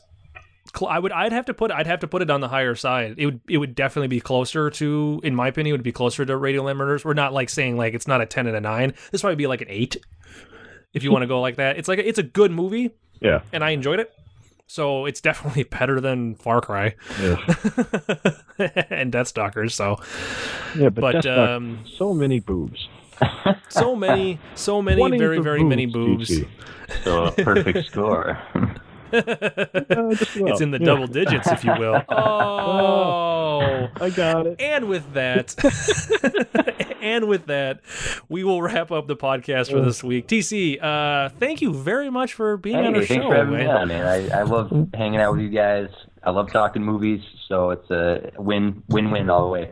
[0.76, 2.76] cl- I would I'd have to put I'd have to put it on the higher
[2.76, 3.16] side.
[3.18, 6.26] It would it would definitely be closer to in my opinion it would be closer
[6.26, 7.06] to Radioland Murders.
[7.06, 8.94] We're not like saying like it's not a 10 and a 9.
[9.12, 9.98] This probably be like an 8
[10.94, 11.78] if you want to go like that.
[11.78, 13.42] It's like it's a good movie yeah.
[13.54, 14.14] and I enjoyed it.
[14.70, 17.38] So it's definitely better than Far Cry Yeah.
[18.92, 19.72] and Deathstalkers.
[19.72, 19.98] So
[20.80, 22.88] Yeah, but, But, um, so many boobs.
[23.70, 26.30] so many so many 20 very of very many boobs.
[26.30, 26.48] DC.
[27.04, 28.40] So a perfect score.
[29.12, 30.50] Just about.
[30.50, 30.86] It's in the Yeah.
[30.86, 32.02] double digits, if you will.
[32.10, 33.90] Oh.
[34.02, 34.62] I got it.
[34.62, 35.54] And with that,
[37.02, 37.82] and with that,
[38.30, 40.28] we will wrap up the podcast for this week.
[40.28, 43.30] TC, uh, thank you very much for being on our thanks show.
[43.30, 43.70] for having me man.
[43.76, 44.06] on, man.
[44.06, 45.90] I, I love hanging out with you guys.
[46.24, 49.72] I love talking movies, so it's a win, win, win all the way.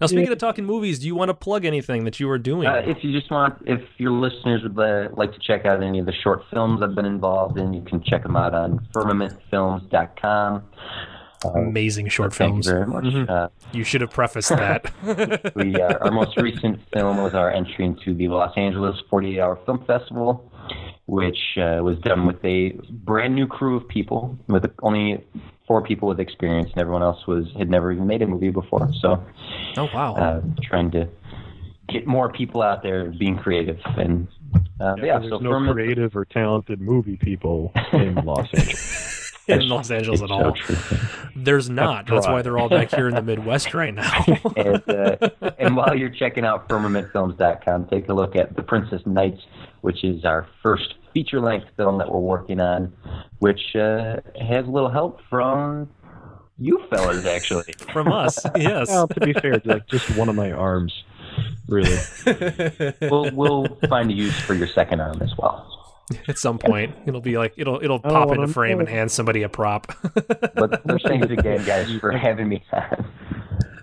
[0.00, 2.66] Now, speaking of talking movies, do you want to plug anything that you are doing?
[2.68, 5.98] Uh, if you just want, if your listeners would uh, like to check out any
[5.98, 10.62] of the short films I've been involved in, you can check them out on firmamentfilms.com.
[11.54, 12.66] Amazing short Thank films.
[12.66, 13.04] you very much.
[13.04, 13.30] Mhm.
[13.30, 14.92] Uh, You should have prefaced that.
[15.54, 19.58] we, uh, our most recent film was our entry into the Los Angeles 48 Hour
[19.64, 20.50] Film Festival,
[21.06, 25.24] which uh, was done with a brand new crew of people, with only
[25.68, 28.90] four people with experience, and everyone else was had never even made a movie before.
[29.00, 29.22] So,
[29.76, 30.14] oh wow!
[30.16, 31.06] uh, trying to
[31.88, 34.26] get more people out there being creative, and
[34.80, 39.32] uh, yeah, Yeah, there's so no Firmament- creative or talented movie people in Los Angeles.
[39.46, 40.76] in Los Angeles at all, true.
[41.36, 42.06] there's not.
[42.06, 44.24] That's why they're all back here in the Midwest right now.
[44.56, 45.16] and, uh,
[45.58, 49.40] and while you're checking out firmamentfilms.com, take a look at The Princess Knights,
[49.80, 52.92] which is our first feature length film that we're working on,
[53.38, 55.88] which uh, has a little help from
[56.58, 57.72] you fellas, actually.
[57.92, 58.88] From us, yes.
[58.88, 61.04] well, to be fair, like just one of my arms,
[61.68, 61.96] really.
[63.02, 65.78] we'll, we'll find a use for your second arm as well.
[66.26, 69.10] At some point, it'll be like it'll it'll Oh, pop into I'm frame and hand
[69.12, 69.92] somebody a prop.
[70.14, 73.06] But, but thanks again, guys, for having me on.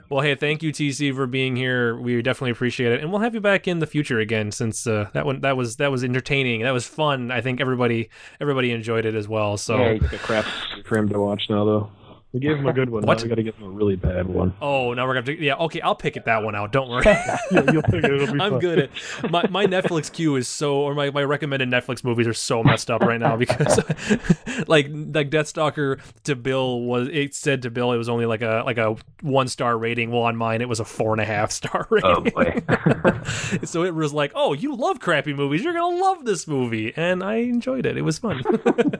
[0.09, 1.95] Well, hey, thank you, TC, for being here.
[1.95, 4.51] We definitely appreciate it, and we'll have you back in the future again.
[4.51, 7.31] Since uh, that one, that was that was entertaining, that was fun.
[7.31, 8.09] I think everybody
[8.39, 9.57] everybody enjoyed it as well.
[9.57, 10.45] So, Yeah, crap
[10.85, 11.89] for him to watch now, though.
[12.35, 13.03] We gave him a good one.
[13.03, 13.19] What?
[13.19, 14.53] Now we got to give him a really bad one.
[14.61, 16.73] oh, now we're gonna have to, yeah, okay, I'll pick it that one out.
[16.73, 17.05] Don't worry,
[17.51, 18.29] You'll, you'll pick it.
[18.29, 18.59] I'm fun.
[18.59, 22.33] good at my my Netflix queue is so, or my, my recommended Netflix movies are
[22.33, 23.77] so messed up right now because
[24.67, 28.63] like like Deathstalker to Bill was it said to Bill it was only like a
[28.65, 30.11] like a one star rating.
[30.11, 32.65] Well, on mine it was a four and a half star oh, rating.
[32.67, 33.63] Oh, boy.
[33.63, 35.63] so it was like, oh, you love crappy movies.
[35.63, 37.95] You're gonna love this movie, and I enjoyed it.
[37.95, 38.43] It was fun.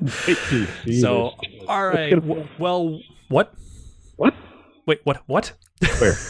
[0.08, 1.34] See, so,
[1.68, 2.16] all right.
[2.60, 3.54] Well, what?
[4.16, 4.34] What?
[4.86, 5.22] Wait, what?
[5.28, 5.54] What?
[6.00, 6.16] Where?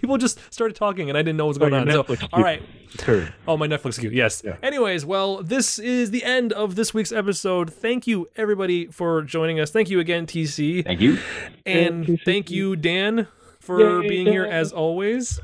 [0.00, 1.90] People just started talking, and I didn't know what was Oh, going on.
[2.16, 2.60] So, all right.
[2.98, 3.32] Turn.
[3.46, 4.10] Oh, my Netflix queue.
[4.10, 4.42] Yes.
[4.44, 4.56] Yeah.
[4.62, 7.72] Anyways, well, this is the end of this week's episode.
[7.72, 9.70] Thank you, everybody, for joining us.
[9.70, 11.18] Thank you again, TC, Thank you.
[11.64, 13.28] and Thank you, thank you, Dan,
[13.60, 15.38] for Yay, being here as always.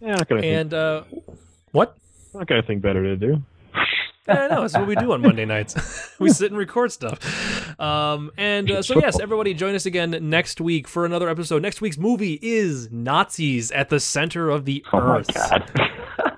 [0.00, 1.04] Yeah, not gonna think, And uh,
[1.70, 1.96] what?
[2.34, 3.42] not gonna think better to do.
[4.28, 4.60] I know.
[4.62, 6.14] That's what we do on Monday nights.
[6.18, 7.18] we sit and record stuff.
[7.80, 11.62] Um, and uh, so, yes, everybody join us again next week for another episode.
[11.62, 15.34] Next week's movie is Nazis at the Center of the Oh, my Earth.
[15.34, 15.70] God.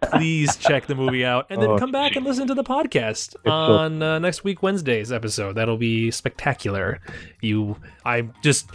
[0.13, 3.35] Please check the movie out and then Oh, come back and listen to the podcast
[3.45, 5.55] so- on uh, next week, Wednesday's episode.
[5.55, 7.01] That'll be spectacular.
[7.41, 8.69] You, I just.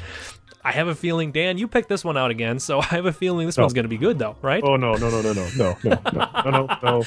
[0.65, 3.13] I have a feeling, Dan, you picked this one out again, so I have a
[3.13, 3.63] feeling this No.
[3.63, 4.63] one's going to be good, though, right?
[4.65, 7.03] Oh no no no no no no no no no no no.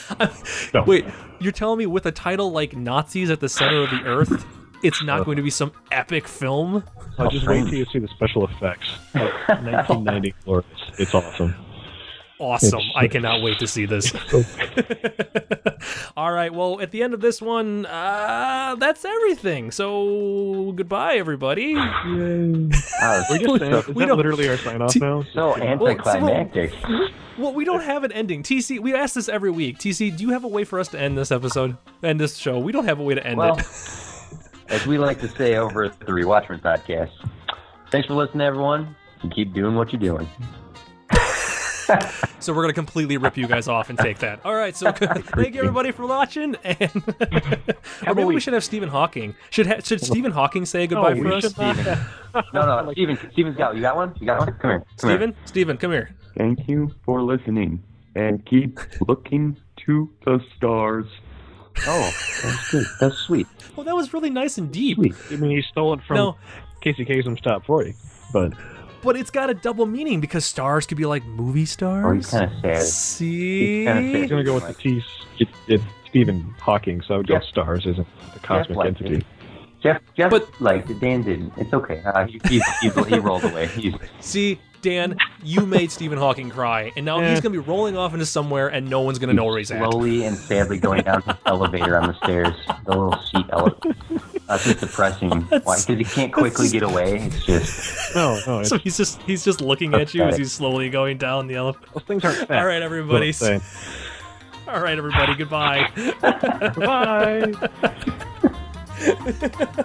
[0.74, 0.82] no.
[0.84, 1.04] Wait,
[1.40, 4.46] you're telling me with a title like Nazis at the Center of the Earth,
[4.84, 6.84] it's not going to be some epic film?
[7.18, 8.88] I'll just wait till you see the special effects.
[9.14, 10.66] 1990 glorious.
[10.98, 11.54] It's awesome.
[12.40, 12.82] Awesome.
[12.94, 14.12] I cannot wait to see this.
[16.16, 19.70] All right, well, at the end of this one, uh, that's everything.
[19.72, 21.74] So, goodbye, everybody.
[21.74, 21.84] Wow,
[23.30, 25.24] We're just is We that literally our sign off T- now?
[25.34, 26.72] So anticlimactic.
[27.38, 28.42] Well, we don't have an ending.
[28.42, 29.78] TC, we ask this every week.
[29.78, 31.76] TC, do you have a way for us to end this episode?
[32.02, 32.58] End this show?
[32.58, 33.66] We don't have a way to end Well, it.
[34.68, 37.10] as we like to say over at the Rewatchment podcast,
[37.90, 38.94] thanks for listening, everyone.
[39.22, 40.28] And keep doing what you're doing.
[42.40, 44.40] So we're gonna completely rip you guys off and take that.
[44.44, 44.76] All right.
[44.76, 46.90] So thank you everybody for watching, and
[48.06, 49.34] or maybe we should have Stephen Hawking.
[49.50, 51.42] Should ha- should Stephen Hawking say goodbye we for us?
[51.44, 51.58] should
[52.54, 54.14] No, no, Steven, Steven's got You got one?
[54.20, 54.52] You got one?
[54.54, 54.78] Come here.
[54.98, 55.18] Come here.
[55.18, 56.10] Stephen, Stephen, come here.
[56.36, 57.82] Thank you for listening
[58.14, 59.56] and keep looking
[59.86, 61.06] to the stars.
[61.86, 62.12] Oh,
[62.42, 62.86] that's good.
[63.00, 63.46] That's sweet.
[63.76, 64.98] Well, that was really nice and deep.
[64.98, 66.36] I mean, he stole it from No.
[66.80, 67.94] Casey Kasem's top 40,
[68.32, 68.52] but
[69.02, 72.16] But it's got a double meaning because stars could be like movie Oh, stars.
[72.16, 72.82] he's kind of sad.
[72.82, 74.30] See, kinda he's sad.
[74.30, 75.04] going to go with the T.
[75.38, 77.40] It, it's Stephen Hawking, so I would go Yeah.
[77.40, 79.14] stars as a the cosmic like entity.
[79.16, 79.26] it.
[79.80, 81.52] Jeff, Jeff, But- like Dan didn't.
[81.56, 82.02] It's okay.
[82.04, 83.66] Uh, he, he's, he's, he rolled away.
[83.68, 84.58] He's, see,
[84.88, 87.28] Dan, you made Stephen Hawking cry, and now Yeah.
[87.30, 89.78] he's gonna be rolling off into somewhere, and no one's gonna know where he's at.
[89.86, 92.54] slowly and sadly going down the elevator on the stairs,
[92.86, 93.94] the little seat elevator.
[94.48, 95.30] That's uh, just depressing.
[95.50, 95.58] Why?
[95.58, 97.18] Because he can't quickly get away.
[97.18, 100.52] It's just No, no, it's, So he's just he's just looking at you as he's
[100.52, 101.84] slowly going down the elevator.
[101.92, 102.50] those things aren't.
[102.50, 103.32] All right, everybody.
[103.32, 103.62] That's what
[104.68, 105.34] I'm All right, everybody.
[105.34, 105.90] Goodbye.
[105.94, 106.14] saying.
[106.22, 107.52] Bye.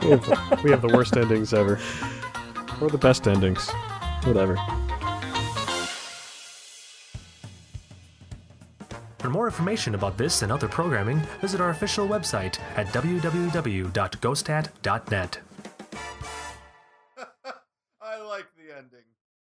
[0.01, 1.77] we, have, we have the worst endings ever.
[2.80, 3.69] Or the best endings.
[4.23, 4.55] Whatever.
[9.24, 15.40] For more information about this and other programming, visit our official website at www.ghostat.net.